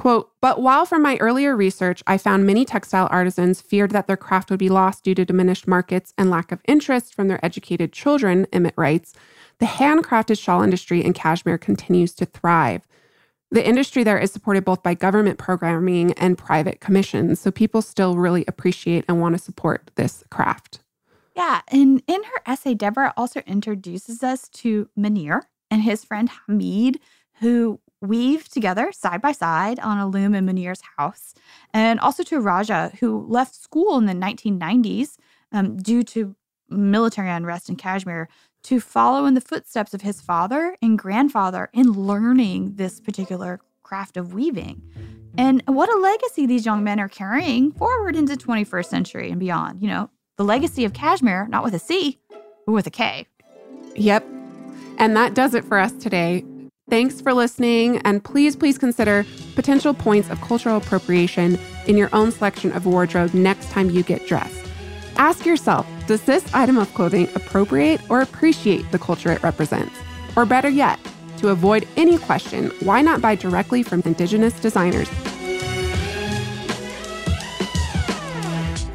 Quote, 0.01 0.31
but 0.41 0.59
while 0.63 0.87
from 0.87 1.03
my 1.03 1.15
earlier 1.17 1.55
research, 1.55 2.01
I 2.07 2.17
found 2.17 2.43
many 2.43 2.65
textile 2.65 3.07
artisans 3.11 3.61
feared 3.61 3.91
that 3.91 4.07
their 4.07 4.17
craft 4.17 4.49
would 4.49 4.57
be 4.57 4.67
lost 4.67 5.03
due 5.03 5.13
to 5.13 5.23
diminished 5.23 5.67
markets 5.67 6.11
and 6.17 6.31
lack 6.31 6.51
of 6.51 6.59
interest 6.67 7.13
from 7.13 7.27
their 7.27 7.39
educated 7.45 7.93
children, 7.93 8.47
Emmett 8.51 8.73
writes, 8.75 9.13
the 9.59 9.67
handcrafted 9.67 10.39
shawl 10.39 10.63
industry 10.63 11.05
in 11.05 11.13
Kashmir 11.13 11.59
continues 11.59 12.15
to 12.15 12.25
thrive. 12.25 12.87
The 13.51 13.63
industry 13.63 14.03
there 14.03 14.17
is 14.17 14.31
supported 14.31 14.65
both 14.65 14.81
by 14.81 14.95
government 14.95 15.37
programming 15.37 16.13
and 16.13 16.35
private 16.35 16.79
commissions, 16.79 17.39
so 17.39 17.51
people 17.51 17.83
still 17.83 18.15
really 18.15 18.43
appreciate 18.47 19.05
and 19.07 19.21
want 19.21 19.37
to 19.37 19.43
support 19.43 19.91
this 19.97 20.23
craft. 20.31 20.79
Yeah, 21.35 21.61
and 21.67 22.01
in 22.07 22.23
her 22.23 22.41
essay, 22.47 22.73
Deborah 22.73 23.13
also 23.15 23.41
introduces 23.41 24.23
us 24.23 24.49
to 24.49 24.89
Munir 24.97 25.41
and 25.69 25.83
his 25.83 26.03
friend 26.03 26.27
Hamid, 26.47 26.99
who 27.33 27.79
weave 28.01 28.49
together 28.49 28.91
side 28.91 29.21
by 29.21 29.31
side 29.31 29.79
on 29.79 29.97
a 29.97 30.07
loom 30.07 30.33
in 30.33 30.45
Munir's 30.45 30.81
house, 30.97 31.33
and 31.73 31.99
also 31.99 32.23
to 32.23 32.39
Raja, 32.39 32.91
who 32.99 33.25
left 33.27 33.55
school 33.55 33.97
in 33.97 34.05
the 34.05 34.13
1990s 34.13 35.17
um, 35.51 35.77
due 35.77 36.03
to 36.03 36.35
military 36.69 37.29
unrest 37.29 37.69
in 37.69 37.75
Kashmir 37.75 38.27
to 38.63 38.79
follow 38.79 39.25
in 39.25 39.33
the 39.33 39.41
footsteps 39.41 39.93
of 39.93 40.01
his 40.01 40.21
father 40.21 40.75
and 40.81 40.97
grandfather 40.97 41.69
in 41.73 41.91
learning 41.91 42.73
this 42.75 42.99
particular 42.99 43.59
craft 43.83 44.17
of 44.17 44.33
weaving. 44.33 44.81
And 45.37 45.63
what 45.65 45.89
a 45.89 45.97
legacy 45.97 46.45
these 46.45 46.65
young 46.65 46.83
men 46.83 46.99
are 46.99 47.09
carrying 47.09 47.71
forward 47.71 48.15
into 48.15 48.35
21st 48.35 48.85
century 48.85 49.31
and 49.31 49.39
beyond. 49.39 49.81
You 49.81 49.87
know, 49.87 50.09
the 50.37 50.43
legacy 50.43 50.85
of 50.85 50.93
Kashmir, 50.93 51.47
not 51.49 51.63
with 51.63 51.73
a 51.73 51.79
C, 51.79 52.19
but 52.65 52.73
with 52.73 52.87
a 52.87 52.91
K. 52.91 53.27
Yep. 53.95 54.25
And 54.97 55.15
that 55.15 55.33
does 55.33 55.53
it 55.53 55.65
for 55.65 55.77
us 55.77 55.91
today. 55.93 56.45
Thanks 56.91 57.21
for 57.21 57.33
listening, 57.33 57.99
and 57.99 58.21
please, 58.21 58.57
please 58.57 58.77
consider 58.77 59.25
potential 59.55 59.93
points 59.93 60.29
of 60.29 60.41
cultural 60.41 60.75
appropriation 60.75 61.57
in 61.87 61.95
your 61.95 62.09
own 62.11 62.33
selection 62.33 62.73
of 62.73 62.85
wardrobe 62.85 63.33
next 63.33 63.69
time 63.71 63.89
you 63.89 64.03
get 64.03 64.27
dressed. 64.27 64.67
Ask 65.15 65.45
yourself 65.45 65.87
Does 66.05 66.21
this 66.23 66.53
item 66.53 66.77
of 66.77 66.93
clothing 66.93 67.29
appropriate 67.33 68.01
or 68.09 68.19
appreciate 68.19 68.91
the 68.91 68.99
culture 68.99 69.31
it 69.31 69.41
represents? 69.41 69.97
Or 70.35 70.45
better 70.45 70.67
yet, 70.67 70.99
to 71.37 71.47
avoid 71.47 71.87
any 71.95 72.17
question, 72.17 72.71
why 72.81 73.01
not 73.01 73.21
buy 73.21 73.35
directly 73.35 73.83
from 73.83 74.01
Indigenous 74.03 74.59
designers? 74.59 75.09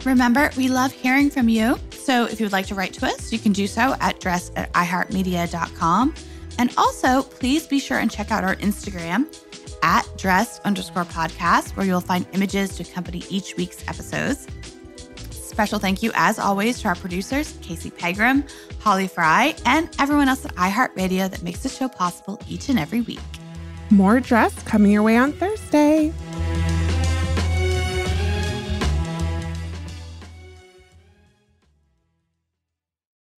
Remember, 0.05 0.51
we 0.59 0.69
love 0.69 0.93
hearing 0.93 1.31
from 1.31 1.49
you. 1.49 1.79
So 1.93 2.27
if 2.27 2.41
you 2.41 2.45
would 2.45 2.53
like 2.53 2.67
to 2.67 2.75
write 2.75 2.93
to 2.93 3.07
us, 3.07 3.33
you 3.33 3.39
can 3.39 3.53
do 3.53 3.67
so 3.67 3.97
at 4.01 4.21
dress 4.21 4.53
at 4.55 4.71
iheartmedia.com. 4.75 6.15
And 6.59 6.73
also, 6.77 7.23
please 7.23 7.67
be 7.67 7.79
sure 7.79 7.99
and 7.99 8.11
check 8.11 8.31
out 8.31 8.45
our 8.45 8.57
Instagram 8.57 9.27
at 9.83 10.07
dressed 10.17 10.63
underscore 10.65 11.05
podcast, 11.05 11.77
where 11.77 11.87
you'll 11.87 12.01
find 12.01 12.27
images 12.33 12.77
to 12.77 12.83
accompany 12.83 13.23
each 13.29 13.57
week's 13.57 13.87
episodes. 13.89 14.47
Special 15.31 15.79
thank 15.79 16.03
you, 16.03 16.13
as 16.15 16.39
always, 16.39 16.81
to 16.83 16.89
our 16.89 16.95
producers, 16.95 17.55
Casey 17.63 17.91
Pegram, 17.91 18.45
Holly 18.81 19.09
Fry, 19.09 19.55
and 19.65 19.89
everyone 19.99 20.29
else 20.29 20.45
at 20.45 20.55
iHeartRadio 20.57 21.31
that 21.31 21.43
makes 21.43 21.63
the 21.63 21.69
show 21.69 21.89
possible 21.89 22.41
each 22.49 22.69
and 22.69 22.79
every 22.79 23.01
week. 23.01 23.21
More 23.91 24.21
dress 24.21 24.55
coming 24.65 24.93
your 24.93 25.03
way 25.03 25.17
on 25.17 25.33
Thursday. 25.33 26.13